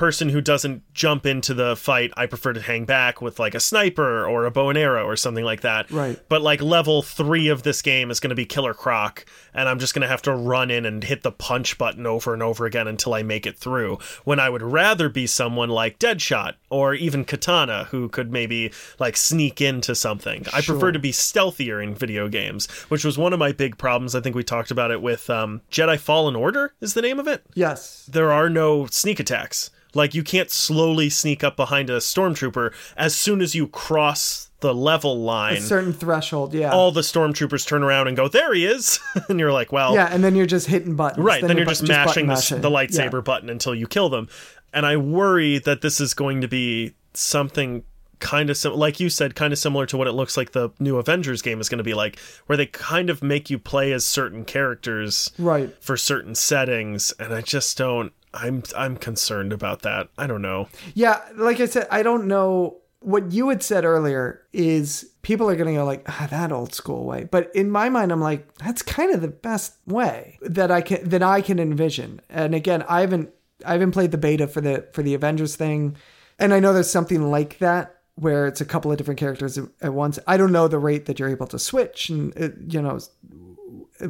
person 0.00 0.30
who 0.30 0.40
doesn't 0.40 0.82
jump 0.94 1.26
into 1.26 1.52
the 1.52 1.76
fight, 1.76 2.10
I 2.16 2.24
prefer 2.24 2.54
to 2.54 2.60
hang 2.62 2.86
back 2.86 3.20
with 3.20 3.38
like 3.38 3.54
a 3.54 3.60
sniper 3.60 4.26
or 4.26 4.46
a 4.46 4.50
bow 4.50 4.70
and 4.70 4.78
arrow 4.78 5.04
or 5.04 5.14
something 5.14 5.44
like 5.44 5.60
that. 5.60 5.90
Right. 5.90 6.18
But 6.30 6.40
like 6.40 6.62
level 6.62 7.02
3 7.02 7.48
of 7.48 7.64
this 7.64 7.82
game 7.82 8.10
is 8.10 8.18
going 8.18 8.30
to 8.30 8.34
be 8.34 8.46
Killer 8.46 8.72
Croc 8.72 9.26
and 9.54 9.68
I'm 9.68 9.78
just 9.78 9.94
going 9.94 10.02
to 10.02 10.08
have 10.08 10.22
to 10.22 10.34
run 10.34 10.70
in 10.70 10.86
and 10.86 11.02
hit 11.02 11.22
the 11.22 11.32
punch 11.32 11.78
button 11.78 12.06
over 12.06 12.32
and 12.34 12.42
over 12.42 12.66
again 12.66 12.88
until 12.88 13.14
I 13.14 13.22
make 13.22 13.46
it 13.46 13.58
through. 13.58 13.98
When 14.24 14.40
I 14.40 14.50
would 14.50 14.62
rather 14.62 15.08
be 15.08 15.26
someone 15.26 15.68
like 15.70 15.98
Deadshot 15.98 16.54
or 16.68 16.94
even 16.94 17.24
Katana 17.24 17.84
who 17.90 18.08
could 18.08 18.32
maybe 18.32 18.72
like 18.98 19.16
sneak 19.16 19.60
into 19.60 19.94
something. 19.94 20.44
I 20.52 20.60
prefer 20.60 20.92
to 20.92 20.98
be 20.98 21.12
stealthier 21.12 21.82
in 21.82 21.94
video 21.94 22.28
games, 22.28 22.66
which 22.88 23.04
was 23.04 23.18
one 23.18 23.32
of 23.32 23.38
my 23.38 23.52
big 23.52 23.78
problems. 23.78 24.14
I 24.14 24.20
think 24.20 24.36
we 24.36 24.44
talked 24.44 24.70
about 24.70 24.90
it 24.90 25.02
with 25.02 25.28
um, 25.30 25.62
Jedi 25.70 25.98
Fallen 25.98 26.36
Order, 26.36 26.74
is 26.80 26.94
the 26.94 27.02
name 27.02 27.18
of 27.18 27.26
it. 27.26 27.44
Yes. 27.54 28.08
There 28.10 28.32
are 28.32 28.48
no 28.48 28.86
sneak 28.86 29.20
attacks. 29.20 29.70
Like, 29.92 30.14
you 30.14 30.22
can't 30.22 30.50
slowly 30.50 31.10
sneak 31.10 31.42
up 31.42 31.56
behind 31.56 31.90
a 31.90 31.96
stormtrooper. 31.96 32.72
As 32.96 33.14
soon 33.16 33.40
as 33.40 33.56
you 33.56 33.66
cross 33.66 34.49
the 34.60 34.74
level 34.74 35.20
line, 35.22 35.56
A 35.56 35.60
certain 35.60 35.92
threshold. 35.92 36.52
Yeah. 36.54 36.70
all 36.72 36.92
the 36.92 37.00
stormtroopers 37.00 37.66
turn 37.66 37.82
around 37.82 38.08
and 38.08 38.16
go, 38.16 38.28
There 38.28 38.52
he 38.54 38.66
is! 38.66 38.98
and 39.28 39.40
you're 39.40 39.52
like, 39.52 39.72
Well, 39.72 39.94
yeah, 39.94 40.08
and 40.12 40.22
then 40.22 40.34
you're 40.36 40.46
just 40.46 40.66
hitting 40.66 40.96
buttons. 40.96 41.24
Right, 41.24 41.42
then, 41.42 41.56
you're 41.56 41.66
bu- 41.66 41.72
just 41.72 41.88
mashing 41.88 42.26
the, 42.26 42.34
mashing. 42.34 42.60
the 42.60 42.70
Yeah. 42.70 42.76
lightsaber 42.86 43.24
button 43.24 43.48
until 43.50 43.74
you 43.74 43.86
kill 43.86 44.08
them. 44.08 44.28
And 44.72 44.86
I 44.86 44.96
worry 44.96 45.58
that 45.58 45.80
this 45.80 46.00
is 46.00 46.14
going 46.14 46.40
to 46.42 46.48
be 46.48 46.94
something 47.14 47.82
kind 48.20 48.50
of 48.50 48.56
sim- 48.58 48.74
like 48.74 49.00
you 49.00 49.08
said 49.08 49.34
kind 49.34 49.50
of 49.50 49.58
similar 49.58 49.86
to 49.86 49.96
what 49.96 50.06
it 50.06 50.12
looks 50.12 50.36
like 50.36 50.52
the 50.52 50.68
new 50.78 50.98
Avengers 50.98 51.40
game 51.40 51.58
is 51.58 51.70
going 51.70 51.78
to 51.78 51.84
be 51.84 51.94
like 51.94 52.18
where 52.46 52.56
they 52.56 52.66
kind 52.66 53.08
of 53.08 53.22
make 53.22 53.48
you 53.48 53.58
play 53.58 53.92
as 53.92 54.04
certain 54.06 54.44
characters 54.44 55.30
Right. 55.38 55.74
for 55.82 55.96
certain 55.96 56.34
settings 56.34 57.12
and 57.18 57.32
I 57.32 57.40
just 57.40 57.78
don't 57.78 58.12
I'm 58.34 58.62
I'm 58.76 58.96
concerned 58.96 59.52
about 59.54 59.80
that. 59.82 60.08
I 60.18 60.26
don't 60.28 60.42
know. 60.42 60.68
Yeah, 60.94 61.20
like 61.34 61.58
I 61.60 61.66
said, 61.66 61.88
I 61.90 62.02
don't 62.04 62.26
know 62.26 62.76
what 63.00 63.32
you 63.32 63.48
had 63.48 63.62
said 63.62 63.84
earlier 63.84 64.42
is 64.52 65.10
people 65.22 65.48
are 65.48 65.56
going 65.56 65.74
to 65.74 65.80
go 65.80 65.84
like 65.84 66.04
ah, 66.06 66.28
that 66.30 66.52
old 66.52 66.74
school 66.74 67.04
way. 67.04 67.24
But 67.30 67.54
in 67.54 67.70
my 67.70 67.88
mind 67.88 68.12
i'm 68.12 68.20
like 68.20 68.54
that's 68.56 68.82
kind 68.82 69.12
of 69.12 69.20
the 69.20 69.28
best 69.28 69.74
way 69.86 70.38
that 70.42 70.70
i 70.70 70.80
can 70.80 71.08
that 71.08 71.22
i 71.22 71.40
can 71.40 71.58
envision. 71.58 72.20
And 72.28 72.54
again 72.54 72.84
i 72.88 73.00
haven't 73.00 73.30
i 73.64 73.72
haven't 73.72 73.92
played 73.92 74.10
the 74.10 74.18
beta 74.18 74.46
for 74.46 74.60
the 74.60 74.86
for 74.92 75.02
the 75.02 75.14
avengers 75.14 75.56
thing. 75.56 75.96
And 76.38 76.52
i 76.52 76.60
know 76.60 76.72
there's 76.72 76.90
something 76.90 77.30
like 77.30 77.58
that 77.58 77.96
where 78.16 78.46
it's 78.46 78.60
a 78.60 78.66
couple 78.66 78.92
of 78.92 78.98
different 78.98 79.18
characters 79.18 79.58
at 79.80 79.94
once. 79.94 80.18
I 80.26 80.36
don't 80.36 80.52
know 80.52 80.68
the 80.68 80.78
rate 80.78 81.06
that 81.06 81.18
you're 81.18 81.30
able 81.30 81.46
to 81.48 81.58
switch 81.58 82.10
and 82.10 82.36
uh, 82.40 82.50
you 82.68 82.82
know 82.82 82.98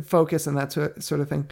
focus 0.04 0.46
and 0.46 0.56
that 0.56 0.72
sort 0.72 1.02
sort 1.02 1.20
of 1.20 1.28
thing. 1.28 1.48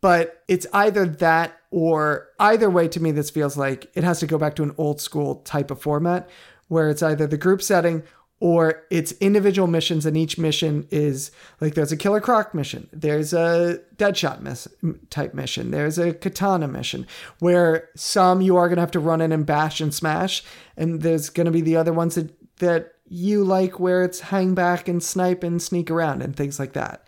But 0.00 0.42
it's 0.48 0.66
either 0.74 1.06
that 1.06 1.58
or 1.70 2.28
either 2.38 2.68
way 2.68 2.88
to 2.88 3.00
me 3.00 3.10
this 3.10 3.30
feels 3.30 3.56
like 3.56 3.90
it 3.94 4.04
has 4.04 4.20
to 4.20 4.26
go 4.26 4.38
back 4.38 4.54
to 4.56 4.62
an 4.62 4.74
old 4.78 5.00
school 5.00 5.36
type 5.36 5.70
of 5.70 5.80
format 5.80 6.28
where 6.68 6.88
it's 6.88 7.02
either 7.02 7.26
the 7.26 7.36
group 7.36 7.62
setting 7.62 8.02
or 8.40 8.84
it's 8.90 9.12
individual 9.12 9.68
missions 9.68 10.04
and 10.04 10.16
each 10.16 10.36
mission 10.38 10.86
is 10.90 11.30
like 11.60 11.74
there's 11.74 11.92
a 11.92 11.96
killer 11.96 12.20
croc 12.20 12.54
mission 12.54 12.88
there's 12.92 13.32
a 13.32 13.80
deadshot 13.96 14.40
miss, 14.40 14.68
type 15.08 15.34
mission 15.34 15.70
there's 15.70 15.98
a 15.98 16.12
katana 16.12 16.68
mission 16.68 17.06
where 17.38 17.88
some 17.94 18.40
you 18.40 18.56
are 18.56 18.68
going 18.68 18.76
to 18.76 18.82
have 18.82 18.90
to 18.90 19.00
run 19.00 19.20
in 19.20 19.32
and 19.32 19.46
bash 19.46 19.80
and 19.80 19.94
smash 19.94 20.42
and 20.76 21.00
there's 21.02 21.30
going 21.30 21.46
to 21.46 21.50
be 21.50 21.60
the 21.60 21.76
other 21.76 21.92
ones 21.92 22.16
that 22.16 22.34
that 22.58 22.92
you 23.06 23.44
like 23.44 23.78
where 23.78 24.02
it's 24.02 24.20
hang 24.20 24.54
back 24.54 24.88
and 24.88 25.02
snipe 25.02 25.42
and 25.42 25.62
sneak 25.62 25.90
around 25.90 26.22
and 26.22 26.36
things 26.36 26.58
like 26.58 26.72
that. 26.72 27.04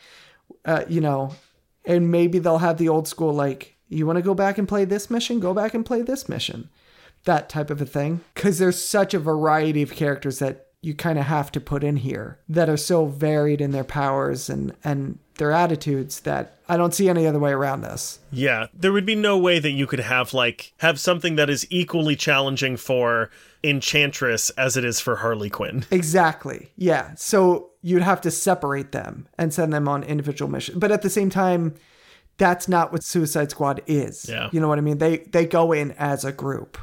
Uh, 0.65 0.85
you 0.89 1.01
know 1.01 1.33
and 1.85 2.11
maybe 2.11 2.39
they'll 2.39 2.59
have 2.59 2.79
the 2.79 2.89
old 2.89 3.07
school 3.07 3.33
like 3.33 3.77
you 3.89 4.07
want 4.07 4.17
to 4.17 4.23
go 4.23 4.35
back 4.35 4.59
and 4.59 4.67
play 4.67 4.85
this 4.85 5.11
mission? 5.11 5.39
Go 5.39 5.55
back 5.55 5.75
and 5.75 5.87
play 5.87 6.03
this 6.03 6.29
mission 6.29 6.71
that 7.27 7.49
type 7.49 7.71
of 7.71 7.81
a 7.81 7.87
thing 7.87 8.21
because 8.35 8.59
there's 8.59 8.83
such 8.83 9.15
a 9.15 9.19
variety 9.19 9.83
of 9.83 9.93
characters 9.93 10.39
that 10.39 10.67
you 10.81 10.95
kind 10.95 11.19
of 11.19 11.27
have 11.27 11.51
to 11.53 11.61
put 11.61 11.85
in 11.85 11.97
here 11.97 12.39
that 12.49 12.69
are 12.69 12.77
so 12.77 13.07
varied 13.07 13.61
in 13.61 13.73
their 13.73 13.85
powers 13.85 14.49
and 14.49 14.75
and 14.83 15.19
their 15.39 15.53
attitudes 15.53 16.21
that 16.21 16.59
I 16.69 16.77
don't 16.77 16.95
see 16.95 17.09
any 17.09 17.27
other 17.27 17.39
way 17.39 17.53
around 17.53 17.83
this. 17.83 18.21
Yeah, 18.31 18.67
there 18.73 18.93
would 18.93 19.05
be 19.05 19.15
no 19.15 19.37
way 19.37 19.59
that 19.59 19.71
you 19.71 19.87
could 19.87 20.01
have 20.01 20.33
like 20.33 20.73
have 20.79 20.99
something 20.99 21.37
that 21.37 21.51
is 21.51 21.67
equally 21.71 22.17
challenging 22.17 22.77
for 22.77 23.31
Enchantress 23.63 24.51
as 24.51 24.77
it 24.77 24.85
is 24.85 25.01
for 25.01 25.17
Harley 25.17 25.51
Quinn. 25.51 25.85
Exactly. 25.91 26.71
Yeah. 26.77 27.15
So 27.17 27.71
you'd 27.83 28.03
have 28.03 28.21
to 28.23 28.31
separate 28.31 28.93
them 28.93 29.29
and 29.39 29.53
send 29.53 29.73
them 29.73 29.89
on 29.89 30.05
individual 30.05 30.51
missions. 30.51 30.79
But 30.79 30.93
at 30.93 31.03
the 31.03 31.11
same 31.11 31.31
time, 31.31 31.75
that's 32.39 32.69
not 32.69 32.93
what 32.93 33.03
Suicide 33.03 33.51
Squad 33.51 33.83
is. 33.87 34.29
Yeah. 34.29 34.51
You 34.53 34.61
know 34.61 34.69
what 34.69 34.79
I 34.79 34.83
mean? 34.83 34.99
They 34.99 35.19
they 35.19 35.47
go 35.47 35.73
in 35.73 35.93
as 35.93 36.25
a 36.25 36.33
group. 36.33 36.79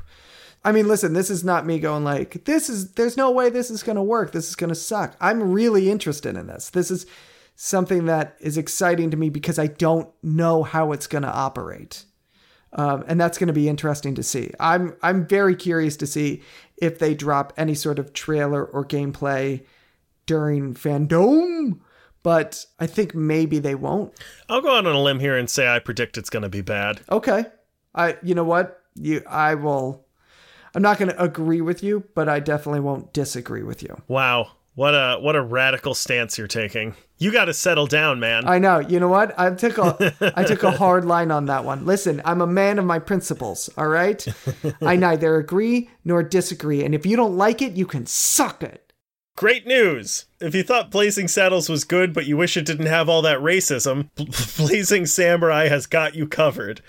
I 0.66 0.72
mean, 0.72 0.88
listen, 0.88 1.14
this 1.14 1.30
is 1.30 1.44
not 1.44 1.66
me 1.66 1.80
going 1.80 2.04
like, 2.04 2.46
this 2.46 2.70
is, 2.70 2.94
there's 2.94 3.18
no 3.18 3.32
way 3.32 3.50
this 3.50 3.70
is 3.70 3.84
going 3.84 3.98
to 3.98 4.02
work. 4.02 4.32
This 4.32 4.48
is 4.48 4.56
going 4.56 4.70
to 4.70 4.76
suck. 4.76 5.16
I'm 5.20 5.52
really 5.52 5.92
interested 5.92 6.38
in 6.38 6.48
this. 6.48 6.70
This 6.70 6.90
is 6.90 7.06
something 7.56 8.06
that 8.06 8.38
is 8.40 8.58
exciting 8.58 9.12
to 9.12 9.18
me 9.18 9.30
because 9.30 9.60
I 9.60 9.68
don't 9.68 10.10
know 10.24 10.64
how 10.64 10.92
it's 10.92 11.08
going 11.08 11.24
to 11.24 11.32
operate. 11.32 12.06
Um, 12.74 13.04
and 13.08 13.22
that's 13.22 13.38
going 13.38 13.48
to 13.48 13.54
be 13.54 13.70
interesting 13.70 14.16
to 14.16 14.24
see. 14.24 14.52
I'm, 14.60 14.96
I'm 15.04 15.28
very 15.28 15.56
curious 15.56 15.96
to 15.98 16.08
see 16.08 16.42
if 16.78 16.98
they 16.98 17.14
drop 17.14 17.54
any 17.56 17.76
sort 17.76 18.00
of 18.00 18.14
trailer 18.14 18.66
or 18.66 18.84
gameplay 18.84 19.64
during 20.26 20.74
FanDome, 20.74 21.80
but 22.24 22.66
I 22.80 22.88
think 22.88 23.14
maybe 23.14 23.60
they 23.60 23.76
won't. 23.76 24.14
I'll 24.50 24.62
go 24.62 24.76
out 24.76 24.88
on 24.88 24.96
a 24.96 25.02
limb 25.02 25.20
here 25.20 25.38
and 25.38 25.50
say 25.50 25.68
I 25.68 25.80
predict 25.80 26.18
it's 26.18 26.30
going 26.32 26.44
to 26.44 26.50
be 26.50 26.62
bad. 26.62 27.02
Okay. 27.12 27.46
I, 27.94 28.18
you 28.24 28.34
know 28.34 28.44
what? 28.44 28.82
You, 28.96 29.22
I 29.30 29.54
will, 29.56 30.03
I'm 30.76 30.82
not 30.82 30.98
going 30.98 31.10
to 31.10 31.24
agree 31.24 31.62
with 31.62 31.84
you, 31.84 32.06
but 32.16 32.28
I 32.28 32.40
definitely 32.40 32.80
won't 32.80 33.14
disagree 33.14 33.64
with 33.64 33.84
you. 33.84 34.02
Wow. 34.08 34.52
What 34.76 34.96
a 34.96 35.20
what 35.20 35.36
a 35.36 35.42
radical 35.42 35.94
stance 35.94 36.38
you're 36.38 36.48
taking. 36.48 36.96
You 37.20 37.32
got 37.32 37.46
to 37.46 37.54
settle 37.54 37.86
down, 37.86 38.20
man. 38.20 38.48
I 38.48 38.58
know. 38.58 38.80
You 38.80 39.00
know 39.00 39.08
what? 39.08 39.40
I 39.40 39.52
took 39.52 39.78
a 39.78 40.34
I 40.36 40.44
took 40.44 40.64
a 40.64 40.72
hard 40.72 41.06
line 41.06 41.30
on 41.30 41.46
that 41.46 41.64
one. 41.64 41.86
Listen, 41.86 42.24
I'm 42.26 42.42
a 42.42 42.48
man 42.48 42.80
of 42.80 42.86
my 42.86 42.98
principles, 42.98 43.70
all 43.78 43.88
right? 43.88 44.26
I 44.82 44.96
neither 44.96 45.38
agree 45.38 45.92
nor 46.04 46.24
disagree, 46.24 46.84
and 46.84 46.96
if 46.96 47.06
you 47.06 47.16
don't 47.16 47.38
like 47.38 47.62
it, 47.62 47.74
you 47.74 47.86
can 47.86 48.08
suck 48.08 48.64
it. 48.64 48.92
Great 49.36 49.68
news! 49.68 50.26
If 50.40 50.56
you 50.56 50.64
thought 50.64 50.92
Blazing 50.92 51.28
Saddles 51.28 51.70
was 51.70 51.86
good, 51.86 52.12
but 52.12 52.26
you 52.26 52.36
wish 52.36 52.58
it 52.58 52.66
didn't 52.66 52.88
have 52.88 53.08
all 53.08 53.22
that 53.22 53.40
racism, 53.40 54.10
Blazing 54.58 55.06
Samurai 55.06 55.68
has 55.68 55.86
got 55.86 56.16
you 56.16 56.28
covered. 56.28 56.82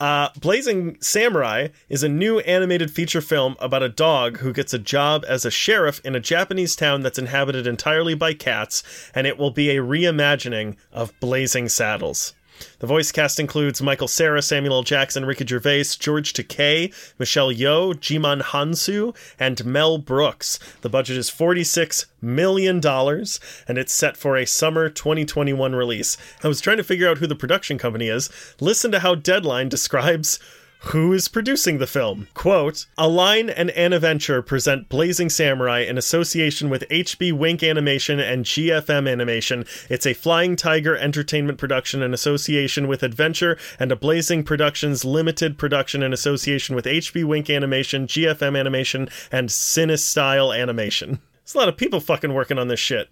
Uh, 0.00 0.28
Blazing 0.40 0.96
Samurai 1.00 1.68
is 1.88 2.02
a 2.02 2.08
new 2.08 2.40
animated 2.40 2.90
feature 2.90 3.20
film 3.20 3.56
about 3.60 3.82
a 3.82 3.88
dog 3.88 4.38
who 4.38 4.52
gets 4.52 4.74
a 4.74 4.78
job 4.78 5.24
as 5.28 5.44
a 5.44 5.50
sheriff 5.50 6.00
in 6.04 6.16
a 6.16 6.20
Japanese 6.20 6.74
town 6.74 7.02
that's 7.02 7.18
inhabited 7.18 7.66
entirely 7.66 8.14
by 8.14 8.34
cats, 8.34 8.82
and 9.14 9.26
it 9.26 9.38
will 9.38 9.52
be 9.52 9.70
a 9.70 9.82
reimagining 9.82 10.76
of 10.92 11.18
Blazing 11.20 11.68
Saddles. 11.68 12.34
The 12.78 12.86
voice 12.86 13.12
cast 13.12 13.40
includes 13.40 13.82
Michael 13.82 14.08
Cera, 14.08 14.42
Samuel 14.42 14.76
L. 14.76 14.82
Jackson, 14.82 15.24
Ricky 15.24 15.46
Gervais, 15.46 15.84
George 15.98 16.32
Takei, 16.32 16.92
Michelle 17.18 17.52
Yeoh, 17.52 17.94
Djimon 17.94 18.42
Hounsou, 18.42 19.16
and 19.38 19.64
Mel 19.64 19.98
Brooks. 19.98 20.58
The 20.82 20.88
budget 20.88 21.16
is 21.16 21.30
$46 21.30 22.06
million, 22.20 22.80
and 22.86 23.78
it's 23.78 23.92
set 23.92 24.16
for 24.16 24.36
a 24.36 24.46
summer 24.46 24.88
2021 24.88 25.74
release. 25.74 26.16
I 26.42 26.48
was 26.48 26.60
trying 26.60 26.78
to 26.78 26.84
figure 26.84 27.08
out 27.08 27.18
who 27.18 27.26
the 27.26 27.34
production 27.34 27.78
company 27.78 28.08
is. 28.08 28.30
Listen 28.60 28.90
to 28.92 29.00
how 29.00 29.14
Deadline 29.14 29.68
describes 29.68 30.38
who 30.86 31.12
is 31.12 31.28
producing 31.28 31.78
the 31.78 31.86
film. 31.86 32.28
Quote, 32.34 32.86
Align 32.98 33.48
and 33.48 33.70
Aniventure 33.70 34.44
present 34.44 34.88
Blazing 34.88 35.30
Samurai 35.30 35.80
in 35.80 35.96
association 35.96 36.68
with 36.68 36.88
HB 36.90 37.32
Wink 37.32 37.62
Animation 37.62 38.20
and 38.20 38.44
GFM 38.44 39.10
Animation. 39.10 39.64
It's 39.88 40.06
a 40.06 40.14
Flying 40.14 40.56
Tiger 40.56 40.96
entertainment 40.96 41.58
production 41.58 42.02
in 42.02 42.12
association 42.12 42.86
with 42.86 43.00
Aniventure 43.00 43.58
and 43.78 43.90
a 43.90 43.96
Blazing 43.96 44.44
Productions 44.44 45.04
limited 45.04 45.58
production 45.58 46.02
in 46.02 46.12
association 46.12 46.76
with 46.76 46.84
HB 46.84 47.24
Wink 47.24 47.48
Animation, 47.48 48.06
GFM 48.06 48.58
Animation, 48.58 49.08
and 49.32 49.48
Cinesite 49.48 50.58
Animation. 50.58 51.20
There's 51.44 51.54
a 51.54 51.58
lot 51.58 51.68
of 51.68 51.76
people 51.76 52.00
fucking 52.00 52.34
working 52.34 52.58
on 52.58 52.68
this 52.68 52.80
shit. 52.80 53.08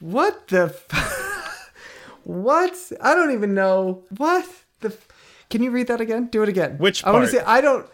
What 0.00 0.48
the 0.48 0.74
f- 0.90 1.32
What? 2.24 2.74
I 3.00 3.14
don't 3.14 3.32
even 3.32 3.54
know. 3.54 4.02
What 4.16 4.44
the 4.80 4.88
f- 4.88 5.08
Can 5.50 5.62
you 5.62 5.70
read 5.70 5.86
that 5.88 6.00
again? 6.00 6.26
Do 6.26 6.42
it 6.42 6.48
again. 6.48 6.78
Which 6.78 7.02
part? 7.02 7.14
I 7.14 7.18
want 7.18 7.30
to 7.30 7.36
say 7.36 7.44
I 7.46 7.60
don't 7.60 7.86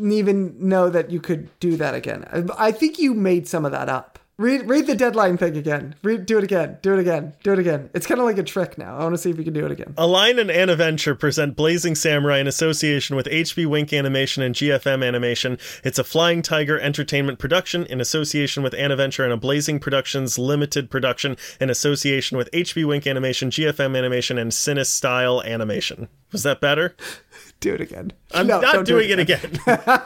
even 0.00 0.56
know 0.68 0.88
that 0.88 1.10
you 1.10 1.20
could 1.20 1.48
do 1.60 1.76
that 1.76 1.94
again. 1.94 2.26
I, 2.32 2.68
I 2.68 2.72
think 2.72 2.98
you 2.98 3.14
made 3.14 3.48
some 3.48 3.64
of 3.64 3.72
that 3.72 3.88
up. 3.88 4.18
Read 4.38 4.66
read 4.66 4.86
the 4.86 4.94
deadline 4.96 5.36
thing 5.36 5.56
again. 5.58 5.94
Read 6.02 6.24
do 6.24 6.38
it 6.38 6.44
again. 6.44 6.78
Do 6.80 6.94
it 6.94 6.98
again. 7.00 7.34
Do 7.42 7.52
it 7.52 7.58
again. 7.58 7.90
It's 7.92 8.06
kind 8.06 8.18
of 8.18 8.24
like 8.26 8.38
a 8.38 8.42
trick 8.42 8.78
now. 8.78 8.96
I 8.96 9.02
want 9.02 9.14
to 9.14 9.18
see 9.18 9.28
if 9.30 9.36
you 9.36 9.44
can 9.44 9.52
do 9.52 9.66
it 9.66 9.70
again. 9.70 9.92
Align 9.98 10.38
and 10.38 10.48
Aniventure 10.48 11.18
present 11.18 11.54
Blazing 11.54 11.94
Samurai 11.94 12.38
in 12.38 12.46
association 12.46 13.14
with 13.14 13.26
HB 13.26 13.66
Wink 13.66 13.92
Animation 13.92 14.42
and 14.42 14.54
GFM 14.54 15.06
Animation. 15.06 15.58
It's 15.84 15.98
a 15.98 16.04
Flying 16.04 16.40
Tiger 16.40 16.80
entertainment 16.80 17.38
production 17.38 17.84
in 17.86 18.00
association 18.00 18.62
with 18.62 18.72
Aniventure 18.72 19.22
and 19.22 19.34
a 19.34 19.36
Blazing 19.36 19.78
Productions 19.78 20.38
limited 20.38 20.90
production 20.90 21.36
in 21.60 21.68
association 21.68 22.38
with 22.38 22.50
HB 22.52 22.88
Wink 22.88 23.06
Animation, 23.06 23.50
GFM 23.50 23.96
Animation, 23.96 24.38
and 24.38 24.50
Cinesite 24.50 25.44
Animation. 25.44 26.08
Was 26.32 26.42
that 26.44 26.60
better? 26.60 26.96
Do 27.60 27.74
it 27.74 27.80
again. 27.82 28.12
I'm 28.32 28.46
No, 28.46 28.60
not 28.60 28.72
don't 28.72 28.84
do 28.86 28.94
doing 28.94 29.10
it 29.10 29.18
again. 29.20 29.60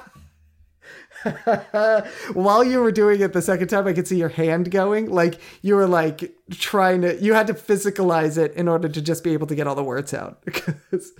While 2.34 2.64
you 2.64 2.80
were 2.80 2.92
doing 2.92 3.20
it 3.20 3.32
the 3.32 3.42
second 3.42 3.68
time, 3.68 3.86
I 3.86 3.92
could 3.92 4.06
see 4.06 4.18
your 4.18 4.28
hand 4.28 4.70
going. 4.70 5.10
Like 5.10 5.40
you 5.62 5.74
were 5.76 5.86
like 5.86 6.34
trying 6.50 7.02
to, 7.02 7.20
you 7.22 7.34
had 7.34 7.46
to 7.48 7.54
physicalize 7.54 8.38
it 8.38 8.52
in 8.54 8.68
order 8.68 8.88
to 8.88 9.02
just 9.02 9.24
be 9.24 9.32
able 9.32 9.46
to 9.48 9.54
get 9.54 9.66
all 9.66 9.74
the 9.74 9.84
words 9.84 10.14
out. 10.14 10.42
Because, 10.44 11.12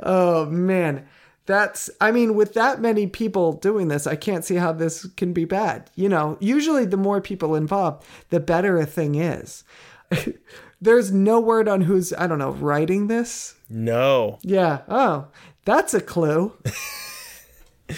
oh 0.00 0.46
man, 0.46 1.06
that's, 1.46 1.90
I 2.00 2.10
mean, 2.12 2.34
with 2.34 2.54
that 2.54 2.80
many 2.80 3.06
people 3.06 3.54
doing 3.54 3.88
this, 3.88 4.06
I 4.06 4.16
can't 4.16 4.44
see 4.44 4.56
how 4.56 4.72
this 4.72 5.06
can 5.16 5.32
be 5.32 5.44
bad. 5.44 5.90
You 5.94 6.08
know, 6.08 6.36
usually 6.40 6.84
the 6.86 6.96
more 6.96 7.20
people 7.20 7.54
involved, 7.54 8.04
the 8.30 8.40
better 8.40 8.78
a 8.78 8.86
thing 8.86 9.14
is. 9.16 9.64
There's 10.80 11.12
no 11.12 11.40
word 11.40 11.68
on 11.68 11.82
who's, 11.82 12.12
I 12.14 12.26
don't 12.26 12.38
know, 12.38 12.52
writing 12.52 13.08
this. 13.08 13.54
no. 13.68 14.38
Yeah. 14.42 14.80
Oh, 14.88 15.26
that's 15.64 15.92
a 15.92 16.00
clue. 16.00 16.54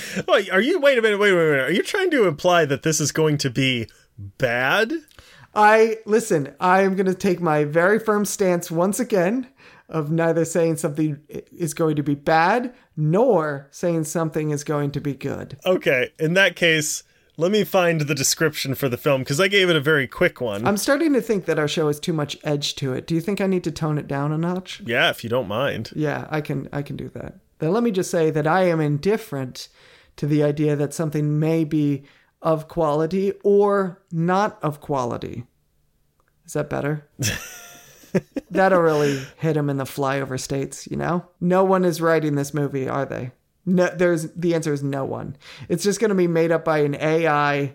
Wait, 0.29 0.51
are 0.51 0.61
you? 0.61 0.81
Wait 0.81 0.99
a 0.99 1.03
minute. 1.03 1.19
Wait, 1.19 1.33
wait, 1.33 1.51
wait. 1.51 1.61
Are 1.61 1.73
you 1.73 1.83
trying 1.83 2.11
to 2.11 2.27
imply 2.27 2.65
that 2.65 2.83
this 2.83 3.01
is 3.01 3.13
going 3.13 3.39
to 3.39 3.51
be 3.51 3.89
bad? 4.17 4.93
I 5.55 5.99
listen, 6.07 6.55
I 6.61 6.83
am 6.83 6.95
going 6.97 7.07
to 7.07 7.15
take 7.15 7.41
my 7.41 7.65
very 7.65 7.99
firm 7.99 8.25
stance 8.25 8.71
once 8.71 8.99
again 8.99 9.49
of 9.89 10.11
neither 10.11 10.45
saying 10.47 10.77
something 10.79 11.21
is 11.29 11.75
going 11.75 11.97
to 11.97 12.03
be 12.03 12.15
bad 12.15 12.73
nor 12.97 13.69
saying 13.71 14.05
something 14.05 14.51
is 14.51 14.65
going 14.65 14.91
to 14.93 15.01
be 15.01 15.13
good. 15.15 15.59
Okay. 15.67 16.11
In 16.19 16.33
that 16.35 16.57
case, 16.57 17.03
Let 17.39 17.51
me 17.51 17.65
find 17.65 18.03
the 18.03 18.15
description 18.15 18.75
for 18.75 18.91
the 18.91 18.99
film 18.99 19.23
because 19.23 19.41
I 19.41 19.49
gave 19.49 19.71
it 19.71 19.77
a 19.77 19.81
very 19.81 20.07
quick 20.07 20.41
one. 20.41 20.67
I'm 20.67 20.77
starting 20.77 21.15
to 21.15 21.23
think 21.23 21.47
that 21.47 21.59
our 21.59 21.67
show 21.67 21.87
has 21.87 21.99
too 21.99 22.13
much 22.13 22.37
edge 22.45 22.75
to 22.77 22.93
it. 22.93 23.07
Do 23.07 23.15
you 23.15 23.23
think 23.23 23.41
I 23.41 23.47
need 23.47 23.65
to 23.65 23.71
tone 23.73 23.97
it 23.97 24.07
down 24.07 24.33
a 24.33 24.39
notch? 24.39 24.83
yeah, 24.85 25.09
if 25.09 25.25
you 25.25 25.31
don't 25.31 25.49
mind. 25.49 25.91
Yeah, 25.97 26.27
I 26.31 26.43
can 26.43 26.69
I 26.73 26.83
can 26.83 26.97
do 26.97 27.09
that. 27.11 27.37
Then 27.63 27.73
let 27.73 27.85
me 27.85 27.93
just 27.93 28.11
say 28.11 28.29
that 28.31 28.45
I 28.45 28.65
am 28.65 28.81
indifferent 28.81 29.69
to 30.17 30.27
the 30.27 30.43
idea 30.43 30.75
that 30.75 30.93
something 30.93 31.39
may 31.39 31.63
be 31.63 32.03
of 32.43 32.67
quality 32.67 33.35
or 33.45 34.03
not 34.11 34.59
of 34.65 34.81
quality. 34.81 35.45
Is 36.45 36.55
that 36.55 36.69
better? 36.69 37.09
That'll 38.51 38.81
really 38.81 39.23
hit 39.37 39.57
him 39.57 39.71
in 39.71 39.77
the 39.77 39.85
flyover 39.85 40.41
states, 40.41 40.89
you 40.91 40.97
know? 40.97 41.25
No 41.41 41.63
one 41.63 41.85
is 41.85 42.01
writing 42.01 42.35
this 42.35 42.53
movie, 42.53 42.89
are 42.89 43.07
they? 43.07 43.31
No, 43.65 43.87
there's 43.95 44.33
the 44.33 44.57
answer 44.57 44.73
is 44.73 44.83
no 44.83 45.05
one. 45.05 45.37
It's 45.69 45.85
just 45.85 46.01
going 46.01 46.09
to 46.09 46.17
be 46.17 46.27
made 46.27 46.51
up 46.51 46.65
by 46.65 46.79
an 46.79 46.97
AI. 46.97 47.75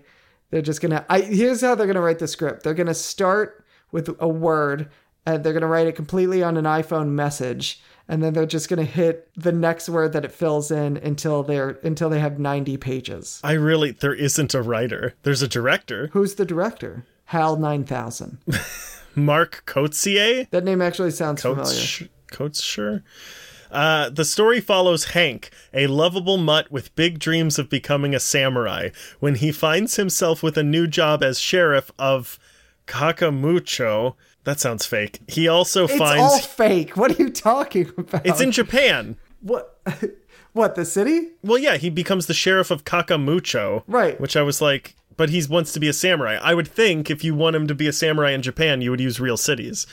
They're 0.50 0.62
just 0.62 0.82
going 0.82 0.92
to 0.92 1.06
I 1.08 1.22
here's 1.22 1.62
how 1.62 1.76
they're 1.76 1.88
going 1.88 1.96
to 1.96 2.02
write 2.02 2.20
the 2.20 2.28
script. 2.28 2.64
They're 2.64 2.74
going 2.74 2.88
to 2.88 2.94
start 2.94 3.66
with 3.94 4.14
a 4.20 4.28
word 4.28 4.90
and 5.26 5.46
they're 5.46 5.54
going 5.54 5.62
to 5.62 5.68
write 5.68 5.88
it 5.88 5.96
completely 5.96 6.44
on 6.44 6.58
an 6.58 6.66
iPhone 6.66 7.12
message 7.12 7.82
and 8.08 8.24
then 8.24 8.34
they're 8.34 8.46
just 8.46 8.70
going 8.70 8.86
to 8.86 8.92
hit 8.92 9.30
the 9.36 9.52
next 9.52 9.90
word 9.90 10.14
that 10.14 10.26
it 10.26 10.32
fills 10.32 10.72
in 10.72 10.98
until 10.98 11.44
they're 11.44 11.80
until 11.84 12.10
they 12.10 12.20
have 12.20 12.40
90 12.40 12.78
pages. 12.78 13.42
I 13.44 13.54
really, 13.54 13.92
there 13.92 14.14
isn't 14.14 14.54
a 14.54 14.62
writer. 14.62 15.16
There's 15.24 15.42
a 15.42 15.48
director, 15.48 16.10
Who's 16.14 16.36
the 16.36 16.46
director? 16.46 17.06
Hal 17.26 17.58
9000. 17.58 18.38
Mark 19.16 19.64
Koetzer. 19.66 20.50
That 20.52 20.64
name 20.64 20.82
actually 20.82 21.12
sounds 21.12 21.42
familiar. 21.42 21.64
Coates, 21.66 22.04
Coates, 22.32 22.62
sure. 22.62 23.04
Uh, 23.70 24.10
the 24.10 24.24
story 24.24 24.62
follows 24.62 25.06
Hank, 25.06 25.50
a 25.74 25.88
lovable 25.88 26.38
mutt 26.38 26.72
with 26.72 26.96
big 26.96 27.20
dreams 27.20 27.60
of 27.60 27.70
becoming 27.70 28.16
a 28.16 28.20
samurai, 28.20 28.90
when 29.20 29.36
he 29.36 29.52
finds 29.52 29.98
himself 29.98 30.42
with 30.42 30.58
a 30.58 30.64
new 30.64 30.88
job 30.88 31.22
as 31.22 31.40
sheriff 31.40 31.92
of 32.00 32.40
Kakamucho. 32.86 34.16
That 34.48 34.62
sounds 34.62 34.86
fake. 34.86 35.20
He 35.28 35.50
also 35.50 35.84
It's 35.84 35.98
finds 35.98 36.22
all 36.22 36.40
fake. 36.40 36.96
What 36.96 37.12
are 37.12 37.22
you 37.22 37.30
talking 37.30 37.92
about? 37.98 38.26
it's 38.26 38.40
in 38.40 38.54
Japan. 38.54 39.18
what? 39.42 39.78
What 40.54 40.76
the 40.76 40.86
city? 40.86 41.32
Well, 41.44 41.58
yeah, 41.58 41.76
he 41.76 41.90
becomes 41.90 42.28
the 42.28 42.34
sheriff 42.34 42.72
of 42.72 42.86
Kakamucho. 42.86 43.84
Right. 43.88 44.20
Which 44.22 44.38
I 44.38 44.44
was 44.44 44.62
like, 44.62 44.96
but 45.18 45.30
he 45.30 45.44
wants 45.48 45.74
to 45.74 45.82
be 45.82 45.90
a 45.90 45.94
samurai. 45.94 46.40
I 46.42 46.54
would 46.54 46.68
think 46.68 47.12
if 47.12 47.26
you 47.26 47.36
want 47.36 47.58
him 47.58 47.68
to 47.68 47.76
be 47.76 47.88
a 47.88 47.94
samurai 47.94 48.32
in 48.32 48.42
Japan, 48.42 48.80
you 48.80 48.90
would 48.90 49.02
use 49.02 49.20
real 49.20 49.36
cities. 49.36 49.86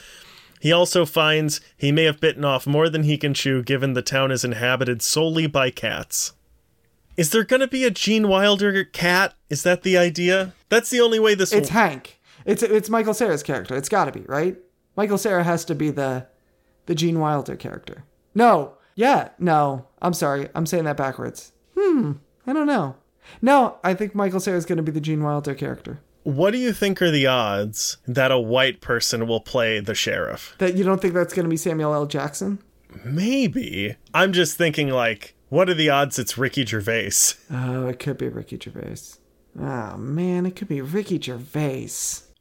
He 0.61 0.71
also 0.71 1.05
finds 1.05 1.61
he 1.77 1.91
may 1.91 2.05
have 2.05 2.21
bitten 2.21 2.45
off 2.45 2.65
more 2.65 2.89
than 2.89 3.03
he 3.03 3.19
can 3.19 3.35
chew, 3.35 3.61
given 3.61 3.95
the 3.95 4.03
town 4.03 4.31
is 4.31 4.45
inhabited 4.45 5.03
solely 5.03 5.49
by 5.49 5.71
cats. 5.71 6.33
Is 7.17 7.31
there 7.31 7.45
going 7.45 7.61
to 7.61 7.69
be 7.69 7.83
a 7.83 7.91
Gene 7.91 8.29
Wilder 8.29 8.85
cat? 8.85 9.35
Is 9.51 9.65
that 9.65 9.83
the 9.83 9.99
idea? 9.99 10.55
That's 10.69 10.91
the 10.91 11.01
only 11.01 11.19
way 11.19 11.35
this. 11.35 11.53
It's 11.53 11.71
will... 11.71 11.75
Hank. 11.81 12.14
It's 12.45 12.62
it's 12.62 12.90
Michael 12.90 13.14
Cera's 13.14 13.42
character. 13.42 13.76
It's 13.76 13.88
got 13.88 14.07
to 14.07 14.12
be 14.12 14.24
right. 14.26 14.57
Michael 14.97 15.18
Cera 15.18 15.45
has 15.45 15.64
to 15.66 15.74
be 15.74 15.90
the 15.90 16.26
the 16.86 16.95
Gene 16.95 17.18
Wilder 17.18 17.57
character. 17.57 18.05
No, 18.34 18.74
yeah, 18.95 19.30
no. 19.38 19.86
I'm 20.03 20.12
sorry. 20.14 20.49
I'm 20.55 20.66
saying 20.66 20.84
that 20.84 20.97
backwards. 20.97 21.53
Hmm. 21.78 22.12
I 22.47 22.53
don't 22.53 22.66
know. 22.66 22.97
No, 23.40 23.78
I 23.82 23.95
think 23.95 24.14
Michael 24.14 24.40
Sarah 24.40 24.59
is 24.59 24.66
going 24.66 24.76
to 24.76 24.82
be 24.82 24.92
the 24.92 25.01
Gene 25.01 25.22
Wilder 25.22 25.55
character. 25.55 26.01
What 26.24 26.53
do 26.53 26.59
you 26.59 26.72
think 26.72 27.01
are 27.03 27.11
the 27.11 27.26
odds 27.26 27.99
that 28.07 28.30
a 28.30 28.38
white 28.38 28.80
person 28.80 29.26
will 29.26 29.40
play 29.40 29.80
the 29.80 29.95
sheriff? 29.95 30.55
That 30.59 30.74
you 30.74 30.84
don't 30.84 31.01
think 31.01 31.14
that's 31.14 31.34
going 31.34 31.45
to 31.45 31.51
be 31.51 31.57
Samuel 31.57 31.95
L. 31.95 32.07
Jackson? 32.07 32.62
Maybe. 33.05 33.97
I'm 34.12 34.32
just 34.32 34.57
thinking, 34.57 34.88
like, 34.88 35.34
what 35.49 35.68
are 35.68 35.74
the 35.74 35.90
odds 35.90 36.18
it's 36.18 36.38
Ricky 36.38 36.64
Gervais? 36.64 37.34
Oh, 37.51 37.86
it 37.88 37.99
could 37.99 38.18
be 38.18 38.28
Ricky 38.28 38.59
Gervais. 38.62 39.18
Oh 39.59 39.97
man, 39.97 40.47
it 40.47 40.57
could 40.57 40.68
be 40.68 40.80
Ricky 40.80 41.20
Gervais. 41.20 41.88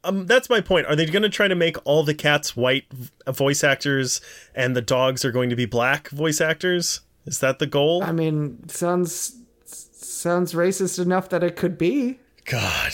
Um, 0.04 0.26
that's 0.26 0.48
my 0.50 0.60
point. 0.60 0.86
Are 0.86 0.94
they 0.94 1.06
going 1.06 1.22
to 1.22 1.28
try 1.28 1.48
to 1.48 1.54
make 1.54 1.76
all 1.84 2.02
the 2.02 2.14
cats 2.14 2.56
white 2.56 2.84
voice 3.26 3.64
actors 3.64 4.20
and 4.54 4.76
the 4.76 4.82
dogs 4.82 5.24
are 5.24 5.32
going 5.32 5.50
to 5.50 5.56
be 5.56 5.66
black 5.66 6.08
voice 6.10 6.40
actors? 6.40 7.00
Is 7.26 7.40
that 7.40 7.58
the 7.58 7.66
goal? 7.66 8.02
I 8.04 8.12
mean, 8.12 8.68
sounds 8.68 9.36
sounds 9.64 10.52
racist 10.52 10.98
enough 10.98 11.28
that 11.30 11.42
it 11.42 11.56
could 11.56 11.78
be. 11.78 12.20
God, 12.44 12.92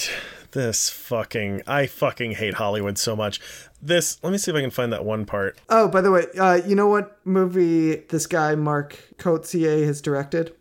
this 0.52 0.88
fucking. 0.88 1.62
I 1.66 1.86
fucking 1.86 2.32
hate 2.32 2.54
Hollywood 2.54 2.96
so 2.98 3.16
much. 3.16 3.40
This. 3.82 4.22
Let 4.22 4.30
me 4.30 4.38
see 4.38 4.50
if 4.52 4.56
I 4.56 4.60
can 4.60 4.70
find 4.70 4.92
that 4.92 5.04
one 5.04 5.24
part. 5.26 5.58
Oh, 5.68 5.88
by 5.88 6.00
the 6.00 6.10
way, 6.12 6.26
uh, 6.38 6.60
you 6.66 6.76
know 6.76 6.86
what 6.86 7.18
movie 7.24 7.96
this 7.96 8.26
guy 8.26 8.54
Mark 8.54 8.96
Koetzer 9.18 9.84
has 9.84 10.00
directed? 10.00 10.54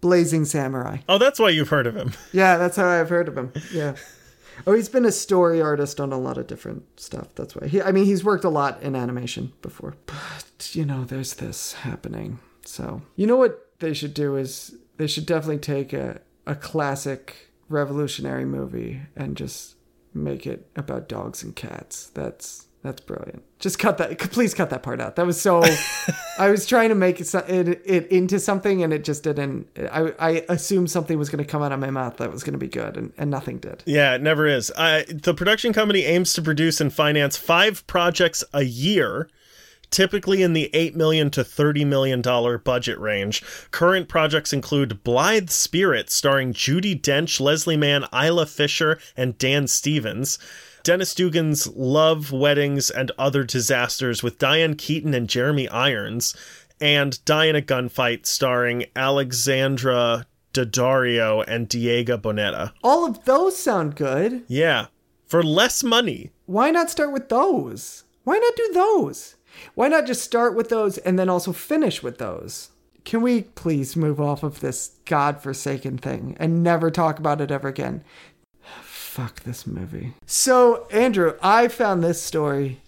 Blazing 0.00 0.44
Samurai. 0.46 0.98
Oh, 1.08 1.18
that's 1.18 1.38
why 1.38 1.50
you've 1.50 1.68
heard 1.68 1.86
of 1.86 1.94
him. 1.94 2.12
Yeah, 2.32 2.56
that's 2.56 2.76
how 2.76 2.86
I've 2.86 3.08
heard 3.08 3.28
of 3.28 3.36
him. 3.36 3.52
Yeah. 3.72 3.96
Oh, 4.66 4.74
he's 4.74 4.88
been 4.88 5.04
a 5.04 5.12
story 5.12 5.60
artist 5.60 6.00
on 6.00 6.12
a 6.12 6.18
lot 6.18 6.38
of 6.38 6.46
different 6.46 7.00
stuff. 7.00 7.34
That's 7.34 7.54
why. 7.54 7.68
He, 7.68 7.82
I 7.82 7.92
mean, 7.92 8.04
he's 8.04 8.24
worked 8.24 8.44
a 8.44 8.50
lot 8.50 8.82
in 8.82 8.94
animation 8.94 9.52
before. 9.62 9.94
But, 10.06 10.74
you 10.74 10.84
know, 10.84 11.04
there's 11.04 11.34
this 11.34 11.74
happening. 11.74 12.38
So, 12.64 13.02
you 13.16 13.26
know 13.26 13.36
what 13.36 13.68
they 13.80 13.94
should 13.94 14.14
do 14.14 14.36
is 14.36 14.74
they 14.96 15.06
should 15.06 15.26
definitely 15.26 15.58
take 15.58 15.92
a, 15.92 16.20
a 16.46 16.54
classic 16.54 17.50
revolutionary 17.68 18.44
movie 18.44 19.00
and 19.16 19.36
just 19.36 19.76
make 20.12 20.46
it 20.46 20.68
about 20.76 21.08
dogs 21.08 21.42
and 21.42 21.54
cats. 21.54 22.10
That's 22.14 22.66
that's 22.82 23.02
brilliant. 23.02 23.42
Just 23.58 23.78
cut 23.78 23.98
that. 23.98 24.18
Please 24.18 24.54
cut 24.54 24.70
that 24.70 24.82
part 24.82 25.02
out. 25.02 25.16
That 25.16 25.26
was 25.26 25.38
so. 25.38 25.62
I 26.38 26.48
was 26.48 26.64
trying 26.64 26.88
to 26.88 26.94
make 26.94 27.20
it, 27.20 27.34
it, 27.34 27.82
it 27.84 28.06
into 28.06 28.38
something, 28.38 28.82
and 28.82 28.90
it 28.92 29.04
just 29.04 29.22
didn't. 29.22 29.68
I 29.92 30.14
I 30.18 30.44
assumed 30.48 30.90
something 30.90 31.18
was 31.18 31.28
going 31.28 31.44
to 31.44 31.50
come 31.50 31.62
out 31.62 31.72
of 31.72 31.78
my 31.78 31.90
mouth 31.90 32.16
that 32.16 32.32
was 32.32 32.42
going 32.42 32.54
to 32.54 32.58
be 32.58 32.68
good, 32.68 32.96
and, 32.96 33.12
and 33.18 33.30
nothing 33.30 33.58
did. 33.58 33.82
Yeah, 33.84 34.14
it 34.14 34.22
never 34.22 34.46
is. 34.46 34.68
The 34.68 35.34
production 35.36 35.74
company 35.74 36.04
aims 36.04 36.32
to 36.34 36.42
produce 36.42 36.80
and 36.80 36.90
finance 36.92 37.36
five 37.36 37.86
projects 37.86 38.42
a 38.54 38.62
year, 38.62 39.28
typically 39.90 40.42
in 40.42 40.54
the 40.54 40.70
eight 40.74 40.96
million 40.96 41.30
to 41.32 41.44
thirty 41.44 41.84
million 41.84 42.22
dollar 42.22 42.56
budget 42.56 42.98
range. 42.98 43.42
Current 43.72 44.08
projects 44.08 44.54
include 44.54 45.04
Blithe 45.04 45.50
Spirit, 45.50 46.08
starring 46.08 46.54
Judi 46.54 46.98
Dench, 46.98 47.40
Leslie 47.40 47.76
Mann, 47.76 48.06
Isla 48.10 48.46
Fisher, 48.46 48.98
and 49.18 49.36
Dan 49.36 49.66
Stevens. 49.66 50.38
Dennis 50.82 51.14
Dugan's 51.14 51.66
Love, 51.76 52.32
Weddings, 52.32 52.90
and 52.90 53.12
Other 53.18 53.44
Disasters 53.44 54.22
with 54.22 54.38
Diane 54.38 54.74
Keaton 54.74 55.14
and 55.14 55.28
Jeremy 55.28 55.68
Irons, 55.68 56.34
and 56.80 57.22
Die 57.24 57.44
in 57.44 57.56
a 57.56 57.62
Gunfight 57.62 58.26
starring 58.26 58.86
Alexandra 58.96 60.26
Daddario 60.54 61.44
and 61.46 61.68
Diego 61.68 62.16
Boneta. 62.16 62.72
All 62.82 63.06
of 63.06 63.24
those 63.24 63.56
sound 63.56 63.94
good. 63.94 64.42
Yeah, 64.48 64.86
for 65.26 65.42
less 65.42 65.84
money. 65.84 66.30
Why 66.46 66.70
not 66.70 66.90
start 66.90 67.12
with 67.12 67.28
those? 67.28 68.04
Why 68.24 68.38
not 68.38 68.56
do 68.56 68.70
those? 68.72 69.36
Why 69.74 69.88
not 69.88 70.06
just 70.06 70.22
start 70.22 70.54
with 70.54 70.68
those 70.68 70.98
and 70.98 71.18
then 71.18 71.28
also 71.28 71.52
finish 71.52 72.02
with 72.02 72.18
those? 72.18 72.70
Can 73.04 73.22
we 73.22 73.42
please 73.42 73.96
move 73.96 74.20
off 74.20 74.42
of 74.42 74.60
this 74.60 74.92
godforsaken 75.06 75.98
thing 75.98 76.36
and 76.38 76.62
never 76.62 76.90
talk 76.90 77.18
about 77.18 77.40
it 77.40 77.50
ever 77.50 77.68
again? 77.68 78.04
Fuck 79.20 79.40
this 79.40 79.66
movie. 79.66 80.14
So, 80.24 80.86
Andrew, 80.90 81.34
I 81.42 81.68
found 81.68 82.02
this 82.02 82.22
story 82.22 82.80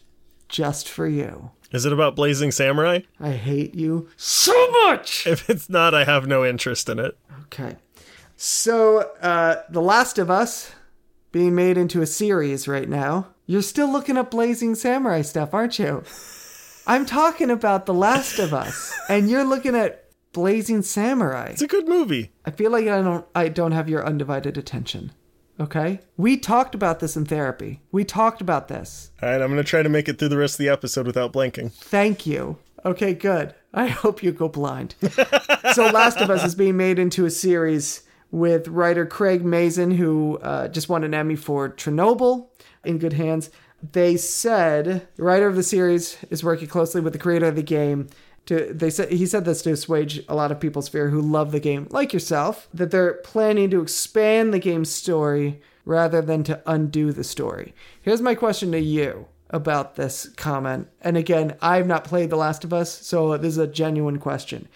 just 0.49 0.89
for 0.89 1.07
you. 1.07 1.51
Is 1.73 1.85
it 1.85 1.93
about 1.93 2.17
Blazing 2.17 2.51
Samurai? 2.53 3.01
I 3.21 3.33
hate 3.33 3.75
you 3.75 4.09
so 4.17 4.71
much. 4.71 5.27
If 5.27 5.51
it's 5.51 5.69
not, 5.69 5.93
I 5.93 6.05
have 6.05 6.27
no 6.27 6.43
interest 6.43 6.89
in 6.89 6.99
it. 6.99 7.19
Okay. 7.45 7.77
So, 8.39 9.11
uh, 9.21 9.57
The 9.69 9.83
Last 9.83 10.17
of 10.17 10.31
Us 10.31 10.73
being 11.33 11.55
made 11.55 11.77
into 11.77 12.01
a 12.01 12.07
series 12.07 12.67
right 12.67 12.89
now. 12.89 13.27
You're 13.45 13.61
still 13.61 13.93
looking 13.93 14.17
up 14.17 14.31
Blazing 14.31 14.75
Samurai 14.75 15.21
stuff, 15.21 15.53
aren't 15.53 15.79
you? 15.79 16.03
I'm 16.87 17.05
talking 17.05 17.51
about 17.51 17.85
The 17.85 17.93
Last 17.93 18.39
of 18.39 18.55
Us, 18.55 18.91
and 19.11 19.29
you're 19.29 19.45
looking 19.45 19.77
at 19.77 20.07
Blazing 20.33 20.81
Samurai. 20.81 21.49
It's 21.51 21.61
a 21.61 21.67
good 21.67 21.89
movie. 21.89 22.33
I 22.47 22.53
feel 22.53 22.71
like 22.71 22.89
I 22.89 23.03
don't 23.03 23.27
I 23.35 23.49
don't 23.49 23.73
have 23.73 23.91
your 23.91 24.07
undivided 24.07 24.57
attention. 24.57 25.13
Okay? 25.63 26.01
We 26.17 26.37
talked 26.37 26.75
about 26.75 26.99
this 26.99 27.17
in 27.17 27.25
therapy. 27.25 27.81
We 27.93 28.05
talked 28.05 28.41
about 28.41 28.67
this. 28.67 29.13
All 29.23 29.29
right, 29.29 29.41
I'm 29.41 29.49
going 29.49 29.63
to 29.63 29.65
try 29.65 29.83
to 29.83 29.89
make 29.89 30.09
it 30.09 30.19
through 30.19 30.31
the 30.31 30.37
rest 30.37 30.55
of 30.55 30.59
the 30.59 30.69
episode 30.69 31.07
without 31.07 31.33
blinking. 31.33 31.71
Thank 31.71 32.27
you. 32.27 32.59
Okay, 32.85 33.15
good. 33.15 33.55
I 33.73 33.87
hope 33.87 34.25
you 34.25 34.33
go 34.33 34.49
blind. 34.49 34.97
so, 35.73 35.87
Last 35.87 36.19
of 36.19 36.31
Us 36.31 36.45
is 36.45 36.57
being 36.57 36.77
made 36.77 36.99
into 36.99 37.25
a 37.25 37.31
series 37.31 38.03
with 38.33 38.67
writer 38.67 39.07
Craig 39.07 39.45
Mazin, 39.45 39.93
who 39.93 40.39
uh, 40.39 40.67
just 40.67 40.89
won 40.89 41.05
an 41.05 41.15
Emmy 41.15 41.37
for 41.37 41.71
Chernobyl, 41.71 42.49
in 42.85 42.99
good 42.99 43.13
hands. 43.13 43.51
They 43.93 44.17
said 44.17 45.07
the 45.17 45.23
writer 45.23 45.47
of 45.47 45.55
the 45.55 45.63
series 45.63 46.17
is 46.31 46.43
working 46.43 46.69
closely 46.69 47.01
with 47.01 47.13
the 47.13 47.19
creator 47.19 47.47
of 47.47 47.57
the 47.57 47.63
game. 47.63 48.09
To 48.47 48.73
they 48.73 48.91
said 48.91 49.13
he 49.13 49.27
said 49.27 49.45
this 49.45 49.63
to 49.63 49.73
assuage 49.73 50.25
a 50.29 50.35
lot 50.35 50.51
of 50.51 50.59
people's 50.59 50.89
fear 50.89 51.11
who 51.11 51.21
love 51.21 51.53
the 51.53 51.61
game, 51.61 51.87
like 51.91 52.13
yourself, 52.13 52.69
that 52.75 52.91
they're 52.91 53.15
planning 53.15 53.71
to 53.71 53.81
expand 53.81 54.53
the 54.53 54.59
game's 54.59 54.91
story 54.91 55.61
rather 55.85 56.21
than 56.21 56.43
to 56.45 56.61
undo 56.67 57.13
the 57.13 57.25
story. 57.25 57.75
Here's 58.01 58.21
my 58.21 58.35
question 58.35 58.73
to 58.73 58.81
you 58.81 59.27
about 59.51 59.97
this 59.97 60.29
comment. 60.37 60.89
And 61.03 61.17
again, 61.17 61.57
I've 61.61 61.87
not 61.87 62.05
played 62.05 62.31
The 62.31 62.37
Last 62.37 62.65
of 62.65 62.73
Us, 62.73 62.91
so 62.91 63.37
this 63.37 63.53
is 63.53 63.59
a 63.59 63.67
genuine 63.67 64.19
question. 64.19 64.69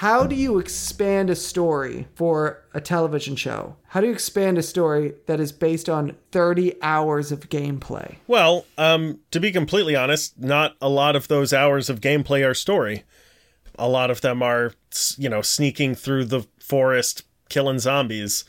How 0.00 0.26
do 0.26 0.34
you 0.34 0.58
expand 0.58 1.28
a 1.28 1.36
story 1.36 2.08
for 2.14 2.64
a 2.72 2.80
television 2.80 3.36
show? 3.36 3.76
How 3.88 4.00
do 4.00 4.06
you 4.06 4.14
expand 4.14 4.56
a 4.56 4.62
story 4.62 5.12
that 5.26 5.40
is 5.40 5.52
based 5.52 5.90
on 5.90 6.16
30 6.32 6.80
hours 6.80 7.30
of 7.30 7.50
gameplay? 7.50 8.16
Well, 8.26 8.64
um, 8.78 9.20
to 9.30 9.38
be 9.38 9.52
completely 9.52 9.94
honest, 9.94 10.38
not 10.38 10.74
a 10.80 10.88
lot 10.88 11.16
of 11.16 11.28
those 11.28 11.52
hours 11.52 11.90
of 11.90 12.00
gameplay 12.00 12.48
are 12.48 12.54
story. 12.54 13.04
A 13.78 13.90
lot 13.90 14.10
of 14.10 14.22
them 14.22 14.42
are, 14.42 14.72
you 15.18 15.28
know, 15.28 15.42
sneaking 15.42 15.96
through 15.96 16.24
the 16.24 16.46
forest, 16.58 17.24
killing 17.50 17.78
zombies. 17.78 18.46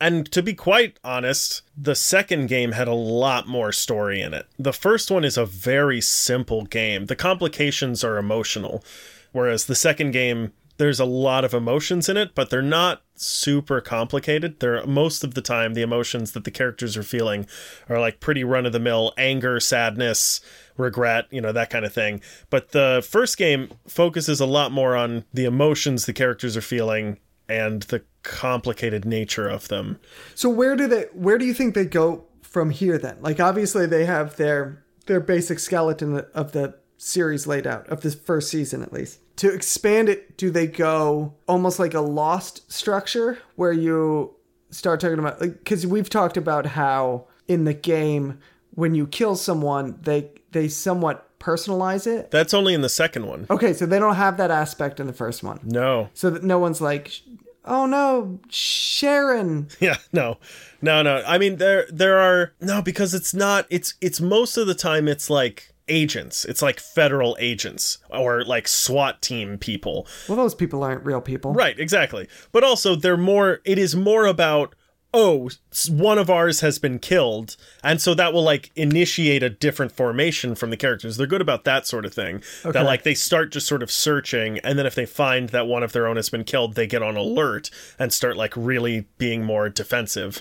And 0.00 0.32
to 0.32 0.42
be 0.42 0.52
quite 0.52 0.98
honest, 1.04 1.62
the 1.76 1.94
second 1.94 2.48
game 2.48 2.72
had 2.72 2.88
a 2.88 2.92
lot 2.92 3.46
more 3.46 3.70
story 3.70 4.20
in 4.20 4.34
it. 4.34 4.48
The 4.58 4.72
first 4.72 5.12
one 5.12 5.24
is 5.24 5.38
a 5.38 5.46
very 5.46 6.00
simple 6.00 6.64
game. 6.64 7.06
The 7.06 7.14
complications 7.14 8.02
are 8.02 8.18
emotional, 8.18 8.82
whereas 9.30 9.66
the 9.66 9.76
second 9.76 10.10
game 10.10 10.50
there's 10.82 10.98
a 10.98 11.04
lot 11.04 11.44
of 11.44 11.54
emotions 11.54 12.08
in 12.08 12.16
it, 12.16 12.34
but 12.34 12.50
they're 12.50 12.60
not 12.60 13.02
super 13.14 13.80
complicated. 13.80 14.58
They're 14.58 14.84
most 14.84 15.22
of 15.22 15.34
the 15.34 15.40
time 15.40 15.74
the 15.74 15.82
emotions 15.82 16.32
that 16.32 16.42
the 16.42 16.50
characters 16.50 16.96
are 16.96 17.04
feeling 17.04 17.46
are 17.88 18.00
like 18.00 18.18
pretty 18.18 18.42
run 18.42 18.66
of 18.66 18.72
the 18.72 18.80
mill 18.80 19.12
anger, 19.16 19.60
sadness, 19.60 20.40
regret, 20.76 21.26
you 21.30 21.40
know, 21.40 21.52
that 21.52 21.70
kind 21.70 21.84
of 21.84 21.92
thing. 21.92 22.20
But 22.50 22.72
the 22.72 23.06
first 23.08 23.38
game 23.38 23.70
focuses 23.86 24.40
a 24.40 24.44
lot 24.44 24.72
more 24.72 24.96
on 24.96 25.24
the 25.32 25.44
emotions 25.44 26.06
the 26.06 26.12
characters 26.12 26.56
are 26.56 26.60
feeling 26.62 27.20
and 27.48 27.82
the 27.82 28.02
complicated 28.24 29.04
nature 29.04 29.48
of 29.48 29.68
them. 29.68 30.00
So 30.34 30.48
where 30.48 30.74
do 30.74 30.88
they 30.88 31.02
where 31.12 31.38
do 31.38 31.44
you 31.44 31.54
think 31.54 31.76
they 31.76 31.84
go 31.84 32.24
from 32.40 32.70
here 32.70 32.98
then? 32.98 33.18
Like 33.20 33.38
obviously 33.38 33.86
they 33.86 34.04
have 34.04 34.34
their 34.34 34.82
their 35.06 35.20
basic 35.20 35.60
skeleton 35.60 36.24
of 36.34 36.50
the 36.50 36.74
series 37.02 37.48
laid 37.48 37.66
out 37.66 37.86
of 37.88 38.00
this 38.02 38.14
first 38.14 38.48
season 38.48 38.82
at 38.82 38.92
least. 38.92 39.18
To 39.36 39.52
expand 39.52 40.08
it, 40.08 40.36
do 40.36 40.50
they 40.50 40.68
go 40.68 41.34
almost 41.48 41.78
like 41.78 41.94
a 41.94 42.00
lost 42.00 42.70
structure 42.70 43.38
where 43.56 43.72
you 43.72 44.34
start 44.70 45.00
talking 45.00 45.18
about 45.18 45.40
like 45.40 45.64
cuz 45.64 45.86
we've 45.86 46.08
talked 46.08 46.36
about 46.36 46.64
how 46.64 47.26
in 47.48 47.64
the 47.64 47.74
game 47.74 48.38
when 48.74 48.94
you 48.94 49.06
kill 49.06 49.34
someone 49.36 49.98
they 50.02 50.30
they 50.52 50.68
somewhat 50.68 51.28
personalize 51.40 52.06
it. 52.06 52.30
That's 52.30 52.54
only 52.54 52.72
in 52.72 52.82
the 52.82 52.88
second 52.88 53.26
one. 53.26 53.46
Okay, 53.50 53.72
so 53.72 53.84
they 53.84 53.98
don't 53.98 54.14
have 54.14 54.36
that 54.36 54.52
aspect 54.52 55.00
in 55.00 55.08
the 55.08 55.12
first 55.12 55.42
one. 55.42 55.58
No. 55.64 56.08
So 56.14 56.30
that 56.30 56.44
no 56.44 56.58
one's 56.58 56.80
like 56.80 57.20
oh 57.64 57.86
no, 57.86 58.38
Sharon. 58.48 59.68
Yeah, 59.80 59.96
no. 60.12 60.38
No, 60.80 61.02
no. 61.02 61.22
I 61.26 61.38
mean 61.38 61.56
there 61.56 61.86
there 61.90 62.18
are 62.18 62.52
no 62.60 62.80
because 62.80 63.12
it's 63.12 63.34
not 63.34 63.66
it's 63.70 63.94
it's 64.00 64.20
most 64.20 64.56
of 64.56 64.68
the 64.68 64.74
time 64.74 65.08
it's 65.08 65.28
like 65.28 65.71
agents. 65.92 66.44
It's 66.44 66.62
like 66.62 66.80
federal 66.80 67.36
agents 67.38 67.98
or 68.10 68.42
like 68.44 68.66
SWAT 68.66 69.20
team 69.20 69.58
people. 69.58 70.06
Well, 70.28 70.36
those 70.36 70.54
people 70.54 70.82
aren't 70.82 71.04
real 71.04 71.20
people. 71.20 71.52
Right, 71.52 71.78
exactly. 71.78 72.28
But 72.50 72.64
also 72.64 72.96
they're 72.96 73.16
more 73.16 73.60
it 73.64 73.78
is 73.78 73.94
more 73.94 74.26
about 74.26 74.74
oh, 75.14 75.50
one 75.90 76.16
of 76.16 76.30
ours 76.30 76.60
has 76.60 76.78
been 76.78 76.98
killed, 76.98 77.56
and 77.84 78.00
so 78.00 78.14
that 78.14 78.32
will 78.32 78.42
like 78.42 78.70
initiate 78.76 79.42
a 79.42 79.50
different 79.50 79.92
formation 79.92 80.54
from 80.54 80.70
the 80.70 80.76
characters. 80.76 81.16
They're 81.16 81.26
good 81.26 81.42
about 81.42 81.64
that 81.64 81.86
sort 81.86 82.06
of 82.06 82.14
thing. 82.14 82.42
That 82.64 82.86
like 82.86 83.02
they 83.02 83.14
start 83.14 83.52
just 83.52 83.66
sort 83.66 83.82
of 83.82 83.90
searching, 83.90 84.58
and 84.60 84.78
then 84.78 84.86
if 84.86 84.94
they 84.94 85.06
find 85.06 85.50
that 85.50 85.66
one 85.66 85.82
of 85.82 85.92
their 85.92 86.06
own 86.06 86.16
has 86.16 86.30
been 86.30 86.44
killed, 86.44 86.74
they 86.74 86.86
get 86.86 87.02
on 87.02 87.16
alert 87.16 87.70
and 87.98 88.12
start 88.12 88.36
like 88.36 88.54
really 88.56 89.06
being 89.18 89.44
more 89.44 89.68
defensive, 89.68 90.40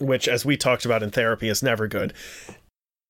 which, 0.00 0.26
as 0.26 0.44
we 0.44 0.56
talked 0.56 0.84
about 0.84 1.02
in 1.02 1.10
therapy, 1.10 1.48
is 1.48 1.62
never 1.62 1.86
good. 1.86 2.12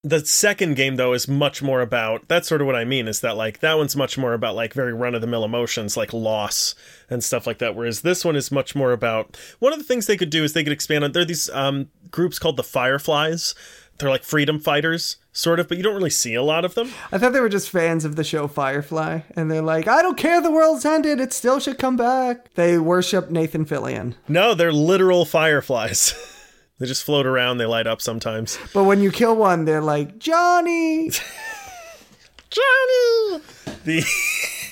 The 0.02 0.24
second 0.24 0.76
game 0.76 0.96
though 0.96 1.12
is 1.12 1.28
much 1.28 1.62
more 1.62 1.82
about 1.82 2.26
that's 2.26 2.48
sort 2.48 2.62
of 2.62 2.66
what 2.66 2.74
I 2.76 2.84
mean 2.84 3.06
is 3.06 3.20
that 3.20 3.36
like 3.36 3.60
that 3.60 3.76
one's 3.76 3.94
much 3.94 4.16
more 4.16 4.32
about 4.32 4.54
like 4.54 4.72
very 4.72 4.94
run 4.94 5.14
of 5.14 5.20
the 5.20 5.26
mill 5.26 5.44
emotions 5.44 5.94
like 5.94 6.14
loss 6.14 6.74
and 7.10 7.22
stuff 7.22 7.46
like 7.46 7.58
that 7.58 7.74
whereas 7.76 8.00
this 8.00 8.24
one 8.24 8.34
is 8.34 8.50
much 8.50 8.74
more 8.74 8.92
about 8.92 9.36
one 9.58 9.74
of 9.74 9.78
the 9.78 9.84
things 9.84 10.06
they 10.06 10.16
could 10.16 10.30
do 10.30 10.42
is 10.42 10.54
they 10.54 10.64
could 10.64 10.72
expand 10.72 11.04
on 11.04 11.12
there 11.12 11.20
are 11.20 11.26
these 11.26 11.50
um 11.50 11.88
groups 12.10 12.38
called 12.38 12.56
the 12.56 12.62
Fireflies 12.62 13.54
they're 13.98 14.08
like 14.08 14.24
freedom 14.24 14.58
fighters 14.58 15.18
sort 15.32 15.60
of 15.60 15.68
but 15.68 15.76
you 15.76 15.82
don't 15.82 15.94
really 15.94 16.08
see 16.08 16.32
a 16.32 16.42
lot 16.42 16.64
of 16.64 16.74
them 16.74 16.90
I 17.12 17.18
thought 17.18 17.34
they 17.34 17.40
were 17.40 17.50
just 17.50 17.68
fans 17.68 18.06
of 18.06 18.16
the 18.16 18.24
show 18.24 18.48
Firefly, 18.48 19.20
and 19.36 19.50
they're 19.50 19.60
like, 19.60 19.86
I 19.86 20.00
don't 20.00 20.16
care 20.16 20.40
the 20.40 20.50
world's 20.50 20.86
ended, 20.86 21.20
it 21.20 21.34
still 21.34 21.60
should 21.60 21.78
come 21.78 21.96
back. 21.98 22.54
They 22.54 22.78
worship 22.78 23.30
Nathan 23.30 23.66
Fillion. 23.66 24.14
no 24.28 24.54
they're 24.54 24.72
literal 24.72 25.26
fireflies 25.26 26.14
they 26.80 26.86
just 26.86 27.04
float 27.04 27.26
around 27.26 27.58
they 27.58 27.66
light 27.66 27.86
up 27.86 28.02
sometimes 28.02 28.58
But 28.74 28.84
when 28.84 29.00
you 29.00 29.12
kill 29.12 29.36
one, 29.36 29.64
they're 29.66 29.82
like, 29.82 30.18
Johnny! 30.18 31.10
Johnny 32.50 33.42
the 33.84 34.04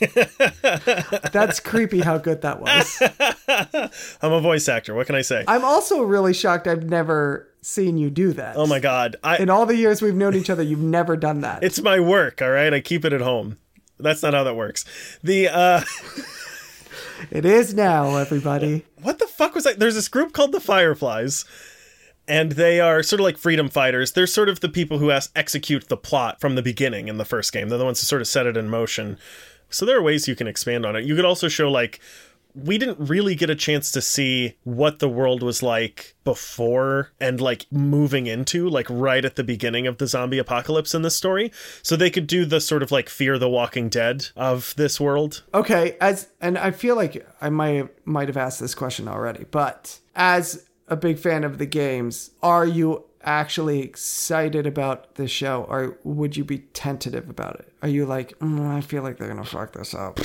That's 1.32 1.60
creepy 1.60 2.00
how 2.00 2.18
good 2.18 2.42
that 2.42 2.60
was. 2.60 3.02
I'm 4.22 4.32
a 4.32 4.40
voice 4.40 4.68
actor 4.68 4.94
what 4.94 5.06
can 5.06 5.14
I 5.14 5.22
say 5.22 5.44
I'm 5.46 5.64
also 5.64 6.02
really 6.02 6.34
shocked 6.34 6.66
I've 6.66 6.84
never 6.84 7.48
seen 7.60 7.96
you 7.98 8.10
do 8.10 8.32
that. 8.32 8.56
oh 8.56 8.66
my 8.66 8.80
god 8.80 9.16
I 9.22 9.38
In 9.38 9.50
all 9.50 9.66
the 9.66 9.76
years 9.76 10.02
we've 10.02 10.14
known 10.14 10.34
each 10.34 10.50
other, 10.50 10.62
you've 10.62 10.78
never 10.80 11.16
done 11.16 11.40
that. 11.42 11.62
It's 11.62 11.80
my 11.80 12.00
work, 12.00 12.40
all 12.42 12.50
right? 12.50 12.72
I 12.72 12.80
keep 12.80 13.04
it 13.04 13.12
at 13.12 13.20
home. 13.20 13.58
That's 13.98 14.22
not 14.22 14.34
how 14.34 14.44
that 14.44 14.56
works. 14.56 14.84
The 15.22 15.48
uh 15.48 15.80
it 17.30 17.44
is 17.44 17.74
now, 17.74 18.16
everybody. 18.16 18.84
what 19.02 19.18
the 19.18 19.26
fuck 19.26 19.54
was 19.54 19.64
that? 19.64 19.78
There's 19.78 19.94
this 19.94 20.08
group 20.08 20.32
called 20.32 20.52
the 20.52 20.60
Fireflies 20.60 21.44
and 22.28 22.52
they 22.52 22.78
are 22.80 23.02
sort 23.02 23.20
of 23.20 23.24
like 23.24 23.38
freedom 23.38 23.68
fighters. 23.68 24.12
They're 24.12 24.26
sort 24.26 24.48
of 24.48 24.60
the 24.60 24.68
people 24.68 24.98
who 24.98 25.08
has 25.08 25.30
execute 25.34 25.88
the 25.88 25.96
plot 25.96 26.40
from 26.40 26.54
the 26.54 26.62
beginning 26.62 27.08
in 27.08 27.16
the 27.16 27.24
first 27.24 27.52
game. 27.52 27.68
They're 27.68 27.78
the 27.78 27.84
ones 27.84 28.00
who 28.00 28.06
sort 28.06 28.22
of 28.22 28.28
set 28.28 28.46
it 28.46 28.56
in 28.56 28.68
motion. 28.68 29.18
So 29.70 29.84
there 29.84 29.98
are 29.98 30.02
ways 30.02 30.28
you 30.28 30.36
can 30.36 30.46
expand 30.46 30.86
on 30.86 30.94
it. 30.94 31.04
You 31.04 31.16
could 31.16 31.24
also 31.24 31.48
show 31.48 31.70
like 31.70 32.00
we 32.54 32.78
didn't 32.78 32.98
really 32.98 33.34
get 33.34 33.50
a 33.50 33.54
chance 33.54 33.90
to 33.92 34.00
see 34.00 34.56
what 34.64 34.98
the 34.98 35.08
world 35.08 35.42
was 35.42 35.62
like 35.62 36.16
before 36.24 37.12
and 37.20 37.40
like 37.40 37.66
moving 37.70 38.26
into 38.26 38.68
like 38.68 38.86
right 38.90 39.24
at 39.24 39.36
the 39.36 39.44
beginning 39.44 39.86
of 39.86 39.98
the 39.98 40.06
zombie 40.06 40.38
apocalypse 40.38 40.94
in 40.94 41.02
this 41.02 41.14
story 41.14 41.52
so 41.82 41.94
they 41.94 42.10
could 42.10 42.26
do 42.26 42.44
the 42.44 42.60
sort 42.60 42.82
of 42.82 42.90
like 42.90 43.08
fear 43.08 43.38
the 43.38 43.48
walking 43.48 43.88
dead 43.88 44.28
of 44.34 44.74
this 44.76 45.00
world 45.00 45.42
Okay, 45.54 45.96
as 46.00 46.28
and 46.40 46.58
I 46.58 46.70
feel 46.70 46.96
like 46.96 47.26
I 47.40 47.50
might 47.50 48.06
might 48.06 48.28
have 48.28 48.36
asked 48.36 48.60
this 48.60 48.74
question 48.74 49.08
already, 49.08 49.44
but 49.50 49.98
as 50.16 50.67
a 50.90 50.96
big 50.96 51.18
fan 51.18 51.44
of 51.44 51.58
the 51.58 51.66
games, 51.66 52.30
are 52.42 52.66
you 52.66 53.04
actually 53.22 53.80
excited 53.82 54.66
about 54.66 55.16
the 55.16 55.26
show, 55.28 55.66
or 55.68 55.98
would 56.04 56.36
you 56.36 56.44
be 56.44 56.58
tentative 56.72 57.28
about 57.28 57.56
it? 57.56 57.72
Are 57.82 57.88
you 57.88 58.06
like, 58.06 58.38
mm, 58.38 58.66
I 58.74 58.80
feel 58.80 59.02
like 59.02 59.18
they're 59.18 59.28
gonna 59.28 59.44
fuck 59.44 59.72
this 59.72 59.94
up? 59.94 60.18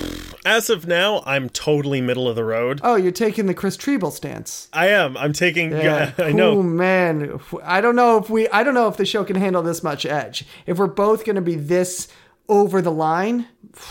as 0.45 0.70
of 0.70 0.86
now 0.86 1.24
i'm 1.26 1.47
totally 1.49 2.01
middle 2.01 2.28
of 2.28 2.36
the 2.36 2.43
road 2.43 2.82
Oh, 2.84 2.95
you're 2.95 3.14
taking 3.14 3.45
the 3.45 3.53
Chris 3.53 3.78
Treble 3.78 4.11
stance. 4.11 4.68
i 4.74 4.88
am 4.89 5.16
i'm 5.16 5.32
taking 5.32 5.72
yeah, 5.72 6.11
i 6.18 6.30
Ooh, 6.30 6.34
know 6.34 6.61
man. 6.61 7.39
I 7.64 7.80
don't 7.80 7.95
know 7.95 8.18
if 8.18 8.30
we. 8.30 8.47
I 8.49 8.64
don't 8.64 8.74
know 8.74 8.88
if 8.89 8.97
the 8.97 9.05
show 9.05 9.24
can 9.24 9.38
handle 9.38 9.61
this 9.64 9.84
much 9.84 10.05
edge. 10.05 10.45
If 10.66 10.78
we're 10.80 10.88
both 10.88 11.26
gonna 11.26 11.41
be 11.41 11.55
this 11.55 12.09
over 12.49 12.82
the 12.82 12.91
line, 12.91 13.47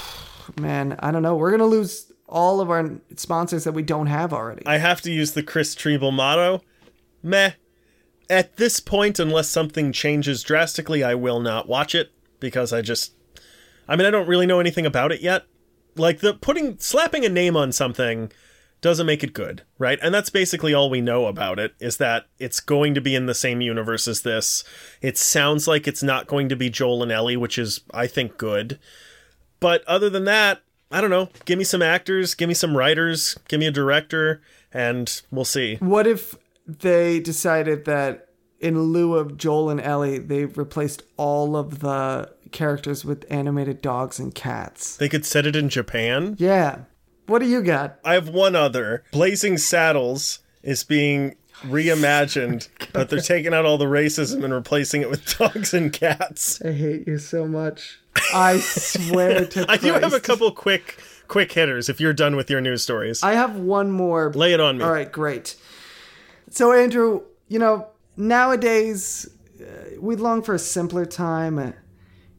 man, 0.61 0.97
I 0.99 1.11
don't 1.11 1.23
know. 1.23 1.37
We're 1.37 1.51
gonna 1.51 1.67
lose 1.67 2.12
all 2.33 2.61
of 2.61 2.71
our 2.71 2.91
sponsors 3.17 3.65
that 3.65 3.73
we 3.73 3.83
don't 3.83 4.09
have 4.09 4.33
already. 4.33 4.67
I 4.67 4.79
have 4.79 5.01
to 5.03 5.13
use 5.13 5.33
the 5.33 5.43
Chris 5.43 5.75
Treble 5.75 6.11
motto. 6.11 6.63
Meh. 7.23 7.53
At 8.31 8.57
this 8.57 8.81
point, 8.81 9.19
unless 9.19 9.49
something 9.49 9.93
changes 9.93 10.43
drastically, 10.43 11.05
I 11.05 11.15
will 11.15 11.41
not 11.41 11.69
watch 11.69 11.95
it 11.95 12.13
because 12.41 12.73
I 12.73 12.81
just 12.81 13.13
I 13.87 13.97
mean, 13.97 14.07
I 14.07 14.11
don't 14.11 14.29
really 14.29 14.47
know 14.47 14.61
anything 14.61 14.87
about 14.87 15.13
it 15.13 15.21
yet. 15.21 15.45
Like 15.97 16.21
the 16.21 16.35
putting 16.35 16.79
slapping 16.79 17.25
a 17.25 17.29
name 17.29 17.57
on 17.57 17.73
something 17.73 18.33
doesn't 18.81 19.07
make 19.07 19.23
it 19.23 19.35
good, 19.35 19.63
right? 19.79 19.99
And 20.03 20.15
that's 20.15 20.31
basically 20.31 20.73
all 20.73 20.91
we 20.91 21.01
know 21.01 21.27
about 21.27 21.59
it 21.59 21.75
is 21.79 21.99
that 21.99 22.27
it's 22.39 22.59
going 22.59 22.95
to 22.95 23.01
be 23.01 23.15
in 23.15 23.27
the 23.27 23.35
same 23.35 23.61
universe 23.61 24.09
as 24.09 24.23
this. 24.23 24.65
It 25.01 25.19
sounds 25.19 25.69
like 25.69 25.87
it's 25.87 26.03
not 26.03 26.27
going 26.27 26.49
to 26.49 26.57
be 26.57 26.71
Joel 26.71 27.03
and 27.03 27.13
Ellie, 27.13 27.37
which 27.37 27.59
is 27.59 27.81
I 27.93 28.07
think 28.07 28.39
good. 28.39 28.79
But 29.61 29.85
other 29.85 30.11
than 30.11 30.25
that, 30.25 30.63
I 30.93 31.01
don't 31.01 31.11
know. 31.11 31.29
Give 31.45 31.59
me 31.59 31.65
some 31.65 31.83
actors, 31.83 32.35
give 32.35 32.49
me 32.49 32.55
some 32.55 32.77
writers, 32.77 33.39
give 33.49 33.59
me 33.59 33.67
a 33.67 33.73
director, 33.73 34.43
and 34.73 35.23
we'll 35.31 35.45
see. 35.45 35.77
What 35.77 36.07
if 36.07 36.35
they 36.67 37.19
decided 37.19 37.85
that 37.87 38.29
in 38.61 38.79
lieu 38.79 39.15
of 39.15 39.37
Joel 39.37 39.71
and 39.71 39.81
Ellie, 39.81 40.19
they 40.19 40.45
replaced 40.45 41.03
all 41.17 41.57
of 41.57 41.81
the 41.81 42.31
characters 42.53 43.05
with 43.05 43.25
animated 43.31 43.81
dogs 43.81 44.19
and 44.19 44.35
cats? 44.35 44.97
They 44.97 45.09
could 45.09 45.25
set 45.25 45.47
it 45.47 45.57
in 45.57 45.69
Japan. 45.69 46.37
Yeah. 46.39 46.81
What 47.27 47.41
do 47.41 47.49
you 47.49 47.63
got? 47.63 47.99
I 48.05 48.15
have 48.15 48.29
one 48.29 48.55
other. 48.55 49.05
Blazing 49.13 49.57
Saddles 49.57 50.41
is 50.63 50.85
being 50.85 51.37
reimagined, 51.63 52.69
oh 52.81 52.87
but 52.93 53.09
they're 53.09 53.21
taking 53.21 53.55
out 53.55 53.65
all 53.65 53.79
the 53.79 53.87
racism 53.87 54.45
and 54.45 54.53
replacing 54.53 55.03
it 55.03 55.11
with 55.11 55.39
dogs 55.39 55.73
and 55.73 55.93
cats. 55.93 56.61
I 56.63 56.73
hate 56.73 57.07
you 57.07 57.19
so 57.19 57.47
much. 57.47 58.01
I 58.35 58.59
swear 58.59 59.47
to 59.47 59.67
I 59.71 59.77
do 59.77 59.93
have 59.93 60.13
a 60.13 60.21
couple 60.21 60.51
quick 60.53 61.03
quick 61.29 61.53
hitters 61.53 61.89
if 61.89 62.01
you're 62.01 62.13
done 62.13 62.37
with 62.37 62.51
your 62.51 62.61
news 62.61 62.83
stories. 62.83 63.23
I 63.23 63.35
have 63.35 63.57
one 63.57 63.91
more. 63.91 64.31
Lay 64.33 64.53
it 64.53 64.61
on 64.61 64.79
me. 64.79 64.85
All 64.85 64.93
right, 64.93 65.11
great. 65.11 65.57
So, 66.51 66.73
Andrew, 66.73 67.23
you 67.49 67.59
know, 67.59 67.89
nowadays 68.17 69.29
uh, 69.61 69.65
we 69.99 70.17
long 70.17 70.43
for 70.43 70.55
a 70.55 70.59
simpler 70.59 71.07
time, 71.07 71.59
a, 71.59 71.75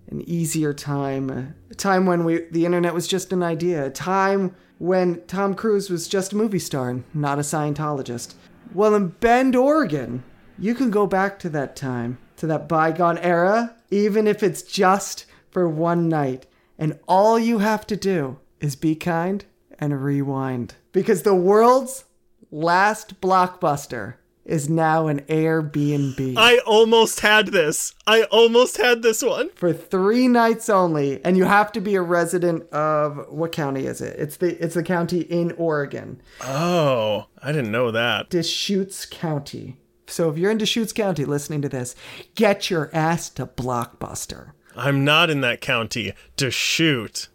an 0.10 0.22
easier 0.28 0.74
time, 0.74 1.30
a, 1.30 1.56
a 1.72 1.76
time 1.76 2.06
when 2.06 2.24
we 2.24 2.46
the 2.52 2.66
internet 2.66 2.94
was 2.94 3.08
just 3.08 3.34
an 3.34 3.42
idea, 3.42 3.86
a 3.86 3.90
time 3.90 4.56
when 4.78 5.26
Tom 5.28 5.56
Cruise 5.56 5.90
was 5.90 6.08
just 6.08 6.34
a 6.34 6.36
movie 6.36 6.60
star 6.60 6.90
and 6.90 7.04
not 7.14 7.40
a 7.40 7.42
Scientologist. 7.42 8.36
Well, 8.74 8.96
in 8.96 9.10
Bend, 9.10 9.56
Oregon, 9.56 10.24
you 10.58 10.76
can 10.76 10.92
go 10.92 11.08
back 11.08 11.40
to 11.40 11.50
that 11.50 11.76
time, 11.76 12.18
to 12.38 12.48
that 12.48 12.68
bygone 12.68 13.18
era, 13.20 13.76
even 13.92 14.28
if 14.28 14.44
it's 14.44 14.62
just 14.62 15.26
for 15.54 15.70
one 15.70 16.10
night. 16.10 16.48
And 16.78 17.00
all 17.08 17.38
you 17.40 17.60
have 17.60 17.86
to 17.88 17.96
do 17.96 18.40
is 18.60 18.76
be 18.76 18.96
kind 18.96 19.46
and 19.80 20.04
rewind. 20.04 20.76
Because 20.92 21.22
the 21.24 21.36
world's 21.36 22.06
last 22.52 23.22
blockbuster 23.22 24.16
is 24.46 24.70
now 24.70 25.08
an 25.08 25.22
Airbnb. 25.22 26.34
I 26.38 26.58
almost 26.66 27.22
had 27.22 27.48
this. 27.48 27.94
I 28.06 28.24
almost 28.24 28.76
had 28.78 29.02
this 29.02 29.22
one. 29.24 29.50
for 29.56 29.72
three 29.72 30.28
nights 30.28 30.70
only, 30.70 31.24
and 31.24 31.38
you 31.38 31.46
have 31.46 31.72
to 31.74 31.80
be 31.82 31.96
a 31.96 32.02
resident 32.02 32.70
of 32.72 33.26
what 33.30 33.54
county 33.54 33.86
is 33.86 34.02
it? 34.02 34.20
It's 34.20 34.38
the 34.38 34.62
it's 34.62 34.76
the 34.76 34.84
county 34.84 35.22
in 35.22 35.52
Oregon, 35.54 36.22
Oh, 36.42 37.28
I 37.42 37.52
didn't 37.54 37.72
know 37.72 37.92
that. 37.92 38.30
Deschutes 38.30 39.06
County. 39.06 39.78
So 40.08 40.30
if 40.30 40.38
you're 40.38 40.52
in 40.52 40.58
Deschutes 40.58 40.92
County 40.92 41.24
listening 41.24 41.62
to 41.62 41.70
this, 41.70 41.96
get 42.36 42.70
your 42.70 42.90
ass 42.94 43.30
to 43.32 43.46
Blockbuster. 43.46 44.52
I'm 44.76 45.04
not 45.04 45.30
in 45.30 45.42
that 45.42 45.62
county 45.62 46.14
to 46.38 46.52
shoot. 46.52 47.28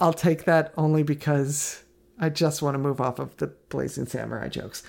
I'll 0.00 0.12
take 0.12 0.44
that 0.44 0.72
only 0.76 1.02
because 1.02 1.82
I 2.18 2.28
just 2.28 2.62
want 2.62 2.74
to 2.74 2.78
move 2.78 3.00
off 3.00 3.18
of 3.18 3.36
the 3.36 3.48
Blazing 3.68 4.06
Samurai 4.06 4.48
jokes. 4.48 4.82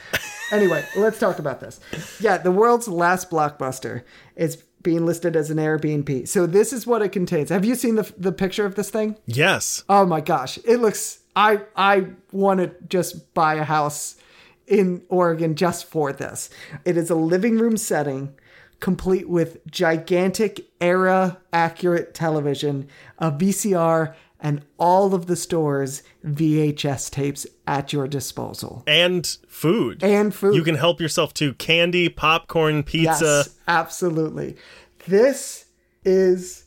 anyway, 0.51 0.85
let's 0.95 1.19
talk 1.19 1.39
about 1.39 1.59
this. 1.59 1.79
Yeah, 2.19 2.37
the 2.37 2.51
world's 2.51 2.87
last 2.87 3.29
blockbuster 3.29 4.03
is 4.35 4.57
being 4.81 5.05
listed 5.05 5.35
as 5.35 5.49
an 5.49 5.57
Airbnb. 5.57 6.27
So 6.27 6.45
this 6.45 6.73
is 6.73 6.85
what 6.85 7.01
it 7.01 7.09
contains. 7.09 7.49
Have 7.49 7.65
you 7.65 7.75
seen 7.75 7.95
the 7.95 8.11
the 8.17 8.31
picture 8.31 8.65
of 8.65 8.75
this 8.75 8.89
thing? 8.89 9.17
Yes. 9.25 9.83
Oh 9.87 10.05
my 10.05 10.21
gosh, 10.21 10.59
it 10.65 10.77
looks. 10.77 11.19
I 11.35 11.61
I 11.75 12.07
want 12.31 12.59
to 12.59 12.71
just 12.87 13.33
buy 13.33 13.55
a 13.55 13.63
house 13.63 14.17
in 14.67 15.03
Oregon 15.09 15.55
just 15.55 15.85
for 15.85 16.13
this. 16.13 16.49
It 16.85 16.97
is 16.97 17.09
a 17.09 17.15
living 17.15 17.57
room 17.57 17.77
setting, 17.77 18.33
complete 18.83 19.29
with 19.29 19.65
gigantic 19.65 20.67
era 20.81 21.37
accurate 21.53 22.13
television, 22.13 22.85
a 23.17 23.31
VCR, 23.31 24.13
and 24.41 24.61
all 24.77 25.15
of 25.15 25.27
the 25.27 25.37
store's 25.37 26.03
VHS 26.25 27.09
tapes 27.09 27.47
at 27.65 27.93
your 27.93 28.09
disposal. 28.09 28.83
And 28.85 29.25
food. 29.47 30.03
And 30.03 30.35
food. 30.35 30.55
You 30.55 30.63
can 30.63 30.75
help 30.75 30.99
yourself 30.99 31.33
to 31.35 31.53
candy, 31.53 32.09
popcorn, 32.09 32.83
pizza. 32.83 33.43
Yes, 33.45 33.55
absolutely. 33.69 34.57
This 35.07 35.63
is 36.03 36.65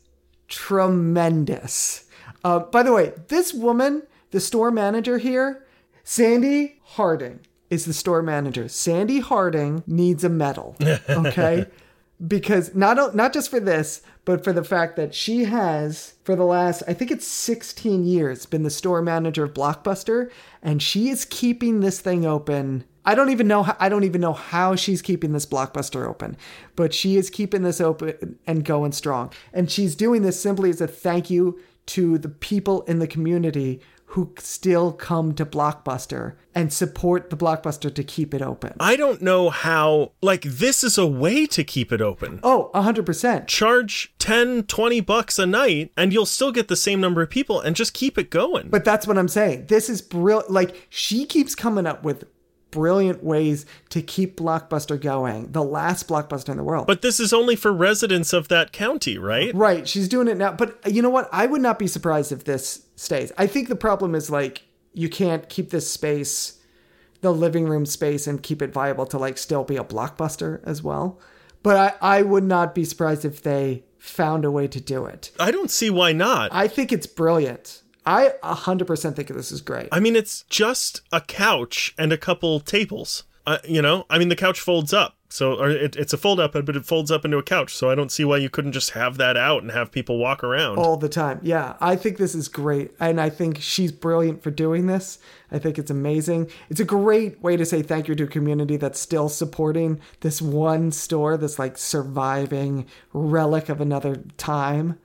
tremendous. 0.48 2.06
Uh, 2.42 2.60
by 2.60 2.82
the 2.82 2.94
way, 2.94 3.12
this 3.28 3.52
woman, 3.52 4.04
the 4.30 4.40
store 4.40 4.70
manager 4.70 5.18
here, 5.18 5.66
Sandy 6.02 6.80
Harding, 6.82 7.40
is 7.68 7.84
the 7.84 7.92
store 7.92 8.22
manager. 8.22 8.68
Sandy 8.68 9.20
Harding 9.20 9.84
needs 9.86 10.24
a 10.24 10.30
medal. 10.30 10.76
Okay. 11.10 11.66
Because 12.24 12.74
not 12.74 13.14
not 13.14 13.32
just 13.32 13.50
for 13.50 13.60
this, 13.60 14.02
but 14.24 14.42
for 14.42 14.52
the 14.52 14.64
fact 14.64 14.96
that 14.96 15.14
she 15.14 15.44
has 15.44 16.14
for 16.24 16.34
the 16.34 16.44
last 16.44 16.82
I 16.88 16.94
think 16.94 17.10
it's 17.10 17.26
16 17.26 18.04
years 18.04 18.46
been 18.46 18.62
the 18.62 18.70
store 18.70 19.02
manager 19.02 19.44
of 19.44 19.54
Blockbuster 19.54 20.30
and 20.62 20.82
she 20.82 21.08
is 21.08 21.24
keeping 21.24 21.80
this 21.80 22.00
thing 22.00 22.24
open. 22.24 22.84
I 23.04 23.14
don't 23.14 23.30
even 23.30 23.46
know 23.46 23.62
how, 23.62 23.76
I 23.78 23.88
don't 23.88 24.04
even 24.04 24.20
know 24.20 24.32
how 24.32 24.74
she's 24.74 25.02
keeping 25.02 25.32
this 25.32 25.46
Blockbuster 25.46 26.08
open, 26.08 26.36
but 26.74 26.92
she 26.92 27.16
is 27.16 27.30
keeping 27.30 27.62
this 27.62 27.80
open 27.80 28.38
and 28.46 28.64
going 28.64 28.92
strong. 28.92 29.32
And 29.52 29.70
she's 29.70 29.94
doing 29.94 30.22
this 30.22 30.40
simply 30.40 30.70
as 30.70 30.80
a 30.80 30.88
thank 30.88 31.30
you 31.30 31.60
to 31.86 32.18
the 32.18 32.28
people 32.28 32.82
in 32.82 32.98
the 32.98 33.06
community 33.06 33.80
who 34.10 34.32
still 34.38 34.92
come 34.92 35.34
to 35.34 35.44
Blockbuster 35.44 36.34
and 36.54 36.72
support 36.72 37.28
the 37.28 37.36
Blockbuster 37.36 37.92
to 37.94 38.04
keep 38.04 38.32
it 38.32 38.40
open. 38.40 38.72
I 38.80 38.96
don't 38.96 39.20
know 39.20 39.50
how, 39.50 40.12
like, 40.22 40.42
this 40.42 40.84
is 40.84 40.96
a 40.96 41.06
way 41.06 41.44
to 41.46 41.64
keep 41.64 41.92
it 41.92 42.00
open. 42.00 42.40
Oh, 42.42 42.70
100%. 42.74 43.46
Charge 43.46 44.14
10, 44.18 44.62
20 44.64 45.00
bucks 45.00 45.38
a 45.38 45.44
night, 45.46 45.92
and 45.96 46.12
you'll 46.12 46.24
still 46.24 46.52
get 46.52 46.68
the 46.68 46.76
same 46.76 47.00
number 47.00 47.20
of 47.20 47.30
people 47.30 47.60
and 47.60 47.76
just 47.76 47.94
keep 47.94 48.16
it 48.16 48.30
going. 48.30 48.68
But 48.70 48.84
that's 48.84 49.06
what 49.06 49.18
I'm 49.18 49.28
saying. 49.28 49.66
This 49.66 49.90
is 49.90 50.00
brilliant. 50.00 50.50
Like, 50.50 50.86
she 50.88 51.26
keeps 51.26 51.54
coming 51.54 51.86
up 51.86 52.04
with 52.04 52.24
brilliant 52.76 53.24
ways 53.24 53.64
to 53.88 54.02
keep 54.02 54.36
Blockbuster 54.36 55.00
going. 55.00 55.50
The 55.52 55.62
last 55.62 56.06
Blockbuster 56.06 56.50
in 56.50 56.58
the 56.58 56.62
world. 56.62 56.86
But 56.86 57.00
this 57.00 57.18
is 57.18 57.32
only 57.32 57.56
for 57.56 57.72
residents 57.72 58.34
of 58.34 58.48
that 58.48 58.70
county, 58.70 59.16
right? 59.16 59.54
Right, 59.54 59.88
she's 59.88 60.08
doing 60.08 60.28
it 60.28 60.36
now. 60.36 60.52
But 60.52 60.78
you 60.86 61.00
know 61.00 61.08
what? 61.08 61.30
I 61.32 61.46
would 61.46 61.62
not 61.62 61.78
be 61.78 61.86
surprised 61.86 62.32
if 62.32 62.44
this 62.44 62.86
stays. 62.94 63.32
I 63.38 63.46
think 63.46 63.68
the 63.68 63.76
problem 63.76 64.14
is 64.14 64.28
like 64.28 64.64
you 64.92 65.08
can't 65.08 65.48
keep 65.48 65.70
this 65.70 65.90
space, 65.90 66.60
the 67.22 67.32
living 67.32 67.66
room 67.66 67.86
space, 67.86 68.26
and 68.26 68.42
keep 68.42 68.60
it 68.60 68.74
viable 68.74 69.06
to 69.06 69.18
like 69.18 69.38
still 69.38 69.64
be 69.64 69.78
a 69.78 69.84
blockbuster 69.84 70.62
as 70.64 70.82
well. 70.82 71.18
But 71.62 71.98
I, 72.02 72.18
I 72.18 72.22
would 72.22 72.44
not 72.44 72.74
be 72.74 72.84
surprised 72.84 73.24
if 73.24 73.40
they 73.40 73.84
found 73.96 74.44
a 74.44 74.50
way 74.50 74.68
to 74.68 74.80
do 74.80 75.06
it. 75.06 75.30
I 75.40 75.50
don't 75.50 75.70
see 75.70 75.88
why 75.88 76.12
not. 76.12 76.50
I 76.52 76.68
think 76.68 76.92
it's 76.92 77.06
brilliant. 77.06 77.82
I 78.06 78.34
100% 78.44 79.16
think 79.16 79.28
this 79.28 79.50
is 79.50 79.60
great. 79.60 79.88
I 79.90 79.98
mean, 80.00 80.14
it's 80.14 80.44
just 80.48 81.02
a 81.12 81.20
couch 81.20 81.92
and 81.98 82.12
a 82.12 82.18
couple 82.18 82.60
tables. 82.60 83.24
Uh, 83.46 83.58
you 83.64 83.82
know, 83.82 84.06
I 84.08 84.18
mean, 84.18 84.28
the 84.28 84.36
couch 84.36 84.58
folds 84.58 84.92
up, 84.92 85.16
so 85.28 85.54
or 85.54 85.70
it, 85.70 85.94
it's 85.94 86.12
a 86.12 86.16
fold 86.16 86.40
up, 86.40 86.52
but 86.52 86.74
it 86.74 86.84
folds 86.84 87.12
up 87.12 87.24
into 87.24 87.36
a 87.36 87.44
couch. 87.44 87.74
So 87.74 87.90
I 87.90 87.94
don't 87.94 88.10
see 88.10 88.24
why 88.24 88.38
you 88.38 88.50
couldn't 88.50 88.72
just 88.72 88.90
have 88.90 89.18
that 89.18 89.36
out 89.36 89.62
and 89.62 89.70
have 89.70 89.92
people 89.92 90.18
walk 90.18 90.42
around. 90.42 90.78
all 90.78 90.96
the 90.96 91.08
time. 91.08 91.38
Yeah, 91.42 91.76
I 91.80 91.94
think 91.94 92.16
this 92.16 92.34
is 92.34 92.48
great. 92.48 92.90
And 92.98 93.20
I 93.20 93.28
think 93.30 93.58
she's 93.60 93.92
brilliant 93.92 94.42
for 94.42 94.50
doing 94.50 94.86
this. 94.86 95.18
I 95.52 95.60
think 95.60 95.78
it's 95.78 95.92
amazing. 95.92 96.50
It's 96.70 96.80
a 96.80 96.84
great 96.84 97.40
way 97.40 97.56
to 97.56 97.64
say 97.64 97.82
thank 97.82 98.08
you 98.08 98.16
to 98.16 98.24
a 98.24 98.28
community 98.28 98.76
that's 98.76 98.98
still 98.98 99.28
supporting 99.28 100.00
this 100.22 100.42
one 100.42 100.90
store, 100.90 101.36
this 101.36 101.56
like 101.56 101.78
surviving 101.78 102.86
relic 103.12 103.68
of 103.68 103.80
another 103.80 104.24
time. 104.38 104.98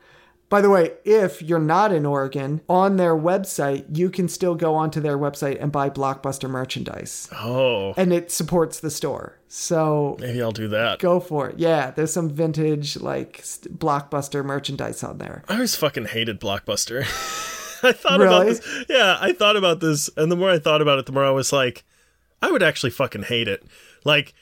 By 0.52 0.62
the 0.62 0.70
way, 0.70 0.92
if 1.06 1.42
you're 1.42 1.60
not 1.60 1.92
in 1.92 2.06
Oregon, 2.06 2.62
on 2.70 2.98
their 2.98 3.16
website, 3.16 3.86
you 3.98 4.10
can 4.12 4.28
still 4.28 4.54
go 4.54 4.76
onto 4.76 5.00
their 5.00 5.18
website 5.18 5.58
and 5.60 5.72
buy 5.72 5.90
Blockbuster 5.90 6.50
merchandise. 6.50 7.30
Oh, 7.34 7.94
And 7.98 8.12
it 8.14 8.32
supports 8.32 8.80
the 8.82 8.92
store. 8.92 9.40
So 9.48 10.18
maybe 10.20 10.42
I'll 10.42 10.52
do 10.52 10.68
that. 10.68 11.00
go 11.00 11.20
for 11.20 11.50
it. 11.50 11.58
Yeah, 11.58 11.92
there's 11.92 12.14
some 12.14 12.30
vintage 12.30 12.98
like 12.98 13.40
st- 13.44 13.80
Blockbuster 13.80 14.44
merchandise 14.46 15.04
on 15.04 15.18
there. 15.18 15.44
I 15.50 15.54
always 15.56 15.76
fucking 15.76 16.06
hated 16.06 16.40
Blockbuster. 16.40 17.02
I 17.84 17.94
thought 17.94 18.22
about 18.22 18.44
Really? 18.44 18.54
this. 18.54 18.86
Yeah, 18.90 19.18
I 19.20 19.34
thought 19.34 19.56
about 19.56 19.80
this, 19.80 20.10
and 20.16 20.32
the 20.32 20.36
more 20.36 20.50
I 20.52 20.60
thought 20.60 20.82
about 20.82 21.00
it, 21.00 21.06
the 21.08 21.12
more 21.14 21.26
I 21.26 21.32
was 21.32 21.52
like, 21.52 21.84
I 22.42 22.52
would 22.52 22.62
actually 22.62 22.92
fucking 22.92 23.24
hate 23.24 23.48
it. 23.48 23.64
Like 24.04 24.34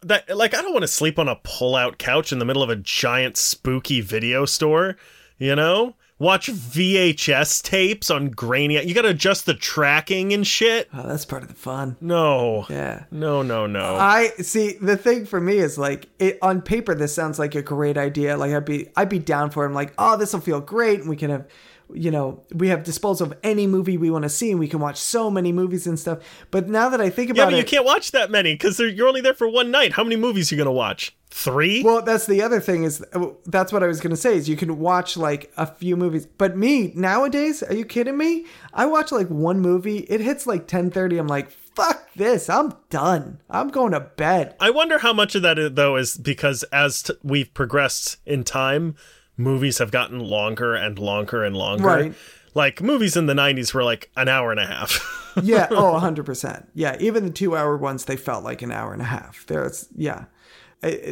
that. 0.00 0.34
Like 0.36 0.54
I 0.54 0.62
don't 0.62 0.72
want 0.72 0.82
to 0.84 0.88
sleep 0.88 1.18
on 1.18 1.28
a 1.28 1.36
pull-out 1.44 1.98
couch 1.98 2.32
in 2.32 2.38
the 2.38 2.44
middle 2.44 2.62
of 2.62 2.70
a 2.70 2.76
giant 2.76 3.36
spooky 3.36 4.00
video 4.00 4.44
store. 4.46 4.96
You 5.38 5.54
know, 5.54 5.94
watch 6.18 6.50
VHS 6.50 7.62
tapes 7.62 8.10
on 8.10 8.30
grainy. 8.30 8.82
You 8.84 8.94
got 8.94 9.02
to 9.02 9.08
adjust 9.08 9.46
the 9.46 9.54
tracking 9.54 10.32
and 10.32 10.46
shit. 10.46 10.88
Oh, 10.92 11.06
that's 11.06 11.24
part 11.24 11.42
of 11.42 11.48
the 11.48 11.54
fun. 11.54 11.96
No. 12.00 12.66
Yeah. 12.68 13.04
No, 13.10 13.42
no, 13.42 13.66
no. 13.66 13.96
I 13.96 14.30
see 14.38 14.72
the 14.80 14.96
thing 14.96 15.26
for 15.26 15.40
me 15.40 15.58
is 15.58 15.78
like 15.78 16.08
it 16.18 16.38
on 16.42 16.60
paper 16.60 16.94
this 16.94 17.14
sounds 17.14 17.38
like 17.38 17.54
a 17.54 17.62
great 17.62 17.96
idea. 17.96 18.36
Like 18.36 18.52
I'd 18.52 18.64
be 18.64 18.88
I'd 18.96 19.08
be 19.08 19.20
down 19.20 19.50
for 19.50 19.64
it. 19.64 19.68
I'm 19.68 19.74
like, 19.74 19.94
oh, 19.98 20.16
this 20.16 20.32
will 20.32 20.40
feel 20.40 20.60
great 20.60 21.00
and 21.00 21.08
we 21.08 21.16
can 21.16 21.30
have 21.30 21.46
you 21.92 22.10
know, 22.10 22.42
we 22.52 22.68
have 22.68 22.84
disposal 22.84 23.28
of 23.28 23.38
any 23.42 23.66
movie 23.66 23.96
we 23.96 24.10
want 24.10 24.22
to 24.24 24.28
see 24.28 24.50
and 24.50 24.60
we 24.60 24.68
can 24.68 24.78
watch 24.78 24.98
so 24.98 25.30
many 25.30 25.52
movies 25.52 25.86
and 25.86 25.98
stuff. 25.98 26.18
But 26.50 26.68
now 26.68 26.90
that 26.90 27.00
I 27.00 27.08
think 27.08 27.30
about 27.30 27.44
it, 27.44 27.44
yeah, 27.44 27.50
but 27.50 27.56
you 27.56 27.62
it 27.62 27.66
can't 27.66 27.84
watch 27.84 28.10
that 28.10 28.30
many 28.30 28.54
because 28.54 28.78
you're 28.78 29.08
only 29.08 29.22
there 29.22 29.34
for 29.34 29.48
one 29.48 29.70
night. 29.70 29.92
How 29.92 30.04
many 30.04 30.16
movies 30.16 30.52
are 30.52 30.54
you 30.54 30.58
gonna 30.62 30.72
watch? 30.72 31.16
Three? 31.30 31.82
Well, 31.82 32.02
that's 32.02 32.26
the 32.26 32.42
other 32.42 32.58
thing 32.58 32.84
is 32.84 33.04
that's 33.46 33.72
what 33.72 33.82
I 33.82 33.86
was 33.86 34.00
going 34.00 34.10
to 34.10 34.16
say 34.16 34.36
is 34.36 34.48
you 34.48 34.56
can 34.56 34.78
watch 34.78 35.16
like 35.16 35.52
a 35.56 35.66
few 35.66 35.96
movies. 35.96 36.26
But 36.26 36.56
me 36.56 36.90
nowadays, 36.94 37.62
are 37.62 37.74
you 37.74 37.84
kidding 37.84 38.16
me? 38.16 38.46
I 38.72 38.86
watch 38.86 39.12
like 39.12 39.28
one 39.28 39.60
movie, 39.60 39.98
it 39.98 40.20
hits 40.20 40.46
like 40.46 40.66
10:30. 40.66 41.18
I'm 41.18 41.28
like, 41.28 41.50
"Fuck 41.50 42.12
this. 42.14 42.48
I'm 42.48 42.72
done. 42.90 43.40
I'm 43.50 43.68
going 43.68 43.92
to 43.92 44.00
bed." 44.00 44.56
I 44.58 44.70
wonder 44.70 44.98
how 44.98 45.12
much 45.12 45.34
of 45.34 45.42
that 45.42 45.76
though 45.76 45.96
is 45.96 46.16
because 46.16 46.62
as 46.64 47.02
t- 47.02 47.14
we've 47.22 47.52
progressed 47.54 48.16
in 48.26 48.42
time, 48.42 48.96
movies 49.36 49.78
have 49.78 49.90
gotten 49.90 50.18
longer 50.20 50.74
and 50.74 50.98
longer 50.98 51.44
and 51.44 51.56
longer. 51.56 51.84
Right. 51.84 52.14
Like 52.54 52.82
movies 52.82 53.16
in 53.16 53.26
the 53.26 53.34
90s 53.34 53.72
were 53.74 53.84
like 53.84 54.10
an 54.16 54.26
hour 54.28 54.50
and 54.50 54.58
a 54.58 54.66
half. 54.66 55.34
yeah 55.42 55.68
oh 55.70 55.92
100% 56.00 56.66
yeah 56.74 56.96
even 56.98 57.24
the 57.26 57.30
two 57.30 57.54
hour 57.54 57.76
ones 57.76 58.06
they 58.06 58.16
felt 58.16 58.42
like 58.42 58.62
an 58.62 58.72
hour 58.72 58.92
and 58.92 59.00
a 59.00 59.04
half 59.04 59.46
there's 59.46 59.86
yeah 59.94 60.20
Uh, 60.20 60.24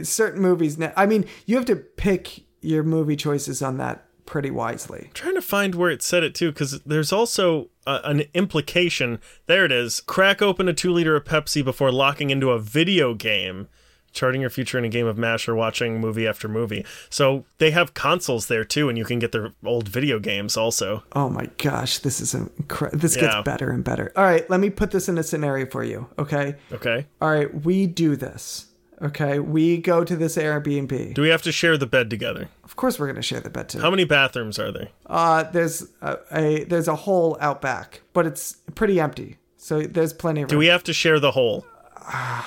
certain 0.02 0.40
movies 0.40 0.78
now 0.78 0.92
i 0.96 1.06
mean 1.06 1.24
you 1.46 1.56
have 1.56 1.64
to 1.64 1.76
pick 1.76 2.40
your 2.60 2.82
movie 2.82 3.16
choices 3.16 3.62
on 3.62 3.76
that 3.78 4.04
pretty 4.24 4.50
wisely 4.50 5.10
trying 5.14 5.34
to 5.34 5.42
find 5.42 5.74
where 5.74 5.90
it 5.90 6.02
said 6.02 6.24
it 6.24 6.34
too 6.34 6.50
because 6.50 6.80
there's 6.80 7.12
also 7.12 7.68
uh, 7.86 8.00
an 8.04 8.22
implication 8.34 9.20
there 9.46 9.64
it 9.64 9.70
is 9.72 10.00
crack 10.00 10.42
open 10.42 10.68
a 10.68 10.72
two 10.74 10.92
liter 10.92 11.14
of 11.16 11.24
pepsi 11.24 11.64
before 11.64 11.92
locking 11.92 12.30
into 12.30 12.50
a 12.50 12.58
video 12.58 13.14
game 13.14 13.68
charting 14.12 14.40
your 14.40 14.48
future 14.50 14.78
in 14.78 14.84
a 14.84 14.88
game 14.88 15.06
of 15.06 15.18
MASH 15.18 15.46
or 15.46 15.54
watching 15.54 16.00
movie 16.00 16.26
after 16.26 16.48
movie. 16.48 16.86
So 17.10 17.44
they 17.58 17.70
have 17.72 17.92
consoles 17.92 18.46
there 18.46 18.64
too, 18.64 18.88
and 18.88 18.96
you 18.96 19.04
can 19.04 19.18
get 19.18 19.30
their 19.32 19.52
old 19.62 19.90
video 19.90 20.18
games 20.18 20.56
also. 20.56 21.04
Oh 21.12 21.28
my 21.28 21.50
gosh, 21.58 21.98
this 21.98 22.18
is 22.22 22.32
incredible 22.34 22.98
this 22.98 23.14
Yeah. 23.14 23.22
gets 23.22 23.44
better 23.44 23.70
and 23.70 23.84
better. 23.84 24.12
All 24.16 24.24
right, 24.24 24.48
let 24.48 24.58
me 24.58 24.70
put 24.70 24.90
this 24.90 25.10
in 25.10 25.18
a 25.18 25.22
scenario 25.22 25.66
for 25.66 25.84
you, 25.84 26.08
okay? 26.18 26.56
Okay. 26.72 27.04
All 27.20 27.28
right, 27.28 27.62
we 27.66 27.86
do 27.86 28.16
this. 28.16 28.68
Okay, 29.02 29.38
we 29.38 29.76
go 29.76 30.04
to 30.04 30.16
this 30.16 30.36
Airbnb. 30.36 31.14
Do 31.14 31.22
we 31.22 31.28
have 31.28 31.42
to 31.42 31.52
share 31.52 31.76
the 31.76 31.86
bed 31.86 32.08
together? 32.08 32.48
of 32.64 32.76
course, 32.76 32.98
we're 32.98 33.06
gonna 33.06 33.22
share 33.22 33.40
the 33.40 33.50
bed 33.50 33.68
too. 33.68 33.78
How 33.80 33.90
many 33.90 34.04
bathrooms 34.04 34.58
are 34.58 34.72
there? 34.72 34.88
Uh, 35.06 35.42
there's 35.44 35.86
a, 36.00 36.18
a 36.32 36.64
there's 36.64 36.88
a 36.88 36.96
hole 36.96 37.36
out 37.40 37.60
back, 37.60 38.00
but 38.12 38.26
it's 38.26 38.56
pretty 38.74 38.98
empty, 39.00 39.36
so 39.56 39.82
there's 39.82 40.12
plenty 40.14 40.42
of 40.42 40.48
Do 40.48 40.54
room. 40.54 40.60
we 40.60 40.66
have 40.66 40.82
to 40.84 40.92
share 40.94 41.20
the 41.20 41.32
whole? 41.32 41.66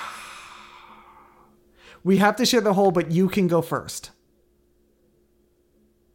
we 2.04 2.18
have 2.18 2.36
to 2.36 2.46
share 2.46 2.60
the 2.60 2.74
hole, 2.74 2.90
but 2.90 3.10
you 3.10 3.28
can 3.28 3.46
go 3.46 3.62
first. 3.62 4.10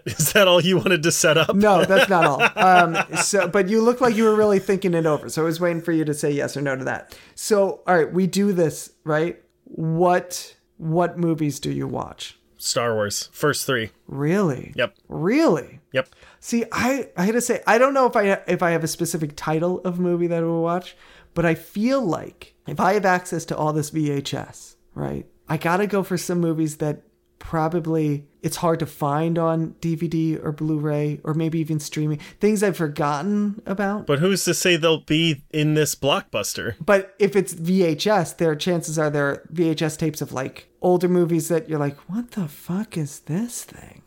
Is 0.06 0.34
that 0.34 0.48
all 0.48 0.62
you 0.62 0.78
wanted 0.78 1.02
to 1.04 1.12
set 1.12 1.36
up? 1.38 1.56
No, 1.56 1.84
that's 1.84 2.10
not 2.10 2.26
all. 2.26 2.42
Um, 2.56 2.98
so, 3.18 3.48
but 3.48 3.70
you 3.70 3.82
look 3.82 4.02
like 4.02 4.16
you 4.16 4.24
were 4.26 4.36
really 4.36 4.60
thinking 4.60 4.94
it 4.94 5.06
over. 5.06 5.30
So 5.30 5.44
I 5.44 5.46
was 5.46 5.60
waiting 5.60 5.82
for 5.82 5.92
you 5.92 6.06
to 6.06 6.14
say 6.14 6.32
yes 6.32 6.56
or 6.58 6.62
no 6.62 6.76
to 6.76 6.84
that. 6.86 7.18
So, 7.36 7.82
all 7.88 7.96
right, 7.96 8.12
we 8.12 8.28
do 8.28 8.52
this, 8.54 8.92
right? 9.04 9.42
What 9.76 10.56
what 10.78 11.18
movies 11.18 11.60
do 11.60 11.70
you 11.70 11.86
watch? 11.86 12.40
Star 12.58 12.96
Wars. 12.96 13.30
First 13.34 13.66
three. 13.66 13.92
Really? 14.08 14.72
Yep. 14.76 14.96
Really? 15.10 15.82
Yep. 15.92 16.10
See, 16.40 16.64
I 16.72 17.10
I 17.18 17.26
had 17.26 17.34
to 17.34 17.42
say 17.42 17.62
I 17.68 17.78
don't 17.78 17.94
know 17.94 18.06
if 18.06 18.16
I 18.16 18.42
if 18.48 18.64
I 18.64 18.72
have 18.72 18.86
a 18.86 18.88
specific 18.88 19.34
title 19.36 19.82
of 19.82 20.00
movie 20.00 20.28
that 20.28 20.44
I 20.44 20.46
will 20.46 20.64
watch, 20.64 20.96
but 21.34 21.46
I 21.46 21.56
feel 21.56 22.02
like 22.02 22.56
if 22.68 22.80
I 22.80 22.94
have 22.94 23.06
access 23.06 23.44
to 23.46 23.58
all 23.58 23.74
this 23.74 23.92
VHS, 23.92 24.76
right? 24.94 25.26
I 25.50 25.58
got 25.58 25.78
to 25.78 25.88
go 25.88 26.04
for 26.04 26.18
some 26.18 26.40
movies 26.40 26.78
that 26.78 27.02
probably 27.46 28.26
it's 28.42 28.58
hard 28.58 28.80
to 28.80 28.88
find 28.88 29.38
on 29.38 29.76
DVD 29.80 30.44
or 30.44 30.52
Blu-ray 30.52 31.20
or 31.24 31.36
maybe 31.36 31.60
even 31.60 31.80
streaming. 31.80 32.18
Things 32.40 32.64
I've 32.64 32.76
forgotten 32.76 33.62
about. 33.68 34.08
But 34.08 34.18
who's 34.18 34.44
to 34.46 34.56
say 34.56 34.78
they'll 34.78 35.02
be 35.02 35.44
in 35.52 35.76
this 35.76 35.94
blockbuster? 35.94 36.74
But 36.84 37.14
if 37.20 37.36
it's 37.36 37.54
VHS, 37.54 38.38
there 38.38 38.56
chances 38.56 38.98
are 38.98 39.12
there 39.12 39.28
are 39.30 39.48
VHS 39.54 39.96
tapes 40.00 40.22
of 40.22 40.34
like 40.34 40.70
older 40.82 41.08
movies 41.08 41.48
that 41.50 41.70
you're 41.70 41.80
like, 41.80 41.98
what 42.10 42.32
the 42.32 42.48
fuck 42.48 42.98
is 42.98 43.20
this 43.20 43.64
thing? 43.64 44.02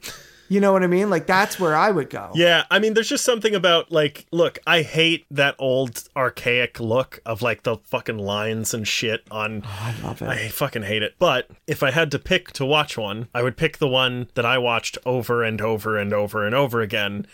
You 0.48 0.60
know 0.60 0.72
what 0.72 0.82
I 0.82 0.86
mean? 0.86 1.10
Like 1.10 1.26
that's 1.26 1.60
where 1.60 1.76
I 1.76 1.90
would 1.90 2.10
go. 2.10 2.30
Yeah, 2.34 2.64
I 2.70 2.78
mean, 2.78 2.94
there's 2.94 3.08
just 3.08 3.24
something 3.24 3.54
about 3.54 3.92
like, 3.92 4.26
look, 4.32 4.58
I 4.66 4.82
hate 4.82 5.26
that 5.30 5.54
old 5.58 6.08
archaic 6.16 6.80
look 6.80 7.20
of 7.26 7.42
like 7.42 7.62
the 7.62 7.76
fucking 7.84 8.18
lines 8.18 8.72
and 8.72 8.86
shit 8.88 9.22
on. 9.30 9.62
I 9.66 9.94
love 10.02 10.22
it. 10.22 10.28
I 10.28 10.48
fucking 10.48 10.82
hate 10.82 11.02
it. 11.02 11.14
But 11.18 11.50
if 11.66 11.82
I 11.82 11.90
had 11.90 12.10
to 12.12 12.18
pick 12.18 12.52
to 12.52 12.64
watch 12.64 12.96
one, 12.96 13.28
I 13.34 13.42
would 13.42 13.56
pick 13.56 13.78
the 13.78 13.88
one 13.88 14.28
that 14.34 14.46
I 14.46 14.58
watched 14.58 14.98
over 15.04 15.42
and 15.42 15.60
over 15.60 15.98
and 15.98 16.12
over 16.12 16.46
and 16.46 16.54
over 16.54 16.80
again. 16.80 17.26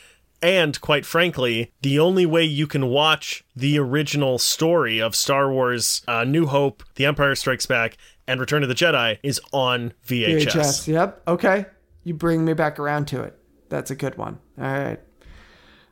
And 0.43 0.79
quite 0.81 1.07
frankly, 1.07 1.73
the 1.81 1.99
only 1.99 2.27
way 2.27 2.45
you 2.45 2.67
can 2.67 2.89
watch 2.89 3.45
the 3.57 3.79
original 3.79 4.39
story 4.39 5.01
of 5.01 5.17
Star 5.17 5.51
Wars 5.51 6.03
uh, 6.07 6.25
New 6.25 6.47
Hope, 6.47 6.83
The 6.97 7.07
Empire 7.07 7.35
Strikes 7.35 7.65
Back, 7.65 7.97
and 8.27 8.41
Return 8.41 8.63
of 8.63 8.69
the 8.69 8.75
Jedi 8.75 9.19
is 9.23 9.41
on 9.53 9.95
VHS. 10.07 10.47
VHS. 10.47 10.89
Yep. 10.89 11.23
Okay. 11.29 11.67
You 12.05 12.15
bring 12.15 12.45
me 12.45 12.53
back 12.53 12.79
around 12.79 13.07
to 13.09 13.23
it. 13.23 13.37
That's 13.69 13.91
a 13.91 13.95
good 13.97 14.17
one. 14.17 14.39
All 14.59 14.65
right. 14.65 15.01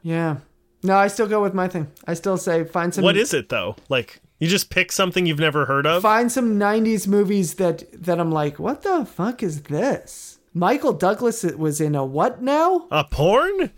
Yeah. 0.02 0.36
No, 0.82 0.96
I 0.96 1.08
still 1.08 1.26
go 1.28 1.42
with 1.42 1.54
my 1.54 1.68
thing. 1.68 1.90
I 2.06 2.14
still 2.14 2.36
say 2.36 2.64
find 2.64 2.92
some 2.94 3.04
What 3.04 3.16
is 3.16 3.32
it 3.32 3.48
though? 3.48 3.76
Like, 3.88 4.20
you 4.38 4.48
just 4.48 4.70
pick 4.70 4.90
something 4.92 5.26
you've 5.26 5.38
never 5.38 5.66
heard 5.66 5.86
of? 5.86 6.02
find 6.02 6.30
some 6.30 6.58
90s 6.58 7.06
movies 7.06 7.54
that 7.54 7.84
that 8.04 8.18
I'm 8.20 8.32
like, 8.32 8.58
"What 8.58 8.82
the 8.82 9.04
fuck 9.04 9.42
is 9.42 9.62
this?" 9.62 10.38
Michael 10.54 10.92
Douglas 10.92 11.44
was 11.44 11.80
in 11.80 11.94
a 11.94 12.04
what 12.04 12.42
now? 12.42 12.86
A 12.90 13.04
porn? 13.04 13.70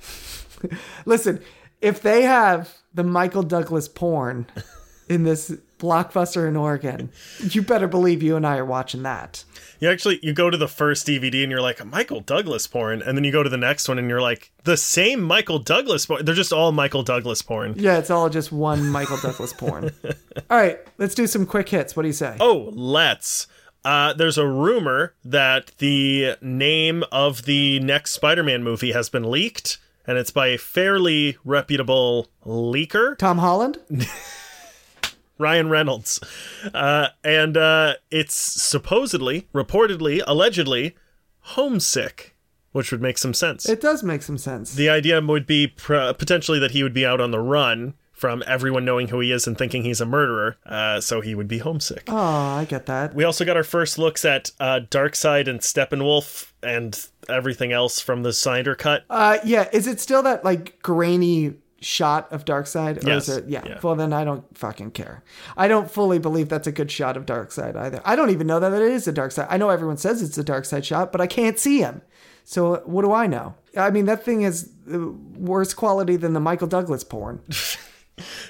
Listen, 1.04 1.40
if 1.80 2.00
they 2.02 2.22
have 2.22 2.78
the 2.94 3.04
Michael 3.04 3.42
Douglas 3.42 3.86
porn 3.88 4.46
in 5.08 5.24
this 5.24 5.52
blockbuster 5.84 6.48
in 6.48 6.56
Oregon, 6.56 7.10
you 7.40 7.62
better 7.62 7.86
believe 7.86 8.22
you 8.22 8.36
and 8.36 8.46
I 8.46 8.56
are 8.56 8.64
watching 8.64 9.02
that. 9.02 9.44
You 9.80 9.90
actually 9.90 10.18
you 10.22 10.32
go 10.32 10.50
to 10.50 10.56
the 10.56 10.68
first 10.68 11.06
DVD 11.06 11.42
and 11.42 11.50
you're 11.50 11.60
like 11.60 11.84
Michael 11.84 12.20
Douglas 12.20 12.66
porn, 12.66 13.02
and 13.02 13.16
then 13.16 13.24
you 13.24 13.32
go 13.32 13.42
to 13.42 13.50
the 13.50 13.56
next 13.56 13.88
one 13.88 13.98
and 13.98 14.08
you're 14.08 14.22
like 14.22 14.50
the 14.64 14.76
same 14.76 15.20
Michael 15.20 15.58
Douglas 15.58 16.06
porn. 16.06 16.24
They're 16.24 16.34
just 16.34 16.52
all 16.52 16.72
Michael 16.72 17.02
Douglas 17.02 17.42
porn. 17.42 17.74
Yeah, 17.76 17.98
it's 17.98 18.10
all 18.10 18.30
just 18.30 18.50
one 18.50 18.88
Michael 18.88 19.18
Douglas 19.18 19.52
porn. 19.52 19.90
All 20.50 20.58
right, 20.58 20.78
let's 20.98 21.14
do 21.14 21.26
some 21.26 21.46
quick 21.46 21.68
hits. 21.68 21.94
What 21.94 22.02
do 22.02 22.08
you 22.08 22.12
say? 22.12 22.36
Oh, 22.40 22.70
let's. 22.72 23.46
Uh, 23.84 24.12
there's 24.14 24.38
a 24.38 24.46
rumor 24.46 25.14
that 25.24 25.72
the 25.78 26.36
name 26.40 27.04
of 27.12 27.44
the 27.44 27.78
next 27.80 28.12
Spider-Man 28.12 28.62
movie 28.62 28.92
has 28.92 29.08
been 29.08 29.30
leaked, 29.30 29.78
and 30.06 30.16
it's 30.18 30.30
by 30.30 30.48
a 30.48 30.58
fairly 30.58 31.36
reputable 31.44 32.28
leaker, 32.44 33.16
Tom 33.18 33.38
Holland? 33.38 33.78
Ryan 35.38 35.68
Reynolds, 35.68 36.20
uh, 36.72 37.08
and 37.22 37.56
uh, 37.56 37.94
it's 38.10 38.34
supposedly, 38.34 39.48
reportedly, 39.52 40.22
allegedly, 40.26 40.94
homesick, 41.40 42.36
which 42.72 42.90
would 42.90 43.02
make 43.02 43.18
some 43.18 43.34
sense. 43.34 43.68
It 43.68 43.80
does 43.80 44.02
make 44.02 44.22
some 44.22 44.38
sense. 44.38 44.74
The 44.74 44.88
idea 44.88 45.20
would 45.20 45.46
be 45.46 45.68
pr- 45.68 46.12
potentially 46.16 46.58
that 46.60 46.70
he 46.70 46.82
would 46.82 46.94
be 46.94 47.04
out 47.04 47.20
on 47.20 47.30
the 47.30 47.40
run 47.40 47.94
from 48.12 48.44
everyone 48.46 48.84
knowing 48.84 49.08
who 49.08 49.18
he 49.20 49.32
is 49.32 49.46
and 49.46 49.58
thinking 49.58 49.82
he's 49.82 50.00
a 50.00 50.06
murderer, 50.06 50.56
uh, 50.64 51.00
so 51.00 51.20
he 51.20 51.34
would 51.34 51.48
be 51.48 51.58
homesick. 51.58 52.04
Oh, 52.08 52.16
I 52.16 52.64
get 52.64 52.86
that. 52.86 53.12
We 53.14 53.24
also 53.24 53.44
got 53.44 53.56
our 53.56 53.64
first 53.64 53.98
looks 53.98 54.24
at 54.24 54.52
uh, 54.60 54.80
Darkseid 54.88 55.48
and 55.48 55.60
Steppenwolf 55.60 56.52
and 56.62 57.08
everything 57.28 57.72
else 57.72 58.00
from 58.00 58.22
the 58.22 58.32
Snyder 58.32 58.76
cut. 58.76 59.04
Uh, 59.10 59.38
yeah, 59.44 59.68
is 59.72 59.88
it 59.88 60.00
still 60.00 60.22
that 60.22 60.44
like 60.44 60.80
grainy 60.80 61.54
shot 61.84 62.32
of 62.32 62.44
Darkseid? 62.44 63.04
Or 63.04 63.08
Yes, 63.08 63.28
is 63.28 63.38
it 63.38 63.48
yeah. 63.48 63.62
yeah. 63.66 63.80
Well 63.82 63.94
then 63.94 64.12
I 64.12 64.24
don't 64.24 64.44
fucking 64.56 64.92
care. 64.92 65.22
I 65.56 65.68
don't 65.68 65.90
fully 65.90 66.18
believe 66.18 66.48
that's 66.48 66.66
a 66.66 66.72
good 66.72 66.90
shot 66.90 67.16
of 67.16 67.26
Darkseid 67.26 67.76
either. 67.76 68.00
I 68.04 68.16
don't 68.16 68.30
even 68.30 68.46
know 68.46 68.60
that 68.60 68.72
it 68.72 68.82
is 68.82 69.06
a 69.06 69.12
Darkseid. 69.12 69.46
I 69.50 69.56
know 69.56 69.70
everyone 69.70 69.96
says 69.96 70.22
it's 70.22 70.38
a 70.38 70.44
Darkseid 70.44 70.84
shot, 70.84 71.12
but 71.12 71.20
I 71.20 71.26
can't 71.26 71.58
see 71.58 71.78
him. 71.80 72.02
So 72.44 72.82
what 72.84 73.02
do 73.02 73.12
I 73.12 73.26
know? 73.26 73.54
I 73.76 73.90
mean 73.90 74.06
that 74.06 74.24
thing 74.24 74.42
is 74.42 74.70
uh, 74.92 74.98
worse 75.36 75.74
quality 75.74 76.16
than 76.16 76.32
the 76.32 76.40
Michael 76.40 76.68
Douglas 76.68 77.04
porn. 77.04 77.40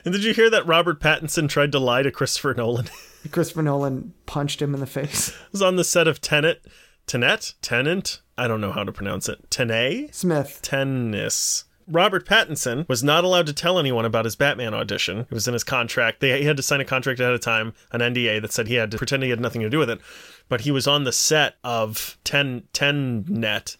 And 0.05 0.13
did 0.13 0.25
you 0.25 0.35
hear 0.35 0.51
that 0.51 0.67
Robert 0.67 1.01
Pattinson 1.01 1.49
tried 1.49 1.73
to 1.73 1.79
lie 1.79 2.03
to 2.03 2.11
Christopher 2.11 2.55
Nolan? 2.55 2.87
Christopher 3.31 3.63
Nolan 3.63 4.13
punched 4.27 4.61
him 4.61 4.75
in 4.75 4.81
the 4.81 4.87
face. 4.87 5.35
was 5.53 5.63
on 5.63 5.77
the 5.77 5.85
set 5.85 6.07
of 6.07 6.21
Tenet. 6.21 6.67
Tenet? 7.07 7.55
Tenant? 7.63 8.21
I 8.37 8.49
don't 8.49 8.61
know 8.61 8.73
how 8.73 8.85
to 8.85 8.93
pronounce 8.93 9.29
it. 9.29 9.51
Tenet? 9.51 10.15
Smith. 10.15 10.61
tennis. 10.63 11.65
Robert 11.87 12.27
Pattinson 12.27 12.89
was 12.89 13.03
not 13.03 13.25
allowed 13.25 13.47
to 13.47 13.53
tell 13.53 13.79
anyone 13.79 14.05
about 14.05 14.25
his 14.25 14.37
Batman 14.37 14.75
audition. 14.75 15.19
It 15.21 15.31
was 15.31 15.47
in 15.49 15.55
his 15.55 15.65
contract. 15.65 16.21
They, 16.21 16.41
he 16.41 16.47
had 16.47 16.57
to 16.57 16.63
sign 16.63 16.81
a 16.81 16.85
contract 16.85 17.21
ahead 17.21 17.33
of 17.33 17.41
time, 17.41 17.75
an 17.93 18.01
NDA 18.01 18.41
that 18.43 18.53
said 18.53 18.69
he 18.69 18.75
had 18.75 18.91
to 18.91 18.99
pretend 18.99 19.23
he 19.23 19.31
had 19.31 19.41
nothing 19.41 19.63
to 19.63 19.71
do 19.71 19.79
with 19.79 19.91
it. 19.91 20.01
But 20.49 20.63
he 20.63 20.71
was 20.71 20.87
on 20.87 21.05
the 21.05 21.13
set 21.13 21.57
of 21.63 22.17
10, 22.25 22.65
10 22.73 23.27
Net 23.29 23.77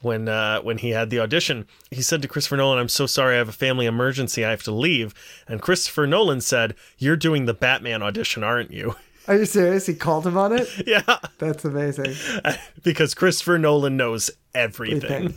when 0.00 0.28
uh, 0.28 0.60
when 0.60 0.78
he 0.78 0.90
had 0.90 1.10
the 1.10 1.20
audition. 1.20 1.66
He 1.90 2.02
said 2.02 2.22
to 2.22 2.28
Christopher 2.28 2.56
Nolan, 2.56 2.78
"I'm 2.78 2.88
so 2.88 3.06
sorry, 3.06 3.34
I 3.34 3.38
have 3.38 3.48
a 3.48 3.52
family 3.52 3.86
emergency. 3.86 4.44
I 4.44 4.50
have 4.50 4.62
to 4.64 4.72
leave." 4.72 5.14
And 5.46 5.60
Christopher 5.60 6.06
Nolan 6.06 6.40
said, 6.40 6.74
"You're 6.98 7.16
doing 7.16 7.46
the 7.46 7.54
Batman 7.54 8.02
audition, 8.02 8.44
aren't 8.44 8.70
you?" 8.70 8.94
Are 9.28 9.36
you 9.36 9.44
serious? 9.44 9.84
He 9.84 9.94
called 9.94 10.26
him 10.26 10.38
on 10.38 10.52
it? 10.52 10.66
yeah, 10.86 11.18
That's 11.36 11.62
amazing. 11.66 12.14
because 12.82 13.12
Christopher 13.12 13.58
Nolan 13.58 13.94
knows 13.94 14.30
everything. 14.54 15.04
Everything. 15.04 15.34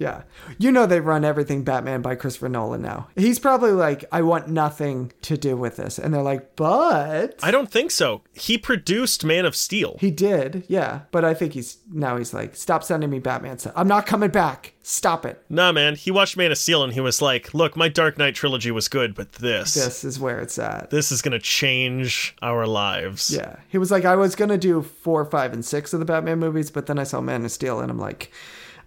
Yeah. 0.00 0.22
You 0.58 0.72
know 0.72 0.86
they 0.86 0.98
run 0.98 1.26
everything 1.26 1.62
Batman 1.62 2.00
by 2.00 2.14
Christopher 2.14 2.48
Nolan 2.48 2.80
now. 2.80 3.08
He's 3.16 3.38
probably 3.38 3.72
like, 3.72 4.02
I 4.10 4.22
want 4.22 4.48
nothing 4.48 5.12
to 5.22 5.36
do 5.36 5.58
with 5.58 5.76
this. 5.76 5.98
And 5.98 6.14
they're 6.14 6.22
like, 6.22 6.56
but 6.56 7.38
I 7.42 7.50
don't 7.50 7.70
think 7.70 7.90
so. 7.90 8.22
He 8.32 8.56
produced 8.56 9.26
Man 9.26 9.44
of 9.44 9.54
Steel. 9.54 9.98
he 10.00 10.10
did, 10.10 10.64
yeah. 10.68 11.02
But 11.10 11.26
I 11.26 11.34
think 11.34 11.52
he's 11.52 11.78
now 11.92 12.16
he's 12.16 12.32
like, 12.32 12.56
stop 12.56 12.82
sending 12.82 13.10
me 13.10 13.18
Batman 13.18 13.58
stuff. 13.58 13.74
I'm 13.76 13.88
not 13.88 14.06
coming 14.06 14.30
back. 14.30 14.72
Stop 14.82 15.26
it. 15.26 15.44
Nah, 15.50 15.70
man. 15.70 15.94
He 15.96 16.10
watched 16.10 16.38
Man 16.38 16.50
of 16.50 16.56
Steel 16.56 16.82
and 16.82 16.94
he 16.94 17.00
was 17.00 17.20
like, 17.20 17.52
"Look, 17.52 17.76
my 17.76 17.88
Dark 17.88 18.16
Knight 18.16 18.34
trilogy 18.34 18.70
was 18.70 18.88
good, 18.88 19.14
but 19.14 19.34
this, 19.34 19.74
this, 19.74 19.84
This 19.84 20.04
is 20.04 20.18
where 20.18 20.40
it's 20.40 20.58
at. 20.58 20.88
This 20.88 21.12
is 21.12 21.20
gonna 21.20 21.38
change 21.38 22.34
our 22.40 22.66
lives." 22.66 23.30
Yeah. 23.30 23.56
He 23.68 23.76
was 23.76 23.90
like, 23.90 24.06
I 24.06 24.16
was 24.16 24.34
gonna 24.34 24.56
do 24.56 24.80
four, 24.80 25.22
five, 25.26 25.52
and 25.52 25.62
six 25.62 25.92
of 25.92 26.00
the 26.00 26.06
Batman 26.06 26.38
movies, 26.38 26.70
but 26.70 26.86
then 26.86 26.98
I 26.98 27.04
saw 27.04 27.20
Man 27.20 27.44
of 27.44 27.52
Steel 27.52 27.78
and 27.80 27.90
I'm 27.90 27.98
like, 27.98 28.32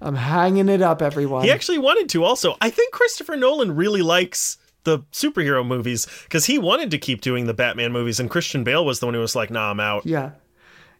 I'm 0.04 0.16
hanging 0.16 0.70
it 0.70 0.82
up, 0.82 1.02
everyone. 1.02 1.44
He 1.46 1.52
actually 1.52 1.80
wanted 1.80 2.10
to. 2.10 2.24
Also, 2.24 2.56
I 2.62 2.70
think 2.70 2.94
Christopher 2.94 3.36
Nolan 3.36 3.76
really 3.76 4.02
likes 4.02 4.58
the 4.84 5.00
superhero 5.14 5.66
movies 5.66 6.06
because 6.24 6.46
he 6.46 6.60
wanted 6.60 6.92
to 6.92 6.98
keep 6.98 7.22
doing 7.22 7.46
the 7.48 7.54
Batman 7.54 7.92
movies, 7.94 8.20
and 8.20 8.30
Christian 8.30 8.64
Bale 8.66 8.86
was 8.86 9.00
the 9.00 9.06
one 9.08 9.14
who 9.16 9.22
was 9.22 9.36
like, 9.36 9.50
"Nah, 9.50 9.72
I'm 9.72 9.80
out." 9.80 10.06
yeah. 10.06 10.32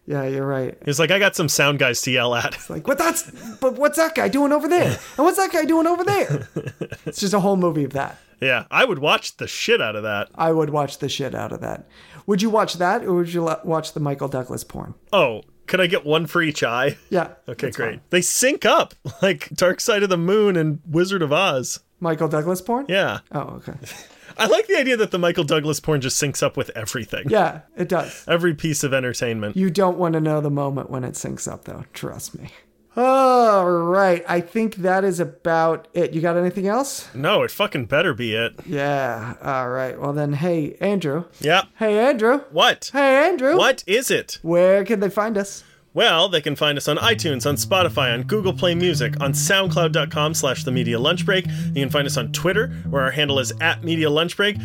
Yeah, 0.06 0.24
you're 0.24 0.46
right. 0.46 0.76
He's 0.84 0.98
like, 0.98 1.10
"I 1.10 1.18
got 1.18 1.34
some 1.34 1.48
sound 1.48 1.78
guys 1.78 2.02
to 2.02 2.10
yell 2.10 2.34
at." 2.34 2.58
Like, 2.68 2.86
what 2.86 2.98
that's 2.98 3.30
but 3.60 3.76
what's 3.76 3.96
that 3.96 4.14
guy 4.14 4.28
doing 4.28 4.52
over 4.52 4.68
there? 4.68 4.98
And 5.16 5.24
what's 5.24 5.38
that 5.38 5.50
guy 5.50 5.64
doing 5.64 5.86
over 5.86 6.04
there? 6.04 6.48
It's 7.06 7.20
just 7.20 7.32
a 7.32 7.40
whole 7.40 7.56
movie 7.56 7.84
of 7.84 7.92
that. 7.94 8.18
yeah, 8.40 8.64
I 8.70 8.84
would 8.84 8.98
watch 8.98 9.36
the 9.38 9.46
shit 9.46 9.80
out 9.80 9.96
of 9.96 10.02
that. 10.02 10.28
I 10.34 10.52
would 10.52 10.70
watch 10.70 10.98
the 10.98 11.08
shit 11.08 11.34
out 11.34 11.52
of 11.52 11.60
that. 11.62 11.86
Would 12.26 12.42
you 12.42 12.50
watch 12.50 12.74
that 12.74 13.02
or 13.04 13.14
would 13.14 13.32
you 13.32 13.44
watch 13.64 13.92
the 13.94 14.00
Michael 14.00 14.28
Douglas 14.28 14.62
porn? 14.64 14.94
Oh, 15.12 15.42
could 15.66 15.80
I 15.80 15.86
get 15.86 16.04
one 16.04 16.26
for 16.26 16.42
each 16.42 16.62
eye? 16.62 16.96
Yeah. 17.10 17.28
Okay, 17.48 17.70
great. 17.70 17.90
fine. 17.94 18.00
They 18.10 18.20
sync 18.22 18.64
up 18.64 18.94
like 19.22 19.50
Dark 19.50 19.80
Side 19.80 20.02
of 20.02 20.08
the 20.08 20.16
Moon 20.16 20.56
and 20.56 20.80
Wizard 20.86 21.22
of 21.22 21.32
Oz. 21.32 21.80
Michael 22.00 22.28
Douglas 22.28 22.60
porn? 22.60 22.86
Yeah. 22.88 23.20
Oh, 23.32 23.60
okay. 23.62 23.74
I 24.38 24.46
like 24.46 24.66
the 24.66 24.76
idea 24.76 24.96
that 24.96 25.10
the 25.12 25.18
Michael 25.18 25.44
Douglas 25.44 25.78
porn 25.78 26.00
just 26.00 26.20
syncs 26.20 26.42
up 26.42 26.56
with 26.56 26.70
everything. 26.70 27.28
Yeah, 27.28 27.60
it 27.76 27.88
does. 27.88 28.24
Every 28.26 28.52
piece 28.54 28.82
of 28.82 28.92
entertainment. 28.92 29.56
You 29.56 29.70
don't 29.70 29.96
want 29.96 30.14
to 30.14 30.20
know 30.20 30.40
the 30.40 30.50
moment 30.50 30.90
when 30.90 31.04
it 31.04 31.14
syncs 31.14 31.50
up, 31.50 31.64
though. 31.66 31.84
Trust 31.92 32.36
me. 32.38 32.50
All 32.96 33.70
right. 33.70 34.24
I 34.28 34.40
think 34.40 34.76
that 34.76 35.04
is 35.04 35.18
about 35.20 35.88
it. 35.94 36.12
You 36.12 36.20
got 36.20 36.36
anything 36.36 36.68
else? 36.68 37.12
No, 37.14 37.42
it 37.42 37.50
fucking 37.50 37.86
better 37.86 38.14
be 38.14 38.34
it. 38.34 38.54
Yeah. 38.66 39.34
All 39.42 39.68
right. 39.68 40.00
Well, 40.00 40.12
then, 40.12 40.34
hey, 40.34 40.76
Andrew. 40.80 41.24
Yeah. 41.40 41.62
Hey, 41.78 41.98
Andrew. 41.98 42.38
What? 42.50 42.90
Hey, 42.92 43.26
Andrew. 43.28 43.56
What 43.56 43.82
is 43.86 44.10
it? 44.10 44.38
Where 44.42 44.84
can 44.84 45.00
they 45.00 45.10
find 45.10 45.36
us? 45.36 45.64
Well, 45.92 46.28
they 46.28 46.40
can 46.40 46.56
find 46.56 46.76
us 46.76 46.88
on 46.88 46.96
iTunes, 46.96 47.48
on 47.48 47.54
Spotify, 47.54 48.12
on 48.12 48.24
Google 48.24 48.52
Play 48.52 48.74
Music, 48.74 49.20
on 49.20 49.32
SoundCloud.com 49.32 50.34
slash 50.34 50.64
The 50.64 50.72
Media 50.72 50.98
Lunch 50.98 51.24
Break. 51.24 51.46
You 51.46 51.82
can 51.82 51.90
find 51.90 52.06
us 52.06 52.16
on 52.16 52.32
Twitter, 52.32 52.68
where 52.90 53.02
our 53.02 53.12
handle 53.12 53.38
is 53.38 53.52
at 53.60 53.84
Media 53.84 54.10
Lunch 54.10 54.36
Break. 54.36 54.56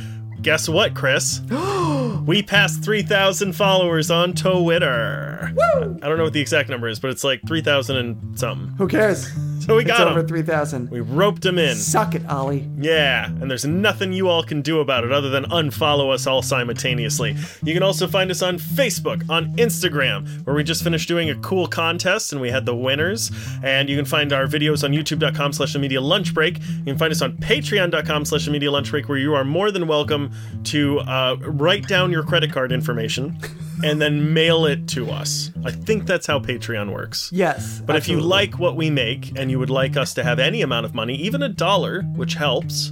Guess 0.41 0.69
what, 0.69 0.95
Chris? 0.95 1.41
we 2.25 2.41
passed 2.41 2.83
3,000 2.83 3.53
followers 3.53 4.09
on 4.09 4.33
Twitter. 4.33 5.53
I 6.01 6.07
don't 6.07 6.17
know 6.17 6.23
what 6.23 6.33
the 6.33 6.41
exact 6.41 6.69
number 6.69 6.87
is, 6.87 6.99
but 6.99 7.11
it's 7.11 7.23
like 7.23 7.41
3,000 7.47 7.95
and 7.97 8.39
something. 8.39 8.75
Who 8.77 8.87
cares? 8.87 9.29
So 9.69 9.75
we 9.75 9.83
It's 9.83 9.91
got 9.91 10.07
over 10.07 10.21
them. 10.21 10.27
3,000. 10.27 10.89
We 10.89 10.99
roped 10.99 11.43
them 11.43 11.59
in. 11.59 11.75
Suck 11.75 12.15
it, 12.15 12.27
Ollie. 12.27 12.67
Yeah, 12.79 13.27
and 13.27 13.49
there's 13.51 13.65
nothing 13.65 14.13
you 14.13 14.27
all 14.27 14.41
can 14.41 14.61
do 14.63 14.79
about 14.79 15.03
it 15.03 15.11
other 15.11 15.29
than 15.29 15.45
unfollow 15.45 16.11
us 16.11 16.25
all 16.25 16.41
simultaneously. 16.41 17.35
You 17.63 17.73
can 17.73 17.83
also 17.83 18.07
find 18.07 18.31
us 18.31 18.41
on 18.41 18.57
Facebook, 18.57 19.29
on 19.29 19.55
Instagram, 19.57 20.45
where 20.45 20.55
we 20.55 20.63
just 20.63 20.83
finished 20.83 21.07
doing 21.07 21.29
a 21.29 21.35
cool 21.35 21.67
contest 21.67 22.31
and 22.31 22.41
we 22.41 22.49
had 22.49 22.65
the 22.65 22.75
winners. 22.75 23.31
And 23.63 23.89
you 23.89 23.95
can 23.95 24.05
find 24.05 24.33
our 24.33 24.47
videos 24.47 24.83
on 24.83 24.91
youtube.com 24.91 25.53
slash 25.53 25.75
media 25.75 26.01
lunch 26.01 26.33
break. 26.33 26.57
You 26.57 26.83
can 26.85 26.97
find 26.97 27.11
us 27.11 27.21
on 27.21 27.33
patreon.com 27.33 28.25
slash 28.25 28.47
media 28.47 28.71
lunch 28.71 28.89
break, 28.89 29.07
where 29.07 29.19
you 29.19 29.35
are 29.35 29.43
more 29.45 29.69
than 29.69 29.87
welcome 29.87 30.31
to 30.63 30.99
uh, 31.01 31.37
write 31.41 31.87
down 31.87 32.11
your 32.11 32.23
credit 32.23 32.51
card 32.51 32.71
information 32.71 33.37
and 33.83 34.01
then 34.01 34.33
mail 34.33 34.65
it 34.65 34.87
to 34.89 35.09
us. 35.09 35.51
I 35.65 35.71
think 35.71 36.05
that's 36.05 36.27
how 36.27 36.39
Patreon 36.39 36.91
works. 36.91 37.29
Yes. 37.31 37.81
But 37.85 37.95
if 37.95 38.07
you 38.07 38.19
like 38.19 38.59
what 38.59 38.75
we 38.75 38.89
make 38.89 39.37
and 39.37 39.49
you 39.49 39.59
would 39.59 39.69
like 39.69 39.97
us 39.97 40.13
to 40.15 40.23
have 40.23 40.39
any 40.39 40.61
amount 40.61 40.85
of 40.85 40.93
money, 40.93 41.15
even 41.15 41.41
a 41.41 41.49
dollar, 41.49 42.01
which 42.15 42.35
helps, 42.35 42.91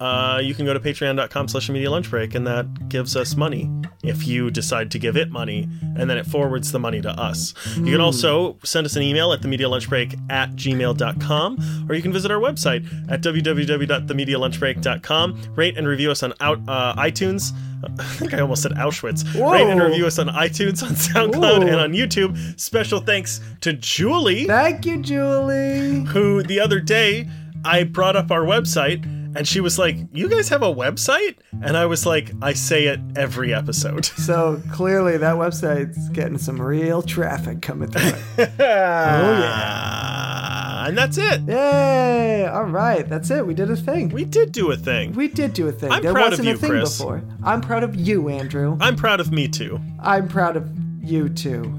uh, 0.00 0.40
you 0.42 0.54
can 0.54 0.64
go 0.66 0.72
to 0.74 0.80
patreon.com 0.80 1.48
slash 1.48 1.68
media 1.70 1.90
lunch 1.90 2.10
break 2.10 2.34
and 2.34 2.46
that 2.46 2.88
gives 2.88 3.16
us 3.16 3.36
money 3.36 3.70
if 4.02 4.26
you 4.26 4.50
decide 4.50 4.90
to 4.90 4.98
give 4.98 5.16
it 5.16 5.30
money 5.30 5.68
and 5.96 6.10
then 6.10 6.18
it 6.18 6.26
forwards 6.26 6.72
the 6.72 6.78
money 6.78 7.00
to 7.00 7.08
us. 7.10 7.54
You 7.76 7.92
can 7.92 8.00
also 8.00 8.56
send 8.62 8.84
us 8.86 8.96
an 8.96 9.02
email 9.02 9.32
at 9.32 9.40
themedialunchbreak 9.40 10.30
at 10.30 10.50
gmail.com 10.52 11.86
or 11.88 11.94
you 11.94 12.02
can 12.02 12.12
visit 12.12 12.30
our 12.30 12.40
website 12.40 12.86
at 13.10 13.22
www.themedialunchbreak.com. 13.22 15.54
Rate 15.54 15.78
and 15.78 15.88
review 15.88 16.10
us 16.10 16.22
on 16.22 16.34
out, 16.40 16.58
uh, 16.68 16.94
iTunes. 16.96 17.52
I 17.98 18.04
think 18.04 18.34
I 18.34 18.40
almost 18.40 18.62
said 18.62 18.72
Auschwitz. 18.72 19.24
Rate 19.34 19.70
and 19.70 19.80
review 19.80 20.06
us 20.06 20.18
on 20.18 20.28
iTunes, 20.28 20.82
on 20.82 20.90
SoundCloud, 20.90 21.60
Ooh. 21.60 21.66
and 21.66 21.76
on 21.76 21.92
YouTube. 21.92 22.60
Special 22.60 23.00
thanks 23.00 23.40
to 23.60 23.72
Julie 23.72 24.44
Thank 24.44 24.84
you, 24.86 25.02
Julie. 25.02 26.04
who 26.04 26.42
the 26.42 26.60
other 26.60 26.80
day 26.80 27.28
I 27.64 27.84
brought 27.84 28.16
up 28.16 28.30
our 28.30 28.42
website 28.42 29.04
and 29.36 29.46
she 29.46 29.60
was 29.60 29.78
like, 29.78 29.96
You 30.12 30.28
guys 30.28 30.48
have 30.48 30.62
a 30.62 30.72
website? 30.74 31.36
And 31.62 31.76
I 31.76 31.86
was 31.86 32.04
like, 32.06 32.32
I 32.42 32.52
say 32.54 32.86
it 32.86 32.98
every 33.16 33.54
episode. 33.54 34.10
So 34.26 34.60
clearly 34.72 35.16
that 35.18 35.36
website's 35.36 36.08
getting 36.08 36.36
some 36.38 36.60
real 36.60 37.00
traffic 37.00 37.62
coming 37.62 37.88
through 37.88 38.02
oh, 38.38 38.48
yeah. 38.58 40.86
And 40.88 40.98
that's 40.98 41.16
it. 41.18 41.42
Yay! 41.48 42.46
All 42.46 42.64
right, 42.64 43.08
that's 43.08 43.30
it. 43.30 43.46
We 43.46 43.54
did 43.54 43.70
a 43.70 43.76
thing. 43.76 44.08
We 44.10 44.24
did 44.24 44.50
do 44.52 44.70
a 44.72 44.76
thing. 44.76 45.12
We 45.12 45.28
did 45.28 45.52
do 45.52 45.68
a 45.68 45.72
thing. 45.72 45.90
I'm 45.92 46.02
there 46.02 46.12
proud 46.12 46.26
of 46.32 46.38
wasn't 46.38 46.48
you, 46.48 46.54
a 46.54 46.58
thing 46.58 46.70
Chris. 46.70 46.98
before. 46.98 47.22
I'm 47.44 47.60
proud 47.60 47.82
of 47.84 47.94
you, 47.96 48.28
Andrew. 48.28 48.76
I'm 48.80 48.96
proud 48.96 49.20
of 49.20 49.30
me 49.32 49.46
too. 49.48 49.80
I'm 50.00 50.26
proud 50.28 50.56
of 50.56 50.68
you 51.02 51.28
too. 51.28 51.72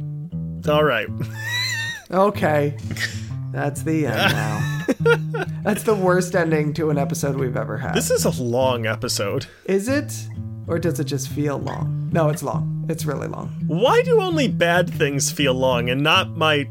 All 0.69 0.83
right. 0.83 1.07
Okay. 2.09 2.77
That's 3.51 3.83
the 3.83 4.05
end 4.05 4.15
now. 4.15 4.76
That's 5.63 5.83
the 5.83 5.95
worst 5.95 6.35
ending 6.35 6.73
to 6.75 6.89
an 6.89 6.97
episode 6.97 7.35
we've 7.35 7.57
ever 7.57 7.77
had. 7.77 7.93
This 7.93 8.11
is 8.11 8.25
a 8.25 8.41
long 8.41 8.85
episode. 8.85 9.47
Is 9.65 9.87
it? 9.87 10.13
Or 10.67 10.79
does 10.79 10.99
it 10.99 11.05
just 11.05 11.29
feel 11.29 11.57
long? 11.57 12.09
No, 12.11 12.29
it's 12.29 12.43
long. 12.43 12.85
It's 12.89 13.05
really 13.05 13.27
long. 13.27 13.49
Why 13.67 14.01
do 14.03 14.21
only 14.21 14.47
bad 14.47 14.89
things 14.89 15.31
feel 15.31 15.53
long 15.53 15.89
and 15.89 16.01
not 16.03 16.35
my. 16.35 16.69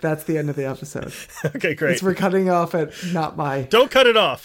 That's 0.00 0.24
the 0.24 0.36
end 0.36 0.50
of 0.50 0.56
the 0.56 0.66
episode. 0.66 1.12
Okay, 1.56 1.74
great. 1.74 1.92
It's 1.92 2.02
we're 2.02 2.14
cutting 2.14 2.50
off 2.50 2.74
at 2.74 2.92
not 3.12 3.36
my 3.36 3.62
Don't 3.62 3.90
cut 3.90 4.06
it 4.06 4.16
off. 4.16 4.42